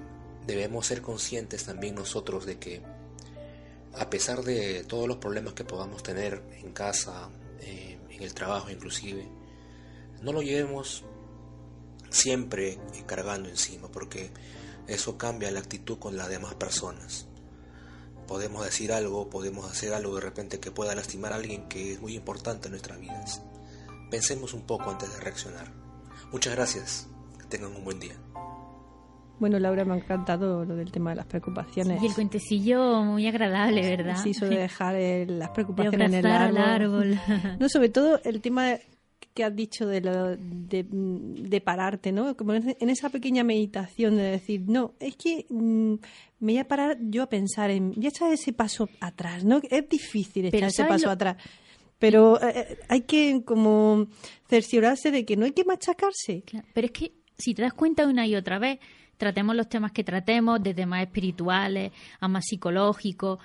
debemos 0.47 0.87
ser 0.87 1.03
conscientes 1.03 1.65
también 1.65 1.95
nosotros 1.95 2.47
de 2.47 2.59
que 2.59 2.83
a 3.95 4.11
pesar 4.11 4.43
de 4.43 4.85
todos 4.85 5.09
los 5.09 5.17
problemas 5.17 5.55
que 5.55 5.65
podamos 5.65 6.03
tener 6.03 6.43
en 6.59 6.73
casa, 6.73 7.31
eh, 7.61 7.99
en 8.11 8.23
el 8.23 8.35
trabajo 8.35 8.71
inclusive, 8.71 9.27
no 10.23 10.33
lo 10.33 10.43
llevemos 10.43 11.05
siempre 12.11 12.79
cargando 13.07 13.49
encima, 13.49 13.89
porque 13.89 14.31
eso 14.87 15.19
cambia 15.19 15.51
la 15.51 15.61
actitud 15.61 15.99
con 15.99 16.17
las 16.17 16.29
demás 16.29 16.55
personas. 16.55 17.27
Podemos 18.27 18.65
decir 18.65 18.93
algo, 18.93 19.31
podemos 19.31 19.71
hacer 19.71 19.95
algo 19.95 20.15
de 20.17 20.21
repente 20.21 20.61
que 20.61 20.71
pueda 20.71 20.95
lastimar 20.95 21.33
a 21.33 21.37
alguien 21.37 21.69
que 21.69 21.93
es 21.93 22.01
muy 22.01 22.15
importante 22.15 22.67
en 22.67 22.73
nuestras 22.73 23.01
vidas. 23.01 23.43
Pensemos 24.11 24.53
un 24.53 24.67
poco 24.67 24.91
antes 24.91 25.13
de 25.13 25.21
reaccionar. 25.21 25.73
Muchas 26.33 26.55
gracias. 26.55 27.07
Que 27.39 27.45
tengan 27.45 27.75
un 27.75 27.85
buen 27.85 28.01
día. 28.01 28.17
Bueno, 29.39 29.59
Laura, 29.59 29.85
me 29.85 29.95
ha 29.95 29.97
encantado 29.99 30.65
lo 30.65 30.77
del 30.77 30.91
tema 30.91 31.11
de 31.11 31.17
las 31.17 31.27
preocupaciones. 31.27 32.03
y 32.03 32.07
el 32.07 32.15
cuentecillo 32.15 33.03
muy 33.03 33.27
agradable, 33.27 33.83
¿verdad? 33.83 34.17
Sí, 34.23 34.33
de 34.33 34.49
dejar 34.49 34.97
las 35.29 35.51
preocupaciones 35.51 36.13
en 36.13 36.15
el 36.15 36.27
árbol. 36.27 37.19
no, 37.61 37.69
sobre 37.69 37.91
todo 37.91 38.21
el 38.25 38.41
tema 38.41 38.79
que 39.37 39.45
has 39.45 39.55
dicho 39.55 39.87
de, 39.87 40.01
lo, 40.01 40.35
de, 40.37 41.61
pararte, 41.61 42.11
¿no? 42.11 42.35
Como 42.37 42.55
en 42.55 42.91
esa 42.91 43.11
pequeña 43.11 43.45
meditación 43.45 44.17
de 44.17 44.23
decir, 44.23 44.63
no, 44.67 44.95
es 44.99 45.15
que 45.17 45.45
mm, 45.51 45.95
me 46.41 46.53
voy 46.53 46.59
a 46.59 46.67
parar 46.67 46.97
yo 47.03 47.23
a 47.23 47.29
pensar 47.29 47.71
en, 47.71 47.93
voy 47.93 48.07
a 48.07 48.09
echar 48.09 48.33
ese 48.33 48.55
paso 48.55 48.89
atrás, 49.01 49.45
¿no? 49.45 49.61
Es 49.71 49.89
difícil 49.89 50.47
echar 50.47 50.71
ese 50.71 50.85
paso 50.85 51.11
atrás. 51.11 51.37
Pero 51.99 52.41
eh, 52.41 52.53
eh, 52.57 52.79
hay 52.89 53.03
que 53.03 53.43
como 53.45 54.07
cerciorarse 54.49 55.11
de 55.11 55.27
que 55.27 55.37
no 55.37 55.45
hay 55.45 55.53
que 55.53 55.65
machacarse. 55.65 56.43
pero 56.73 56.87
es 56.87 56.93
que 56.93 57.13
si 57.37 57.55
te 57.55 57.61
das 57.63 57.75
cuenta 57.75 58.07
una 58.07 58.27
y 58.27 58.35
otra 58.37 58.59
vez, 58.59 58.79
tratemos 59.17 59.57
los 59.57 59.69
temas 59.69 59.93
que 59.93 60.05
tratemos, 60.05 60.63
desde 60.63 60.87
más 60.87 61.03
espirituales 61.03 61.93
a 62.21 62.29
más 62.29 62.45
psicológicos. 62.47 63.39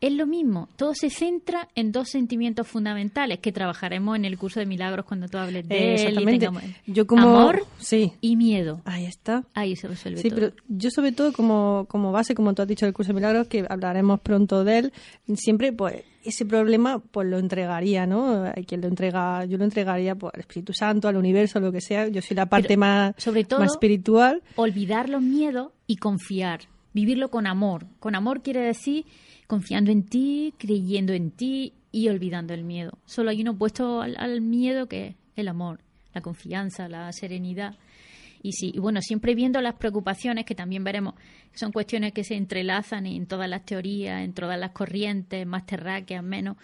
Es 0.00 0.12
lo 0.12 0.26
mismo, 0.26 0.68
todo 0.74 0.94
se 0.96 1.10
centra 1.10 1.68
en 1.76 1.92
dos 1.92 2.08
sentimientos 2.08 2.66
fundamentales 2.66 3.38
que 3.38 3.52
trabajaremos 3.52 4.16
en 4.16 4.24
el 4.24 4.36
curso 4.36 4.58
de 4.58 4.66
milagros 4.66 5.06
cuando 5.06 5.28
tú 5.28 5.38
hables 5.38 5.68
de 5.68 5.94
Exactamente. 5.94 6.48
yo 6.86 7.06
como 7.06 7.28
amor 7.28 7.64
sí. 7.78 8.12
y 8.20 8.34
miedo. 8.34 8.80
Ahí 8.84 9.04
está. 9.04 9.44
Ahí 9.54 9.76
se 9.76 9.86
resuelve 9.86 10.20
sí, 10.20 10.30
pero 10.30 10.50
yo 10.66 10.90
sobre 10.90 11.12
todo 11.12 11.32
como, 11.32 11.86
como 11.88 12.10
base, 12.10 12.34
como 12.34 12.52
tú 12.52 12.62
has 12.62 12.68
dicho 12.68 12.84
del 12.84 12.94
curso 12.94 13.10
de 13.10 13.14
milagros, 13.14 13.46
que 13.46 13.64
hablaremos 13.68 14.18
pronto 14.20 14.64
de 14.64 14.78
él, 14.78 14.92
siempre 15.36 15.72
pues 15.72 16.02
ese 16.24 16.44
problema 16.44 16.98
pues 16.98 17.28
lo 17.28 17.38
entregaría, 17.38 18.06
¿no? 18.06 18.44
Hay 18.54 18.64
quien 18.64 18.80
lo 18.80 18.88
entrega, 18.88 19.44
yo 19.44 19.58
lo 19.58 19.64
entregaría 19.64 20.14
pues, 20.14 20.32
al 20.34 20.40
Espíritu 20.40 20.72
Santo, 20.72 21.08
al 21.08 21.16
universo, 21.16 21.60
lo 21.60 21.72
que 21.72 21.80
sea. 21.80 22.08
Yo 22.08 22.22
soy 22.22 22.36
la 22.36 22.46
parte 22.46 22.76
más, 22.76 23.14
sobre 23.18 23.44
todo, 23.44 23.60
más 23.60 23.72
espiritual. 23.72 24.42
Olvidar 24.56 25.08
los 25.08 25.22
miedos 25.22 25.72
y 25.86 25.96
confiar. 25.96 26.60
Vivirlo 26.92 27.30
con 27.30 27.46
amor. 27.46 27.86
Con 28.00 28.14
amor 28.14 28.42
quiere 28.42 28.60
decir 28.60 29.04
confiando 29.46 29.90
en 29.90 30.04
ti, 30.04 30.54
creyendo 30.56 31.12
en 31.12 31.30
ti 31.30 31.74
y 31.90 32.08
olvidando 32.08 32.54
el 32.54 32.64
miedo. 32.64 32.98
Solo 33.04 33.30
hay 33.30 33.42
uno 33.42 33.50
opuesto 33.50 34.00
al, 34.00 34.16
al 34.18 34.40
miedo 34.40 34.86
que 34.86 35.08
es 35.08 35.16
el 35.36 35.48
amor, 35.48 35.80
la 36.14 36.22
confianza, 36.22 36.88
la 36.88 37.12
serenidad. 37.12 37.74
Y 38.42 38.52
sí, 38.52 38.72
y 38.74 38.78
bueno, 38.80 39.00
siempre 39.00 39.34
viendo 39.34 39.60
las 39.60 39.74
preocupaciones, 39.74 40.44
que 40.44 40.54
también 40.54 40.82
veremos, 40.84 41.14
son 41.54 41.72
cuestiones 41.72 42.12
que 42.12 42.24
se 42.24 42.34
entrelazan 42.34 43.06
en 43.06 43.26
todas 43.26 43.48
las 43.48 43.64
teorías, 43.64 44.22
en 44.22 44.32
todas 44.32 44.58
las 44.58 44.72
corrientes, 44.72 45.46
más 45.46 45.64
terráqueas, 45.64 46.24
menos, 46.24 46.56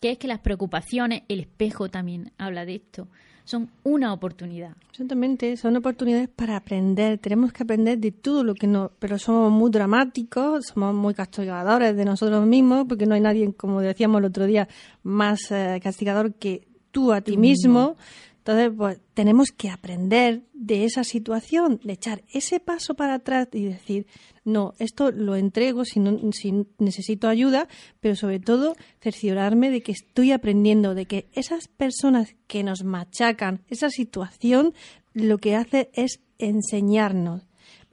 que 0.00 0.10
es 0.10 0.18
que 0.18 0.26
las 0.26 0.40
preocupaciones, 0.40 1.22
el 1.28 1.40
espejo 1.40 1.88
también 1.88 2.32
habla 2.38 2.64
de 2.64 2.74
esto, 2.76 3.08
son 3.44 3.70
una 3.84 4.12
oportunidad. 4.12 4.76
Exactamente, 4.90 5.56
son 5.56 5.76
oportunidades 5.76 6.28
para 6.28 6.56
aprender. 6.56 7.18
Tenemos 7.18 7.52
que 7.52 7.62
aprender 7.62 7.98
de 7.98 8.12
todo 8.12 8.44
lo 8.44 8.54
que 8.54 8.66
no, 8.66 8.92
pero 8.98 9.18
somos 9.18 9.50
muy 9.50 9.70
dramáticos, 9.70 10.66
somos 10.66 10.94
muy 10.94 11.14
castigadores 11.14 11.96
de 11.96 12.04
nosotros 12.04 12.46
mismos, 12.46 12.86
porque 12.88 13.06
no 13.06 13.14
hay 13.14 13.20
nadie, 13.20 13.52
como 13.54 13.80
decíamos 13.80 14.20
el 14.20 14.26
otro 14.26 14.46
día, 14.46 14.68
más 15.02 15.50
eh, 15.50 15.80
castigador 15.82 16.34
que 16.34 16.66
tú 16.90 17.12
a 17.12 17.20
ti 17.20 17.36
mismo. 17.36 17.96
Entonces, 18.44 18.72
pues 18.76 18.98
tenemos 19.14 19.52
que 19.52 19.70
aprender 19.70 20.42
de 20.52 20.84
esa 20.84 21.04
situación, 21.04 21.80
de 21.84 21.92
echar 21.92 22.24
ese 22.32 22.58
paso 22.58 22.94
para 22.94 23.14
atrás 23.14 23.46
y 23.52 23.66
decir, 23.66 24.08
no, 24.44 24.74
esto 24.80 25.12
lo 25.12 25.36
entrego 25.36 25.84
si, 25.84 26.02
si 26.32 26.66
necesito 26.78 27.28
ayuda, 27.28 27.68
pero 28.00 28.16
sobre 28.16 28.40
todo 28.40 28.74
cerciorarme 29.00 29.70
de 29.70 29.82
que 29.82 29.92
estoy 29.92 30.32
aprendiendo, 30.32 30.96
de 30.96 31.06
que 31.06 31.28
esas 31.34 31.68
personas 31.68 32.34
que 32.48 32.64
nos 32.64 32.82
machacan, 32.82 33.62
esa 33.68 33.90
situación, 33.90 34.74
lo 35.14 35.38
que 35.38 35.54
hace 35.54 35.90
es 35.94 36.18
enseñarnos. 36.38 37.46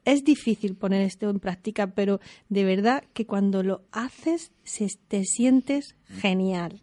Es 0.04 0.24
difícil 0.24 0.76
poner 0.76 1.04
esto 1.04 1.30
en 1.30 1.40
práctica, 1.40 1.94
pero 1.94 2.20
de 2.48 2.64
verdad 2.64 3.04
que 3.14 3.28
cuando 3.28 3.62
lo 3.62 3.84
haces 3.92 4.52
te 5.08 5.24
sientes 5.26 5.96
genial. 6.08 6.82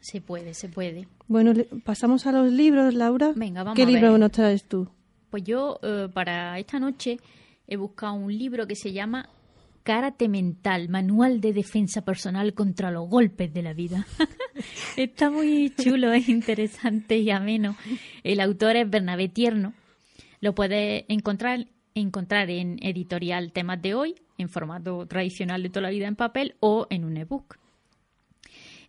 Se 0.00 0.20
puede, 0.20 0.54
se 0.54 0.68
puede. 0.68 1.06
Bueno, 1.26 1.52
pasamos 1.84 2.26
a 2.26 2.32
los 2.32 2.52
libros, 2.52 2.94
Laura. 2.94 3.32
Venga, 3.34 3.62
vamos 3.62 3.76
¿Qué 3.76 3.84
a 3.84 3.86
libro 3.86 4.12
ver. 4.12 4.20
nos 4.20 4.30
traes 4.30 4.64
tú? 4.64 4.88
Pues 5.30 5.42
yo, 5.42 5.78
eh, 5.82 6.08
para 6.12 6.58
esta 6.58 6.78
noche, 6.78 7.18
he 7.66 7.76
buscado 7.76 8.14
un 8.14 8.36
libro 8.36 8.66
que 8.66 8.76
se 8.76 8.92
llama 8.92 9.28
Karate 9.82 10.28
Mental, 10.28 10.88
Manual 10.88 11.40
de 11.40 11.52
Defensa 11.52 12.02
Personal 12.04 12.54
contra 12.54 12.90
los 12.90 13.08
Golpes 13.08 13.52
de 13.52 13.62
la 13.62 13.72
Vida. 13.72 14.06
Está 14.96 15.30
muy 15.30 15.72
chulo, 15.76 16.12
es 16.12 16.28
interesante 16.28 17.18
y 17.18 17.30
ameno. 17.30 17.76
El 18.22 18.40
autor 18.40 18.76
es 18.76 18.88
Bernabé 18.88 19.28
Tierno. 19.28 19.72
Lo 20.40 20.54
puedes 20.54 21.04
encontrar, 21.08 21.66
encontrar 21.94 22.50
en 22.50 22.78
editorial 22.82 23.52
Temas 23.52 23.80
de 23.80 23.94
Hoy, 23.94 24.14
en 24.38 24.48
formato 24.48 25.06
tradicional 25.06 25.62
de 25.62 25.70
toda 25.70 25.82
la 25.82 25.90
vida 25.90 26.06
en 26.06 26.16
papel 26.16 26.54
o 26.60 26.86
en 26.90 27.04
un 27.04 27.16
ebook. 27.16 27.58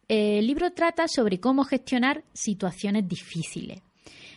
El 0.08 0.46
libro 0.46 0.72
trata 0.72 1.08
sobre 1.08 1.40
cómo 1.40 1.64
gestionar 1.64 2.24
situaciones 2.34 3.08
difíciles, 3.08 3.82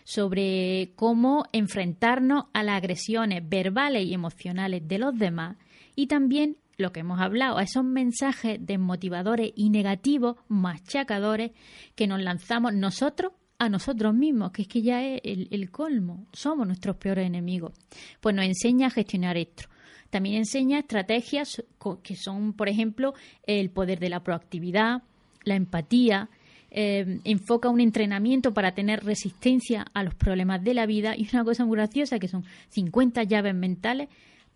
sobre 0.04 0.92
cómo 0.96 1.44
enfrentarnos 1.52 2.46
a 2.54 2.62
las 2.62 2.78
agresiones 2.78 3.46
verbales 3.46 4.06
y 4.06 4.14
emocionales 4.14 4.88
de 4.88 4.98
los 4.98 5.18
demás 5.18 5.58
y 5.94 6.06
también 6.06 6.56
lo 6.78 6.92
que 6.92 7.00
hemos 7.00 7.20
hablado, 7.20 7.58
a 7.58 7.64
esos 7.64 7.84
mensajes 7.84 8.58
desmotivadores 8.62 9.52
y 9.56 9.68
negativos, 9.68 10.36
machacadores, 10.46 11.50
que 11.96 12.06
nos 12.06 12.22
lanzamos 12.22 12.72
nosotros 12.72 13.32
a 13.58 13.68
nosotros 13.68 14.14
mismos, 14.14 14.52
que 14.52 14.62
es 14.62 14.68
que 14.68 14.80
ya 14.80 15.04
es 15.04 15.20
el, 15.24 15.48
el 15.50 15.70
colmo, 15.70 16.28
somos 16.32 16.66
nuestros 16.66 16.96
peores 16.96 17.26
enemigos. 17.26 17.72
Pues 18.20 18.34
nos 18.34 18.44
enseña 18.44 18.86
a 18.86 18.90
gestionar 18.90 19.36
esto. 19.36 19.64
También 20.10 20.36
enseña 20.36 20.78
estrategias 20.78 21.62
que 22.02 22.16
son, 22.16 22.54
por 22.54 22.68
ejemplo, 22.68 23.12
el 23.42 23.70
poder 23.70 23.98
de 23.98 24.08
la 24.08 24.22
proactividad, 24.22 25.02
la 25.48 25.56
empatía, 25.56 26.30
eh, 26.70 27.20
enfoca 27.24 27.70
un 27.70 27.80
entrenamiento 27.80 28.52
para 28.52 28.72
tener 28.72 29.04
resistencia 29.04 29.86
a 29.94 30.02
los 30.02 30.14
problemas 30.14 30.62
de 30.62 30.74
la 30.74 30.86
vida 30.86 31.16
y 31.16 31.28
una 31.32 31.44
cosa 31.44 31.64
muy 31.64 31.76
graciosa 31.76 32.18
que 32.18 32.28
son 32.28 32.44
50 32.68 33.22
llaves 33.24 33.54
mentales 33.54 34.08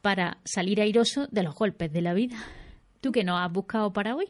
para 0.03 0.39
salir 0.45 0.81
airoso 0.81 1.27
de 1.31 1.43
los 1.43 1.55
golpes 1.55 1.93
de 1.93 2.03
la 2.03 2.13
vida. 2.13 2.37
¿Tú 3.01 3.13
qué 3.13 3.25
nos 3.25 3.41
has 3.41 3.51
buscado 3.51 3.93
para 3.93 4.15
hoy? 4.15 4.27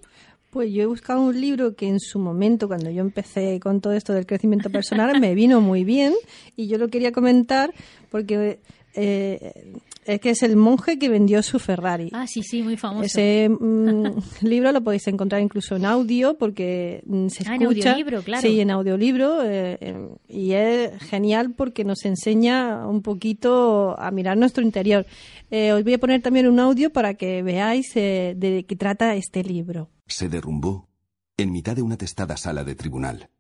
Pues 0.51 0.71
yo 0.71 0.83
he 0.83 0.87
buscado 0.87 1.23
un 1.23 1.41
libro 1.41 1.75
que 1.75 1.89
en 1.89 1.99
su 1.99 2.19
momento, 2.19 2.69
cuando 2.69 2.91
yo 2.91 3.01
empecé 3.01 3.59
con 3.59 3.81
todo 3.81 3.95
esto 3.95 4.13
del 4.13 4.27
crecimiento 4.27 4.69
personal, 4.71 5.19
me 5.19 5.35
vino 5.35 5.63
muy 5.63 5.83
bien 5.83 6.13
y 6.57 6.69
yo 6.69 6.77
lo 6.77 6.89
quería 6.89 7.11
comentar 7.11 7.73
porque 8.11 8.61
eh, 8.95 9.73
es 10.05 10.21
que 10.21 10.31
es 10.31 10.43
el 10.43 10.57
monje 10.57 10.99
que 10.99 11.09
vendió 11.09 11.43
su 11.43 11.59
Ferrari. 11.59 12.11
Ah, 12.13 12.27
sí, 12.27 12.43
sí, 12.43 12.63
muy 12.63 12.77
famoso. 12.77 13.05
Ese 13.07 13.49
mm, 13.49 14.07
libro 14.43 14.73
lo 14.73 14.83
podéis 14.83 15.07
encontrar 15.07 15.41
incluso 15.41 15.77
en 15.77 15.85
audio 15.87 16.37
porque 16.39 17.03
mm, 17.07 17.29
se 17.29 17.45
Ah, 17.49 17.55
en 17.57 17.63
escucha. 17.63 17.91
audiolibro, 17.93 18.23
claro. 18.23 18.43
Sí, 18.43 18.61
en 18.61 18.71
audiolibro 18.71 19.43
eh, 19.45 19.79
eh, 19.81 20.09
y 20.29 20.53
es 20.53 21.01
genial 21.05 21.55
porque 21.55 21.85
nos 21.85 22.05
enseña 22.05 22.87
un 22.87 23.03
poquito 23.03 23.99
a 23.99 24.11
mirar 24.11 24.37
nuestro 24.37 24.63
interior. 24.65 25.07
Eh, 25.51 25.73
os 25.73 25.85
voy 25.85 25.95
a 25.95 25.99
poner 25.99 26.21
también 26.23 26.49
un 26.49 26.59
audio 26.61 26.91
para 26.91 27.15
que 27.15 27.43
veáis 27.43 27.95
eh, 27.97 28.35
de 28.37 28.65
qué 28.67 28.77
trata 28.77 29.15
este 29.15 29.45
libro. 29.45 29.89
se 30.07 30.29
derrumbó 30.29 30.89
en 31.37 31.51
mitad 31.53 31.75
de 31.77 31.83
una 31.83 31.97
testada 31.97 32.37
sala 32.37 32.65
de 32.65 32.75
tribunal. 32.75 33.31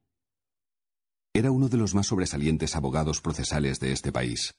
Era 1.34 1.50
uno 1.50 1.68
de 1.68 1.76
los 1.78 1.94
más 1.94 2.06
sobresalientes 2.08 2.76
abogados 2.76 3.20
procesales 3.20 3.80
de 3.80 3.92
este 3.92 4.12
país. 4.12 4.54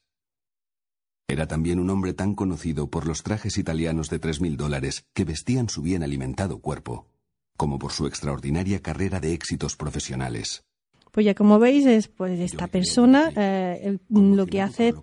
Era 1.27 1.47
también 1.47 1.79
un 1.79 1.89
hombre 1.89 2.13
tan 2.13 2.35
conocido 2.35 2.87
por 2.87 3.07
los 3.07 3.23
trajes 3.23 3.57
italianos 3.57 4.09
de 4.09 4.19
tres 4.19 4.41
mil 4.41 4.57
dólares 4.57 5.05
que 5.13 5.25
vestían 5.25 5.69
su 5.69 5.81
bien 5.81 6.03
alimentado 6.03 6.59
cuerpo, 6.59 7.07
como 7.57 7.79
por 7.79 7.91
su 7.91 8.07
extraordinaria 8.07 8.81
carrera 8.81 9.19
de 9.19 9.33
éxitos 9.33 9.75
profesionales. 9.75 10.63
Pues 11.13 11.27
ya 11.27 11.35
como 11.35 11.59
veis, 11.59 11.85
es 11.85 12.07
pues 12.07 12.39
esta 12.39 12.65
persona 12.65 13.31
eh, 13.35 13.99
lo 14.09 14.47
que 14.47 14.61
hace 14.63 14.89
es 14.89 14.95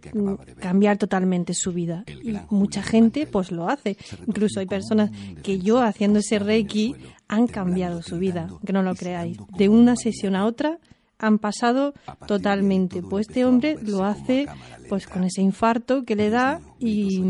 cambiar 0.58 0.98
totalmente 0.98 1.54
su 1.54 1.72
vida. 1.72 2.04
Y 2.08 2.34
mucha 2.50 2.82
gente 2.82 3.26
pues 3.26 3.52
lo 3.52 3.68
hace. 3.68 3.96
Incluso 4.26 4.58
hay 4.58 4.66
personas 4.66 5.12
que 5.44 5.60
yo 5.60 5.80
haciendo 5.80 6.18
ese 6.18 6.40
Reiki 6.40 6.96
han 7.28 7.46
cambiado 7.46 8.02
su 8.02 8.18
vida, 8.18 8.48
que 8.66 8.72
no 8.72 8.82
lo 8.82 8.96
creáis. 8.96 9.38
De 9.56 9.68
una 9.68 9.94
sesión 9.94 10.34
a 10.34 10.46
otra 10.46 10.80
han 11.20 11.38
pasado 11.38 11.94
totalmente. 12.26 13.02
Pues 13.02 13.28
este 13.28 13.44
hombre 13.44 13.76
lo 13.82 14.04
hace 14.04 14.46
pues 14.88 15.06
con 15.06 15.24
ese 15.24 15.42
infarto 15.42 16.04
que 16.04 16.16
le 16.16 16.30
da 16.30 16.60
y, 16.78 17.22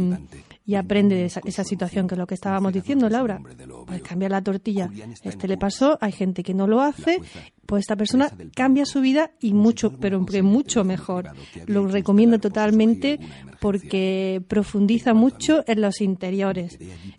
y 0.64 0.74
aprende 0.76 1.16
de 1.16 1.26
esa, 1.26 1.40
esa 1.44 1.64
situación, 1.64 2.06
que 2.06 2.14
es 2.14 2.18
lo 2.18 2.26
que 2.26 2.34
estábamos 2.34 2.72
diciendo, 2.72 3.08
Laura. 3.08 3.40
Pues 3.86 4.02
cambiar 4.02 4.30
la 4.30 4.42
tortilla. 4.42 4.88
Este 5.22 5.48
le 5.48 5.58
pasó, 5.58 5.98
hay 6.00 6.12
gente 6.12 6.42
que 6.42 6.54
no 6.54 6.66
lo 6.66 6.80
hace, 6.80 7.18
pues 7.66 7.80
esta 7.80 7.96
persona 7.96 8.30
cambia 8.54 8.86
su 8.86 9.00
vida 9.00 9.32
y 9.40 9.52
mucho, 9.52 9.98
pero 9.98 10.20
mucho 10.20 10.84
mejor. 10.84 11.30
Lo 11.66 11.86
recomiendo 11.86 12.38
totalmente 12.38 13.18
porque 13.60 14.42
profundiza 14.48 15.12
mucho 15.12 15.64
en 15.66 15.80
los 15.80 16.00
interiores 16.00 16.78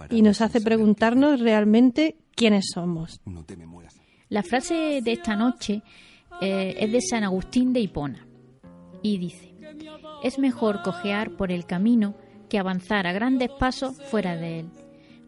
y 0.10 0.22
nos 0.22 0.42
hace 0.42 0.62
preguntarnos 0.62 1.40
realmente 1.40 2.18
quiénes 2.36 2.66
somos. 2.74 3.22
La 4.30 4.44
frase 4.44 5.02
de 5.04 5.12
esta 5.12 5.36
noche 5.36 5.84
eh, 6.42 6.76
es 6.80 6.92
de 6.92 7.02
San 7.02 7.24
Agustín 7.24 7.72
de 7.72 7.82
Hipona 7.82 8.28
y 9.04 9.18
dice, 9.18 9.56
es 10.24 10.40
mejor 10.40 10.82
cojear 10.84 11.32
por 11.38 11.52
el 11.52 11.66
camino 11.66 12.16
que 12.50 12.60
avanzar 12.60 13.08
a 13.08 13.14
grandes 13.14 13.50
pasos 13.50 14.02
fuera 14.10 14.36
de 14.36 14.60
él. 14.60 14.70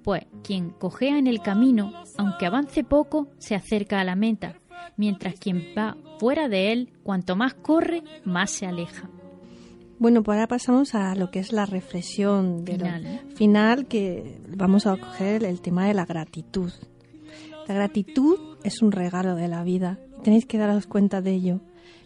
Pues 0.04 0.26
quien 0.44 0.72
cojea 0.72 1.18
en 1.18 1.28
el 1.28 1.42
camino, 1.42 1.94
aunque 2.18 2.46
avance 2.46 2.84
poco, 2.84 3.30
se 3.38 3.56
acerca 3.56 4.02
a 4.02 4.04
la 4.04 4.16
meta, 4.16 4.60
mientras 4.98 5.36
quien 5.36 5.64
va 5.78 5.96
fuera 6.20 6.50
de 6.50 6.74
él, 6.74 6.94
cuanto 7.04 7.36
más 7.36 7.54
corre, 7.54 8.04
más 8.26 8.52
se 8.52 8.66
aleja. 8.66 9.10
Bueno, 10.00 10.22
pues 10.24 10.36
ahora 10.36 10.48
pasamos 10.48 10.96
a 10.96 11.16
lo 11.16 11.32
que 11.32 11.40
es 11.40 11.54
la 11.54 11.66
reflexión 11.66 12.66
de 12.66 12.74
Final, 12.74 13.06
¿eh? 13.06 13.22
final, 13.36 13.88
que 13.88 14.42
vamos 14.50 14.86
a 14.86 14.98
coger 14.98 15.46
el 15.46 15.62
tema 15.62 15.88
de 15.88 15.94
la 15.94 16.06
gratitud. 16.06 16.72
La 17.68 17.76
gratitud 17.76 18.58
es 18.64 18.82
un 18.82 18.92
regalo 18.92 19.36
de 19.36 19.48
la 19.48 19.64
vida 19.64 20.00
tenéis 20.24 20.46
que 20.46 20.58
daros 20.58 20.88
cuenta 20.88 21.22
de 21.22 21.32
ello. 21.32 21.60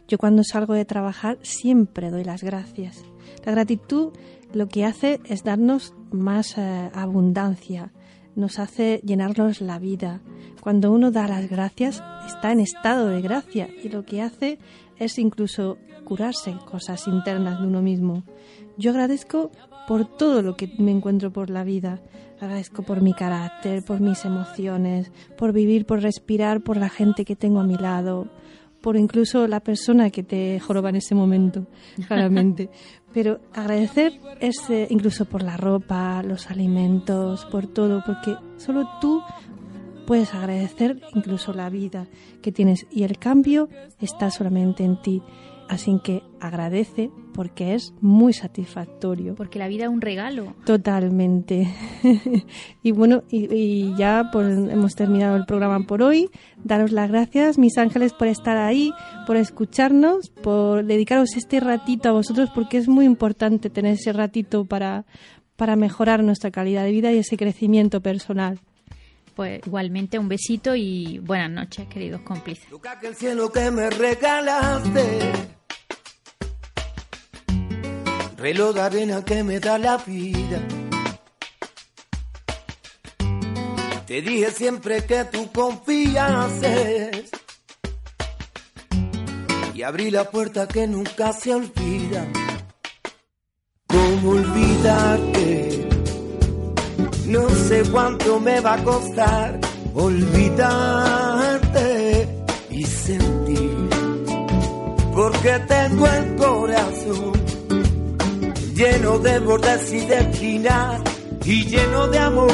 Yo 0.07 0.17
cuando 0.17 0.43
salgo 0.43 0.73
de 0.73 0.85
trabajar 0.85 1.37
siempre 1.41 2.09
doy 2.09 2.23
las 2.23 2.43
gracias. 2.43 3.03
La 3.45 3.51
gratitud 3.51 4.13
lo 4.53 4.67
que 4.67 4.85
hace 4.85 5.19
es 5.25 5.43
darnos 5.43 5.93
más 6.11 6.57
eh, 6.57 6.89
abundancia, 6.93 7.91
nos 8.35 8.59
hace 8.59 9.01
llenarnos 9.03 9.61
la 9.61 9.79
vida. 9.79 10.21
Cuando 10.61 10.91
uno 10.91 11.11
da 11.11 11.27
las 11.27 11.49
gracias 11.49 12.03
está 12.25 12.51
en 12.51 12.59
estado 12.59 13.07
de 13.07 13.21
gracia 13.21 13.69
y 13.83 13.89
lo 13.89 14.05
que 14.05 14.21
hace 14.21 14.59
es 14.97 15.17
incluso 15.17 15.77
curarse 16.05 16.55
cosas 16.69 17.07
internas 17.07 17.59
de 17.59 17.67
uno 17.67 17.81
mismo. 17.81 18.23
Yo 18.77 18.91
agradezco 18.91 19.51
por 19.87 20.05
todo 20.05 20.41
lo 20.41 20.55
que 20.55 20.69
me 20.77 20.91
encuentro 20.91 21.31
por 21.31 21.49
la 21.49 21.63
vida. 21.63 21.99
Agradezco 22.39 22.83
por 22.83 23.01
mi 23.01 23.13
carácter, 23.13 23.83
por 23.83 23.99
mis 23.99 24.23
emociones, 24.25 25.11
por 25.37 25.53
vivir, 25.53 25.85
por 25.85 26.01
respirar, 26.01 26.61
por 26.61 26.77
la 26.77 26.89
gente 26.89 27.25
que 27.25 27.35
tengo 27.35 27.59
a 27.59 27.63
mi 27.63 27.75
lado, 27.75 28.27
por 28.81 28.95
incluso 28.95 29.47
la 29.47 29.59
persona 29.59 30.11
que 30.11 30.21
te 30.21 30.59
joroba 30.59 30.89
en 30.89 30.97
ese 30.97 31.15
momento, 31.15 31.65
claramente. 32.07 32.69
Pero 33.13 33.39
agradecer 33.53 34.19
es 34.39 34.69
eh, 34.69 34.87
incluso 34.91 35.25
por 35.25 35.41
la 35.41 35.57
ropa, 35.57 36.21
los 36.21 36.51
alimentos, 36.51 37.45
por 37.45 37.65
todo, 37.65 38.03
porque 38.05 38.35
solo 38.57 38.87
tú 39.01 39.23
puedes 40.05 40.33
agradecer 40.33 41.01
incluso 41.15 41.53
la 41.53 41.69
vida 41.69 42.07
que 42.41 42.51
tienes 42.51 42.85
y 42.91 43.03
el 43.03 43.17
cambio 43.17 43.67
está 43.99 44.29
solamente 44.29 44.83
en 44.83 45.01
ti. 45.01 45.21
Así 45.69 45.99
que 46.03 46.23
agradece 46.39 47.11
porque 47.33 47.75
es 47.75 47.93
muy 48.01 48.33
satisfactorio. 48.33 49.35
Porque 49.35 49.59
la 49.59 49.67
vida 49.67 49.83
es 49.83 49.89
un 49.89 50.01
regalo. 50.01 50.55
Totalmente. 50.65 51.67
y 52.83 52.91
bueno, 52.91 53.23
y, 53.29 53.53
y 53.53 53.95
ya 53.95 54.29
pues, 54.31 54.57
hemos 54.57 54.95
terminado 54.95 55.35
el 55.35 55.45
programa 55.45 55.85
por 55.85 56.01
hoy. 56.01 56.29
Daros 56.63 56.91
las 56.91 57.09
gracias, 57.09 57.57
mis 57.57 57.77
ángeles, 57.77 58.13
por 58.13 58.27
estar 58.27 58.57
ahí, 58.57 58.91
por 59.25 59.37
escucharnos, 59.37 60.29
por 60.29 60.85
dedicaros 60.85 61.35
este 61.35 61.59
ratito 61.59 62.09
a 62.09 62.13
vosotros, 62.13 62.49
porque 62.55 62.77
es 62.77 62.87
muy 62.87 63.05
importante 63.05 63.69
tener 63.69 63.93
ese 63.93 64.13
ratito 64.13 64.65
para, 64.65 65.05
para 65.57 65.75
mejorar 65.75 66.23
nuestra 66.23 66.49
calidad 66.49 66.85
de 66.85 66.91
vida 66.91 67.11
y 67.11 67.17
ese 67.17 67.37
crecimiento 67.37 68.01
personal. 68.01 68.61
Pues 69.37 69.61
igualmente 69.67 70.17
un 70.17 70.27
besito 70.27 70.73
y 70.73 71.19
buenas 71.19 71.51
noches, 71.51 71.87
queridos 71.89 72.21
cómplices. 72.21 72.65
que 72.99 73.07
el 73.07 73.15
cielo 73.15 73.51
que 73.51 73.69
me 73.69 73.87
regalaste. 73.91 75.31
Reloj 78.35 78.73
de 78.73 78.81
arena 78.81 79.23
que 79.23 79.43
me 79.43 79.59
da 79.59 79.77
la 79.77 79.97
vida. 79.97 80.59
Te 84.07 84.21
dije 84.23 84.49
siempre 84.49 85.05
que 85.05 85.25
tú 85.25 85.51
confiases. 85.51 87.29
Y 89.75 89.83
abrí 89.83 90.09
la 90.09 90.31
puerta 90.31 90.67
que 90.67 90.87
nunca 90.87 91.31
se 91.31 91.53
olvida. 91.53 92.25
¿Cómo 93.85 94.31
olvidarte? 94.31 95.66
No 97.27 97.49
sé 97.49 97.83
cuánto 97.91 98.39
me 98.39 98.59
va 98.61 98.75
a 98.75 98.83
costar 98.83 99.59
olvidarte 99.93 100.97
y 102.69 102.83
sentir. 102.85 103.89
Porque 105.13 105.59
tengo 105.67 106.07
el 106.07 106.35
corazón 106.35 107.33
lleno 108.75 109.17
de 109.19 109.39
bordes 109.39 109.91
y 109.91 110.05
de 110.05 110.19
esquinas 110.19 111.01
y 111.43 111.65
lleno 111.65 112.07
de 112.07 112.19
amor. 112.19 112.47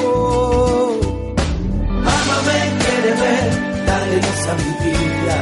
Ámame, 2.17 2.59
quiéreme, 2.81 3.33
dale 3.85 4.15
luz 4.15 4.47
a 4.47 4.55
mi 4.55 4.71
vida. 4.85 5.37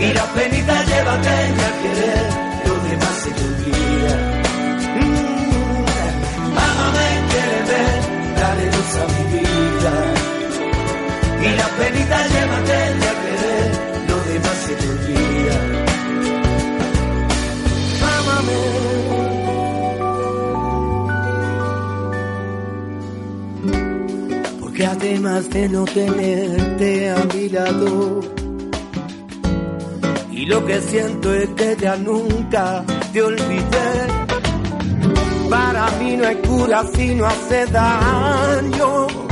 Y 0.00 0.12
la 0.12 0.24
penita 0.34 0.84
llévate 0.84 1.28
a 1.28 1.72
querer, 1.82 2.26
lo 2.66 2.74
demás 2.88 3.14
se 3.22 3.30
te 3.30 3.42
olvida. 3.44 4.14
Y 9.82 11.48
la 11.56 11.68
penita 11.78 12.18
llévate 12.28 12.72
a 12.72 13.14
querer, 13.22 13.68
lo 14.08 14.16
demás 14.30 14.56
se 14.66 14.72
te 14.74 14.86
olvida. 14.90 15.56
Ámame. 18.18 18.60
Porque 24.60 24.82
además 24.86 25.48
de 25.48 25.68
no 25.70 25.84
tenerte 25.86 27.10
a 27.10 27.24
mi 27.34 27.48
lado, 27.48 28.20
y 30.30 30.44
lo 30.44 30.66
que 30.66 30.80
siento 30.82 31.34
es 31.34 31.48
que 31.50 31.76
ya 31.80 31.96
nunca 31.96 32.84
te 33.14 33.22
olvidé. 33.22 33.90
Para 35.48 35.90
mí 35.98 36.16
no 36.18 36.28
hay 36.28 36.36
cura 36.36 36.84
si 36.94 37.14
no 37.14 37.24
hace 37.24 37.64
daño. 37.66 39.29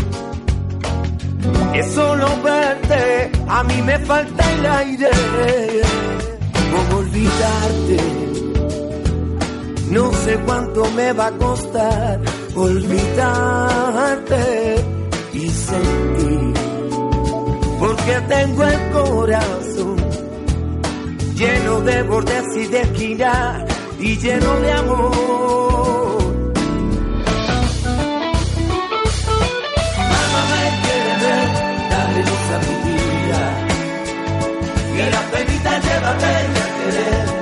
Es 1.79 1.93
solo 1.93 2.26
verte, 2.43 3.31
a 3.49 3.62
mí 3.62 3.83
me 3.83 3.99
falta 4.01 4.53
el 4.53 4.66
aire. 4.66 5.11
¿Cómo 6.72 6.99
olvidarte? 6.99 7.97
No 9.91 10.12
sé 10.12 10.39
cuánto 10.45 10.85
me 10.93 11.12
va 11.12 11.26
a 11.29 11.33
costar 11.33 12.20
olvidarte 12.55 13.95
y 15.33 15.49
sentir, 15.49 16.53
porque 17.79 18.20
tengo 18.29 18.64
el 18.64 18.91
corazón 18.91 19.97
lleno 21.35 21.81
de 21.83 22.03
bordes 22.03 22.57
y 22.57 22.66
de 22.66 22.81
esquinas 22.81 23.64
y 24.01 24.16
lleno 24.18 24.61
de 24.61 24.72
amor. 24.72 25.68
pruébame 36.01 36.11
en 36.11 36.18
querer. 36.18 37.38